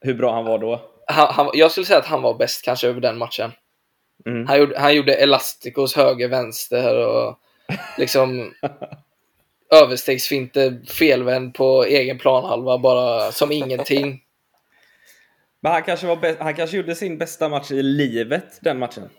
Hur 0.00 0.14
bra 0.14 0.34
han 0.34 0.44
var 0.44 0.58
då? 0.58 0.80
Han, 1.06 1.34
han, 1.34 1.50
jag 1.54 1.70
skulle 1.70 1.86
säga 1.86 1.98
att 1.98 2.06
han 2.06 2.22
var 2.22 2.34
bäst 2.34 2.64
kanske 2.64 2.88
över 2.88 3.00
den 3.00 3.18
matchen. 3.18 3.52
Mm. 4.26 4.46
Han, 4.46 4.58
gjorde, 4.58 4.78
han 4.78 4.96
gjorde 4.96 5.14
elastikos 5.14 5.96
höger, 5.96 6.28
vänster 6.28 7.06
och 7.06 7.38
liksom 7.98 8.54
överstegsfinter 9.72 10.80
felvänd 10.86 11.54
på 11.54 11.84
egen 11.84 12.18
planhalva 12.18 12.78
bara 12.78 13.32
som 13.32 13.52
ingenting. 13.52 14.22
Men 15.60 15.72
han 15.72 15.82
kanske, 15.82 16.06
var 16.06 16.42
han 16.42 16.54
kanske 16.54 16.76
gjorde 16.76 16.94
sin 16.94 17.18
bästa 17.18 17.48
match 17.48 17.70
i 17.70 17.82
livet 17.82 18.58
den 18.60 18.78
matchen. 18.78 19.10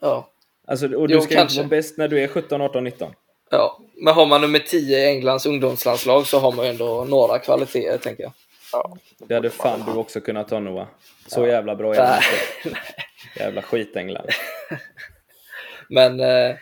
Ja. 0.00 0.28
Alltså, 0.66 0.94
och 0.94 1.08
du 1.08 1.14
jo, 1.14 1.20
ska 1.20 1.34
kanske. 1.34 1.42
inte 1.42 1.68
vara 1.74 1.80
bäst 1.80 1.98
när 1.98 2.08
du 2.08 2.20
är 2.20 2.28
17, 2.28 2.60
18, 2.60 2.84
19. 2.84 3.14
Ja, 3.50 3.80
men 3.94 4.14
har 4.14 4.26
man 4.26 4.40
nummer 4.40 4.58
10 4.58 4.98
i 4.98 5.06
Englands 5.06 5.46
ungdomslandslag 5.46 6.26
så 6.26 6.38
har 6.38 6.52
man 6.52 6.64
ju 6.64 6.70
ändå 6.70 7.04
några 7.08 7.38
kvaliteter 7.38 7.98
tänker 7.98 8.22
jag. 8.22 8.32
Ja. 8.72 8.96
Det 9.18 9.34
hade 9.34 9.50
fan 9.50 9.84
du 9.86 9.92
också 9.92 10.20
kunnat 10.20 10.48
ta 10.48 10.60
Noah. 10.60 10.86
Så 11.26 11.40
ja. 11.40 11.46
jävla 11.46 11.74
bra 11.74 11.94
är 11.94 12.16
inte. 12.16 12.78
Jävla 13.36 13.62
skitänglar. 13.62 14.26
Men 15.88 16.20
eh, 16.20 16.56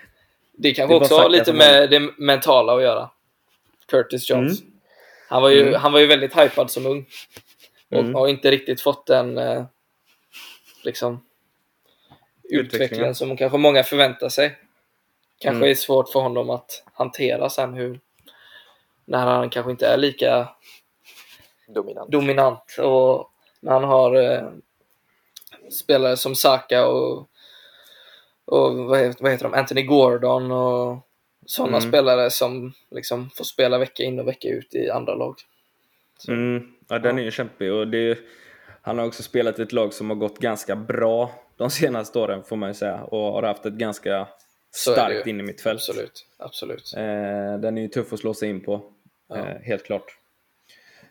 det 0.52 0.74
kanske 0.74 0.94
det 0.94 1.00
också 1.00 1.18
har 1.18 1.28
lite 1.28 1.52
med 1.52 1.90
det 1.90 2.00
mentala 2.18 2.76
att 2.76 2.82
göra. 2.82 3.10
Curtis 3.90 4.30
Jones. 4.30 4.60
Mm. 4.60 4.72
Han, 5.28 5.42
var 5.42 5.50
ju, 5.50 5.62
mm. 5.62 5.80
han 5.80 5.92
var 5.92 6.00
ju 6.00 6.06
väldigt 6.06 6.36
hypad 6.36 6.70
som 6.70 6.86
ung. 6.86 7.06
Och 7.90 7.98
mm. 7.98 8.14
har 8.14 8.28
inte 8.28 8.50
riktigt 8.50 8.80
fått 8.80 9.06
den 9.06 9.38
eh, 9.38 9.64
liksom, 10.84 11.24
utvecklingen 12.44 13.14
som 13.14 13.36
kanske 13.36 13.58
många 13.58 13.82
förväntar 13.82 14.28
sig. 14.28 14.58
kanske 15.38 15.56
Mm. 15.58 15.70
är 15.70 15.74
svårt 15.74 16.08
för 16.08 16.20
honom 16.20 16.50
att 16.50 16.82
hantera 16.92 17.50
sen 17.50 17.74
hur 17.74 18.00
när 19.04 19.26
han 19.26 19.50
kanske 19.50 19.70
inte 19.70 19.86
är 19.86 19.96
lika 19.96 20.48
Dominant. 21.68 22.10
dominant 22.10 22.76
och 22.78 23.30
när 23.60 23.72
han 23.72 23.84
har 23.84 24.14
eh, 24.14 24.48
spelare 25.70 26.16
som 26.16 26.34
Saka 26.34 26.86
och, 26.86 27.28
och 28.44 28.76
vad, 28.76 28.98
heter, 28.98 29.22
vad 29.22 29.32
heter 29.32 29.44
de, 29.44 29.54
Anthony 29.54 29.82
Gordon 29.82 30.50
och 30.50 30.98
sådana 31.50 31.76
Mm. 31.78 31.90
spelare 31.90 32.30
som 32.30 32.72
liksom 32.90 33.30
får 33.30 33.44
spela 33.44 33.78
vecka 33.78 34.02
in 34.02 34.18
och 34.20 34.28
vecka 34.28 34.48
ut 34.48 34.74
i 34.74 34.90
andra 34.90 35.14
lag. 35.14 35.34
Mm, 36.28 36.72
ja, 36.88 36.98
den 36.98 37.18
är 37.18 37.22
ju 37.22 37.30
kämpig 37.30 37.72
och 37.72 37.88
det, 37.88 38.18
han 38.82 38.98
har 38.98 39.06
också 39.06 39.22
spelat 39.22 39.58
i 39.58 39.62
ett 39.62 39.72
lag 39.72 39.92
som 39.94 40.10
har 40.10 40.16
gått 40.16 40.38
ganska 40.38 40.76
bra 40.76 41.30
de 41.56 41.70
senaste 41.70 42.18
åren 42.18 42.42
får 42.44 42.56
man 42.56 42.68
ju 42.70 42.74
säga 42.74 43.02
och 43.02 43.32
har 43.32 43.42
haft 43.42 43.66
ett 43.66 43.72
ganska 43.72 44.28
starkt 44.70 45.26
in 45.26 45.40
i 45.40 45.42
mitt 45.42 45.60
fält. 45.60 45.76
Absolut, 45.88 46.26
absolut. 46.38 46.92
Eh, 46.96 47.58
den 47.60 47.78
är 47.78 47.82
ju 47.82 47.88
tuff 47.88 48.12
att 48.12 48.18
slå 48.18 48.34
sig 48.34 48.48
in 48.48 48.60
på, 48.60 48.82
Ja. 49.28 49.36
eh, 49.36 49.60
helt 49.62 49.84
klart. 49.84 50.16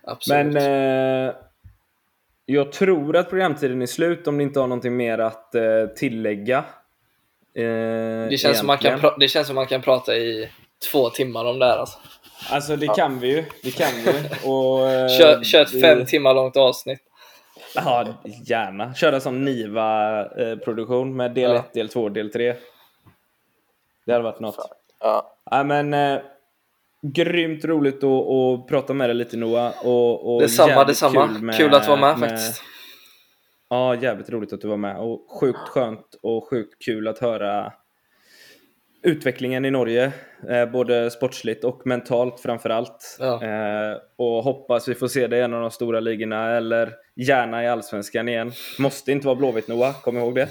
absolut. 0.03 0.53
Men 0.53 1.27
eh, 1.27 1.33
jag 2.45 2.71
tror 2.71 3.15
att 3.17 3.29
programtiden 3.29 3.81
är 3.81 3.85
slut 3.85 4.27
om 4.27 4.37
ni 4.37 4.43
inte 4.43 4.59
har 4.59 4.67
någonting 4.67 4.95
mer 4.97 5.17
att 5.17 5.55
eh, 5.55 5.85
tillägga. 5.95 6.65
Eh, 7.55 8.29
det, 8.29 8.39
känns 8.39 8.57
som 8.57 8.67
man 8.67 8.77
kan 8.77 8.99
det 9.19 9.27
känns 9.27 9.47
som 9.47 9.55
man 9.55 9.67
kan 9.67 9.81
prata 9.81 10.15
i 10.15 10.49
två 10.91 11.09
timmar 11.09 11.45
om 11.45 11.59
det 11.59 11.65
här. 11.65 11.77
Alltså. 11.77 11.97
Alltså 12.51 12.75
det 12.75 12.87
kan 12.87 13.19
vi 13.19 13.27
ju. 13.27 13.45
Det 13.63 13.71
kan 13.71 13.87
vi. 14.05 14.11
Och, 14.49 14.89
eh, 14.89 15.09
Kör, 15.17 15.43
kör 15.43 15.61
ett 15.61 15.73
vi- 15.73 15.81
fem 15.81 16.05
timmar 16.05 16.33
långt 16.33 16.57
avsnitt. 16.57 16.99
Ja, 17.75 18.05
gärna. 18.45 18.93
Köra 18.93 19.19
som 19.19 19.45
Niva-produktion 19.45 21.15
med 21.15 21.31
del 21.33 21.51
Ja. 21.51 21.59
1, 21.59 21.73
del 21.73 21.89
2, 21.89 22.09
del 22.09 22.31
3. 22.31 22.55
Det 24.05 24.11
hade 24.11 24.23
varit 24.23 24.39
något. 24.39 24.57
Ja. 24.99 25.35
Ja, 25.51 25.63
men, 25.63 25.93
eh, 25.93 26.19
grymt 27.01 27.65
roligt 27.65 28.03
att, 28.03 28.27
att 28.27 28.67
prata 28.67 28.93
med 28.93 29.09
dig 29.09 29.15
lite 29.15 29.37
Noah. 29.37 29.85
Och, 29.85 30.33
och 30.35 30.41
Detsamma, 30.41 30.83
detsamma. 30.83 31.53
Kul, 31.57 31.73
att 31.73 31.87
vara 31.87 31.99
med, 31.99 32.19
faktiskt. 32.19 32.63
Ja, 33.69 33.95
jävligt 33.95 34.29
roligt 34.29 34.53
att 34.53 34.61
du 34.61 34.67
var 34.67 34.77
med. 34.77 34.97
Och 34.97 35.27
sjukt 35.39 35.59
skönt 35.69 36.15
och 36.21 36.49
sjukt 36.49 36.85
kul 36.85 37.07
att 37.07 37.19
höra 37.19 37.73
utvecklingen 39.03 39.65
i 39.65 39.71
Norge. 39.71 40.11
Eh, 40.49 40.65
både 40.65 41.11
sportsligt 41.11 41.63
och 41.63 41.87
mentalt 41.87 42.39
framför 42.39 42.69
allt. 42.69 43.17
Ja. 43.19 43.43
Eh, 43.43 43.97
och 44.17 44.43
hoppas 44.43 44.87
vi 44.87 44.95
får 44.95 45.07
se 45.07 45.27
dig 45.27 45.39
i 45.39 45.43
en 45.43 45.53
av 45.53 45.61
de 45.61 45.71
stora 45.71 45.99
ligorna 45.99 46.57
eller 46.57 46.95
gärna 47.15 47.63
i 47.63 47.67
Allsvenskan 47.67 48.29
igen. 48.29 48.51
Måste 48.79 49.11
inte 49.11 49.27
vara 49.27 49.35
Blåvitt 49.35 49.67
Noah, 49.67 50.01
kom 50.01 50.17
ihåg 50.17 50.35
det. 50.35 50.49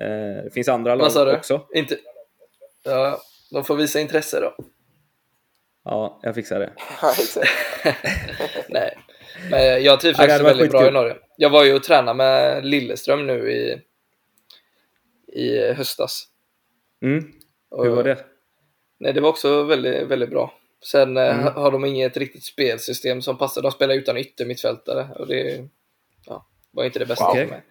Eh, 0.00 0.44
det 0.44 0.50
finns 0.54 0.68
andra 0.68 0.94
lag 0.94 1.34
också. 1.34 1.66
Inte... 1.74 1.96
Ja, 2.84 3.20
de 3.50 3.64
får 3.64 3.76
visa 3.76 4.00
intresse 4.00 4.40
då. 4.40 4.54
Ja, 5.84 6.20
jag 6.22 6.34
fixar 6.34 6.58
det. 6.58 6.72
Nej. 8.68 8.96
Men 9.50 9.82
jag 9.84 10.00
trivs 10.00 10.16
faktiskt 10.16 10.40
väldigt 10.44 10.70
bra 10.70 10.80
i 10.80 10.82
skitkul. 10.84 10.94
Norge. 10.94 11.16
Jag 11.36 11.50
var 11.50 11.64
ju 11.64 11.74
och 11.74 11.82
tränade 11.82 12.16
med 12.16 12.66
Lilleström 12.66 13.26
nu 13.26 13.50
i, 13.52 13.80
i 15.40 15.72
höstas. 15.72 16.24
Mm. 17.02 17.24
Och- 17.70 17.84
Hur 17.84 17.90
var 17.96 18.04
det? 18.04 18.18
Nej, 18.98 19.12
det 19.12 19.20
var 19.20 19.28
också 19.28 19.62
väldigt, 19.62 20.02
väldigt 20.08 20.30
bra. 20.30 20.54
Sen 20.84 21.16
eh, 21.16 21.40
Mm. 21.40 21.54
har 21.54 21.70
de 21.70 21.84
inget 21.84 22.16
riktigt 22.16 22.44
spelsystem 22.44 23.22
som 23.22 23.38
passar. 23.38 23.62
De 23.62 23.70
spelar 23.70 23.94
utan 23.94 24.16
yttermittfältare 24.16 25.08
och 25.18 25.26
det 25.26 25.68
ja, 26.26 26.46
var 26.70 26.84
inte 26.84 26.98
det 26.98 27.06
bästa 27.06 27.24
Wow. 27.24 27.34
för 27.34 27.46
mig. 27.46 27.62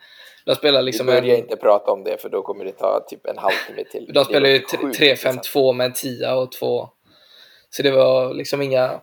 De 0.45 0.55
spelar 0.55 0.80
Vi 0.80 0.86
liksom 0.86 1.05
börjar 1.05 1.22
en, 1.24 1.30
inte 1.30 1.55
prata 1.55 1.91
om 1.91 2.03
det 2.03 2.22
för 2.22 2.30
då 2.30 2.41
kommer 2.41 2.66
det 2.66 2.72
ta 2.72 3.05
typ 3.09 3.26
en 3.26 3.38
halvtimme 3.38 3.84
till. 3.91 4.11
de 4.13 4.26
spelar 4.26 4.49
ju 4.49 4.53
Det 4.57 4.61
låter 4.61 4.78
sjukt 4.78 4.97
tre- 4.97 5.09
intressant. 5.09 5.41
3-5-2 5.45 5.74
med 5.74 5.86
en 5.86 5.93
10 5.93 6.32
och 6.34 6.51
två. 6.51 6.89
Så 7.70 7.84
det 7.84 7.91
var 7.91 8.34
liksom 8.34 8.61
inga 8.61 9.01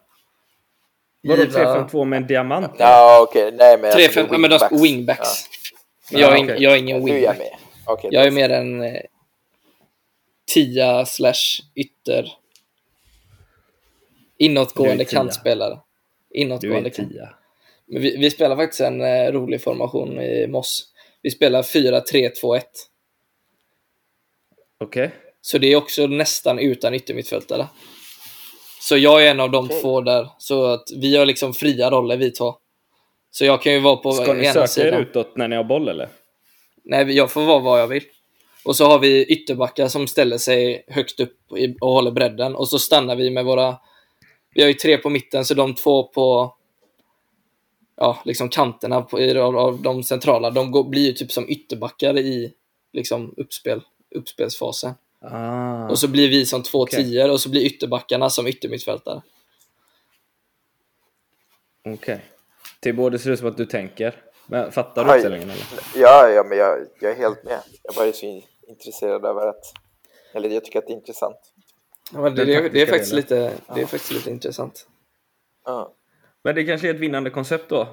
Vadå 1.23 1.43
givna- 1.43 1.89
3-5-2 1.89 2.05
med 2.05 2.17
en 2.17 2.27
diamant? 2.27 2.73
Ja, 2.79 3.27
okej. 3.29 3.53
Nej, 3.53 3.79
men... 3.79 3.93
Tre, 3.93 4.05
alltså, 4.05 4.21
fem, 4.21 4.29
ja, 4.33 4.39
men 4.39 4.51
wingbacks. 4.51 4.83
wingbacks. 4.83 5.45
Ja. 6.11 6.19
Jag, 6.19 6.39
är 6.39 6.45
okej. 6.45 6.57
jag 6.63 6.73
är 6.73 6.77
ingen 6.77 7.05
Nu 7.05 7.11
är 7.13 7.15
jag 7.15 7.33
wingback. 7.35 7.39
med. 7.39 7.59
Okej, 7.87 8.11
Jag 8.13 8.27
är 8.27 8.31
mer 8.31 8.51
en 8.51 8.83
eh, 8.83 9.01
tia 10.55 11.07
slash 11.07 11.63
ytter. 11.75 12.33
Inåtgående 14.39 15.05
Du 15.05 15.11
kantspelare. 15.11 15.79
Du 16.31 16.39
Inåtgående 16.41 16.91
kant. 16.91 17.11
tia. 17.13 17.35
Men 17.87 18.03
vi, 18.03 18.17
vi 18.17 18.31
spelar 18.31 18.57
faktiskt 18.57 18.81
en 18.81 19.01
eh, 19.01 19.33
rolig 19.33 19.63
formation 19.63 20.21
i 20.21 20.47
Moss. 20.47 20.89
Vi 21.23 21.31
spelar 21.31 21.63
4-3-2-1. 21.63 22.63
Okej. 24.81 25.11
Så 25.41 25.59
det 25.59 25.67
är 25.73 25.77
också 25.77 26.07
nästan 26.07 26.59
utan 26.59 26.95
yttermittfältare. 26.95 27.67
Så 28.83 28.97
jag 28.97 29.27
är 29.27 29.31
en 29.31 29.41
av 29.41 29.51
de 29.51 29.65
Okej. 29.65 29.81
två 29.81 30.01
där. 30.01 30.29
Så 30.39 30.65
att 30.65 30.89
vi 30.97 31.17
har 31.17 31.27
liksom 31.27 31.55
fria 31.55 31.91
roller 31.91 32.17
vi 32.17 32.31
två. 32.31 32.55
Så 33.31 33.45
jag 33.45 33.63
kan 33.63 33.73
ju 33.73 33.81
vara 33.81 33.97
på 33.97 34.13
Ska 34.13 34.33
ni 34.33 34.45
ena 34.45 34.53
söka 34.53 34.63
er 34.63 34.67
sidan. 34.67 35.01
utåt 35.01 35.37
när 35.37 35.49
ni 35.49 35.57
har 35.57 35.65
boll 35.65 35.89
eller? 35.89 36.09
Nej, 36.85 37.17
jag 37.17 37.31
får 37.31 37.43
vara 37.43 37.59
vad 37.59 37.81
jag 37.81 37.87
vill. 37.87 38.03
Och 38.65 38.77
så 38.77 38.87
har 38.87 38.99
vi 38.99 39.25
ytterbackar 39.25 39.89
som 39.89 40.07
ställer 40.07 40.39
sig 40.39 40.85
högt 40.89 41.21
upp 41.21 41.39
och 41.81 41.93
håller 41.93 42.11
bredden. 42.11 42.57
Och 42.57 42.69
så 42.69 42.79
stannar 42.79 43.17
vi 43.17 43.31
med 43.31 43.45
våra... 43.45 43.77
Vi 44.55 44.63
har 44.63 44.69
ju 44.69 44.75
tre 44.75 44.99
på 44.99 45.11
mitten, 45.11 45.45
så 45.45 45.55
de 45.55 45.75
två 45.75 46.03
på 46.03 46.55
ja, 47.97 48.23
liksom 48.25 48.49
kanterna 48.49 49.03
på, 49.03 49.21
i, 49.21 49.39
av, 49.39 49.59
av 49.59 49.83
de 49.83 50.03
centrala, 50.03 50.51
de 50.51 50.71
går, 50.71 50.85
blir 50.85 51.07
ju 51.07 51.13
typ 51.13 51.33
som 51.33 51.49
ytterbackar 51.49 52.19
i 52.19 52.53
liksom 52.93 53.35
uppspel, 53.37 53.81
uppspelsfasen. 54.15 54.95
Ah. 55.25 55.89
Och 55.89 55.99
så 55.99 56.09
blir 56.09 56.29
vi 56.29 56.47
som 56.47 56.63
två 56.63 56.81
Okej. 56.83 57.05
tior 57.05 57.31
och 57.31 57.41
så 57.41 57.49
blir 57.49 57.61
ytterbackarna 57.67 58.31
som 58.31 58.47
yttermittfältare. 58.47 59.23
Okej. 61.85 62.25
Tibor, 62.81 63.11
det 63.11 63.19
ser 63.19 63.31
ut 63.31 63.39
som 63.39 63.49
att 63.49 63.57
du 63.57 63.67
tänker. 63.67 64.23
Men 64.47 64.73
fattar 64.73 65.05
du 65.05 65.11
Oj. 65.11 65.17
uppställningen 65.17 65.51
eller? 65.51 65.65
Ja, 65.97 66.29
ja, 66.29 66.45
men 66.45 66.59
jag, 66.59 66.79
jag 67.01 67.11
är 67.13 67.17
helt 67.17 67.45
med. 67.45 67.59
Jag 67.83 67.95
bara 67.95 68.07
är 68.07 68.13
så 68.13 68.27
in- 68.27 68.43
intresserad 68.69 69.25
över 69.25 69.47
att... 69.47 69.73
Eller 70.35 70.49
jag 70.49 70.65
tycker 70.65 70.79
att 70.79 70.87
det 70.87 70.93
är 70.93 70.97
intressant. 70.97 71.37
Ja, 72.13 72.21
men 72.21 72.35
det, 72.35 72.45
det, 72.45 72.55
är- 72.55 72.71
det, 72.71 72.83
är 72.83 72.87
faktiskt 72.87 73.13
lite, 73.13 73.53
det 73.75 73.81
är 73.81 73.87
faktiskt 73.87 74.13
lite 74.13 74.31
intressant. 74.31 74.87
Ja. 75.65 75.95
Men 76.45 76.55
det 76.55 76.65
kanske 76.65 76.89
är 76.89 76.95
ett 76.95 77.01
vinnande 77.01 77.31
koncept 77.31 77.69
då? 77.69 77.89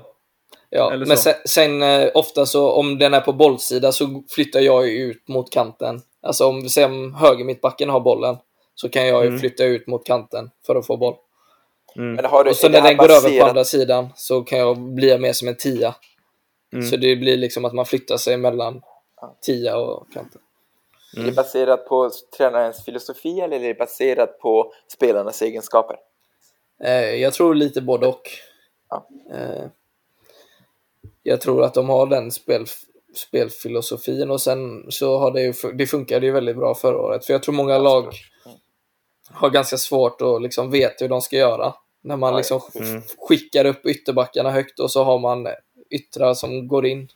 Ja, 0.70 0.94
Eller 0.94 1.06
men 1.06 1.18
så. 1.18 1.24
sen, 1.24 1.34
sen 1.46 1.82
eh, 1.82 2.10
ofta 2.14 2.46
så 2.46 2.72
om 2.72 2.98
den 3.00 3.14
är 3.14 3.22
på 3.22 3.34
bollsida 3.34 3.92
så 3.92 4.24
flyttar 4.30 4.60
jag 4.60 4.90
ut 4.90 5.28
mot 5.28 5.52
kanten. 5.52 6.02
Alltså 6.22 6.48
om, 6.48 6.70
säg 6.70 6.86
om 6.86 7.14
högermittbacken 7.14 7.90
har 7.90 8.00
bollen 8.00 8.38
så 8.76 8.90
kan 8.90 9.08
jag 9.08 9.24
ju 9.24 9.28
Mm. 9.28 9.40
flytta 9.40 9.64
ut 9.64 9.88
mot 9.88 10.06
kanten 10.06 10.50
för 10.66 10.76
att 10.76 10.88
få 10.88 10.98
boll. 10.98 11.16
Mm. 11.96 12.14
Men 12.14 12.26
har 12.26 12.44
du, 12.44 12.50
Och 12.50 12.56
så 12.56 12.70
när 12.70 12.82
den 12.82 12.98
går 12.98 13.12
över 13.12 13.40
på 13.40 13.46
andra 13.46 13.64
sidan 13.64 14.10
så 14.16 14.42
kan 14.42 14.60
jag 14.60 14.78
bli 14.80 15.18
mer 15.18 15.34
som 15.34 15.48
en 15.48 15.58
tia. 15.58 15.96
Mm. 16.74 16.86
Så 16.86 16.98
det 16.98 17.16
blir 17.16 17.38
liksom 17.38 17.66
att 17.66 17.74
man 17.74 17.86
flyttar 17.86 18.18
sig 18.18 18.38
mellan 18.38 18.82
tia 19.42 19.78
och 19.78 20.08
kanten. 20.14 20.42
Är 21.18 21.24
det 21.24 21.32
baserat 21.32 21.88
på 21.88 22.12
tränarens 22.38 22.86
filosofi 22.86 23.40
eller 23.40 23.58
är 23.58 23.68
det 23.68 23.74
baserat 23.74 24.40
på 24.40 24.74
spelarnas 24.88 25.42
egenskaper? 25.42 25.98
Eh, 26.84 27.16
jag 27.16 27.34
tror 27.34 27.56
lite 27.56 27.82
både 27.82 28.08
och. 28.08 28.22
Ja. 28.90 29.08
Eh, 29.34 29.66
jag 31.24 31.42
tror 31.42 31.64
att 31.64 31.74
de 31.74 31.90
har 31.90 32.06
den 32.06 32.32
spel, 32.32 32.66
spelfilosofin 33.16 34.32
och 34.32 34.42
sen 34.42 34.92
så 34.92 35.18
har 35.18 35.32
det 35.32 35.42
ju, 35.42 35.54
det 35.74 35.88
funkade 35.88 36.26
ju 36.26 36.32
väldigt 36.32 36.56
bra 36.58 36.76
förra 36.76 36.98
året. 36.98 37.26
För 37.26 37.34
jag 37.34 37.44
tror 37.44 37.56
många 37.56 37.78
lag 37.78 38.14
har 39.32 39.50
ganska 39.50 39.78
svårt 39.78 40.22
att 40.22 40.42
liksom 40.42 40.72
veta 40.72 40.96
hur 41.06 41.10
de 41.10 41.22
ska 41.22 41.36
göra. 41.36 41.74
När 42.02 42.18
man 42.18 42.36
liksom 42.38 42.62
Mm. 42.76 43.02
skickar 43.18 43.66
upp 43.66 43.86
ytterbackarna 43.86 44.52
högt 44.52 44.80
och 44.80 44.92
så 44.92 45.04
har 45.04 45.20
man 45.20 45.48
yttrar 45.90 46.34
som 46.34 46.68
går 46.68 46.86
in. 46.86 47.08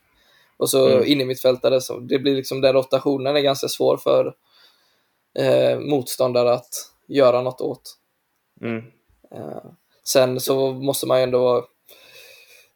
Och 0.57 0.69
så 0.69 0.87
Mm. 0.89 1.05
in 1.05 1.21
i 1.21 1.25
mittfältare. 1.25 1.81
Så 1.81 1.99
det 1.99 2.19
blir 2.19 2.35
liksom 2.35 2.61
den 2.61 2.73
rotationen 2.73 3.35
är 3.35 3.41
ganska 3.41 3.67
svår 3.67 3.97
för 3.97 4.35
eh, 5.39 5.79
motståndare 5.79 6.53
att 6.53 6.69
göra 7.07 7.41
något 7.41 7.61
åt. 7.61 7.97
Mm. 8.61 8.83
Eh, 9.31 9.65
sen 10.03 10.39
så 10.39 10.71
måste 10.71 11.07
man 11.07 11.17
ju 11.17 11.23
ändå 11.23 11.43
vara 11.43 11.63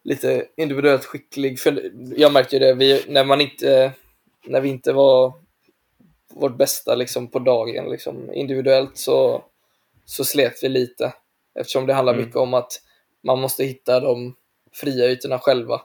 lite 0.08 0.46
individuellt 0.56 1.04
skicklig. 1.04 1.60
För 1.60 1.90
jag 2.16 2.32
märkte 2.32 2.56
ju 2.56 2.60
det, 2.60 2.74
vi, 2.74 3.04
när, 3.08 3.24
man 3.24 3.40
inte, 3.40 3.92
när 4.46 4.60
vi 4.60 4.68
inte 4.68 4.92
var 4.92 5.32
vårt 6.34 6.56
bästa 6.56 6.94
liksom, 6.94 7.26
på 7.30 7.38
dagen 7.38 7.90
liksom, 7.90 8.32
individuellt 8.34 8.96
så, 8.98 9.44
så 10.04 10.24
slet 10.24 10.62
vi 10.62 10.68
lite. 10.68 11.12
Eftersom 11.54 11.86
det 11.86 11.94
handlar 11.94 12.12
Mm. 12.12 12.24
mycket 12.24 12.36
om 12.40 12.54
att 12.54 12.72
man 13.22 13.40
måste 13.40 13.64
hitta 13.64 14.00
de 14.00 14.34
fria 14.72 15.06
ytorna 15.10 15.38
själva. 15.38 15.80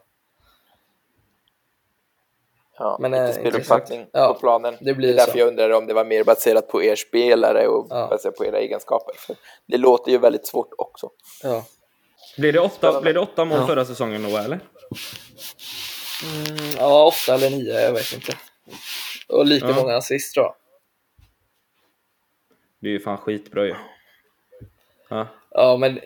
Ja, 2.77 2.97
Men, 2.99 3.11
lite 3.11 3.23
eh, 3.23 3.31
speluppfattning. 3.31 4.05
Ja, 4.11 4.33
på 4.33 4.39
planen. 4.39 4.77
det 4.81 4.93
blir 4.93 5.07
det 5.07 5.13
är 5.13 5.17
därför 5.17 5.31
så. 5.31 5.37
jag 5.37 5.47
undrar 5.47 5.69
om 5.69 5.87
det 5.87 5.93
var 5.93 6.05
mer 6.05 6.23
baserat 6.23 6.67
på 6.67 6.83
er 6.83 6.95
spelare 6.95 7.67
och 7.67 7.87
Ja. 7.89 8.07
baserat 8.09 8.35
på 8.35 8.45
era 8.45 8.59
egenskaper. 8.59 9.15
För 9.17 9.35
det 9.67 9.77
låter 9.77 10.11
ju 10.11 10.17
väldigt 10.17 10.47
svårt 10.47 10.69
också. 10.77 11.09
Ja. 11.43 11.65
Blir, 12.37 12.53
det 12.53 12.59
åtta, 12.59 13.01
blir 13.01 13.13
det 13.13 13.19
åtta 13.19 13.45
mål 13.45 13.57
Ja. 13.59 13.67
förra 13.67 13.85
säsongen 13.85 14.21
Noah, 14.23 14.45
eller? 14.45 14.59
Mm, 16.23 16.69
ja, 16.77 17.05
åtta 17.05 17.33
eller 17.35 17.49
nio, 17.49 17.81
jag 17.81 17.93
vet 17.93 18.13
inte. 18.13 18.33
Och 19.27 19.45
lika 19.45 19.67
Ja. 19.67 19.75
många 19.75 19.95
assist 19.97 20.33
tror 20.33 20.45
jag. 20.45 20.55
Det 22.81 22.87
är 22.87 22.91
ju 22.91 22.99
fan 22.99 23.17
skitbra 23.17 23.65
ju. 23.65 23.75
Ja. 25.09 25.27
ja, 25.51 25.77
men 25.77 25.99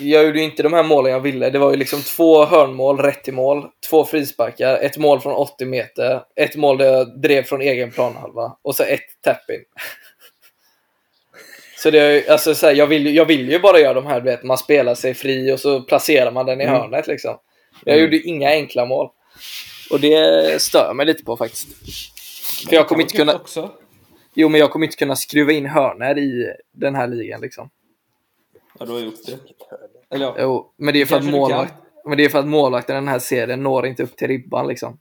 jag 0.00 0.24
gjorde 0.24 0.38
ju 0.38 0.44
inte 0.44 0.62
de 0.62 0.72
här 0.72 0.82
målen 0.82 1.12
jag 1.12 1.20
ville. 1.20 1.50
Det 1.50 1.58
var 1.58 1.70
ju 1.70 1.76
liksom 1.76 2.02
två 2.02 2.44
hörnmål 2.44 2.98
rätt 2.98 3.28
i 3.28 3.32
mål, 3.32 3.68
två 3.90 4.04
frisparkar, 4.04 4.76
ett 4.78 4.96
mål 4.98 5.20
från 5.20 5.34
80 5.34 5.64
meter, 5.66 6.24
ett 6.36 6.56
mål 6.56 6.78
där 6.78 6.86
jag 6.92 7.20
drev 7.20 7.42
från 7.42 7.60
egen 7.60 7.90
planhalva 7.90 8.56
och 8.62 8.74
så 8.76 8.82
ett 8.82 9.22
tap-in. 9.24 9.64
Så 11.84 11.90
det 11.90 12.00
är, 12.00 12.32
alltså, 12.32 12.54
så 12.54 12.66
här, 12.66 12.74
jag, 12.74 12.86
vill, 12.86 13.14
jag 13.14 13.24
vill 13.24 13.50
ju 13.50 13.58
bara 13.58 13.78
göra 13.78 13.94
de 13.94 14.06
här, 14.06 14.20
du 14.20 14.30
vet, 14.30 14.42
man 14.42 14.58
spelar 14.58 14.94
sig 14.94 15.14
fri 15.14 15.52
och 15.52 15.60
så 15.60 15.80
placerar 15.80 16.32
man 16.32 16.46
den 16.46 16.60
i 16.60 16.64
mm. 16.64 16.76
hörnet 16.76 17.06
liksom. 17.06 17.38
Jag 17.84 17.96
mm. 17.98 18.04
gjorde 18.04 18.28
inga 18.28 18.48
enkla 18.50 18.86
mål. 18.86 19.08
Och 19.90 20.00
det 20.00 20.62
stör 20.62 20.94
mig 20.94 21.06
lite 21.06 21.24
på 21.24 21.36
faktiskt. 21.36 21.68
För 22.68 22.76
jag 22.76 22.88
kommer 22.88 23.02
inte 23.02 23.16
kunna... 23.16 23.34
Också. 23.34 23.70
Jo, 24.34 24.48
men 24.48 24.60
jag 24.60 24.70
kommer 24.70 24.86
inte 24.86 24.96
kunna 24.96 25.16
skruva 25.16 25.52
in 25.52 25.66
hörner 25.66 26.18
i 26.18 26.54
den 26.72 26.94
här 26.94 27.06
ligan 27.06 27.40
liksom. 27.40 27.70
Ja, 28.78 28.86
du 28.86 28.92
har 28.92 29.00
gjort 29.00 29.26
det. 29.26 29.38
Eller 30.14 30.26
ja. 30.26 30.36
Jo, 30.38 30.74
men 30.78 30.94
det 30.94 31.00
är 31.00 31.06
för 31.06 31.16
att 31.16 31.24
målvakt, 31.24 31.74
men 32.04 32.18
det 32.18 32.24
är 32.24 32.28
för 32.28 32.38
att 32.38 32.46
målvakten 32.48 32.96
i 32.96 32.98
den 32.98 33.08
här 33.08 33.18
serien 33.18 33.62
når 33.62 33.86
inte 33.86 34.02
upp 34.02 34.16
till 34.16 34.28
ribban 34.28 34.68
liksom. 34.68 34.98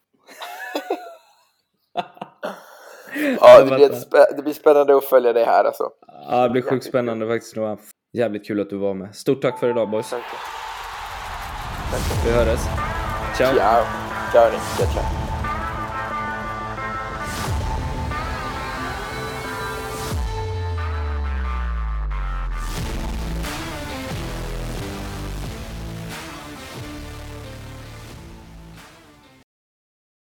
Ja, 3.41 3.63
det 3.63 3.75
blir, 3.75 3.89
det 4.35 4.43
blir 4.43 4.53
spännande 4.53 4.97
att 4.97 5.03
följa 5.03 5.33
dig 5.33 5.43
här 5.45 5.63
alltså. 5.63 5.89
Ja, 6.29 6.43
det 6.43 6.49
blir 6.49 6.61
sjukt 6.61 6.85
spännande 6.85 7.27
faktiskt. 7.27 7.55
Noah. 7.55 7.77
Jävligt 8.13 8.47
kul 8.47 8.61
att 8.61 8.69
du 8.69 8.77
var 8.77 8.93
med. 8.93 9.15
Stort 9.15 9.41
tack 9.41 9.59
för 9.59 9.69
idag 9.69 9.89
boys. 9.89 10.09
Tack. 10.09 10.21
Vi 12.25 12.31
hörs. 12.31 12.59
Ciao. 13.37 13.55
Ciao. 13.55 13.83
Ciao. 14.31 14.51
Ciao. 14.77 15.22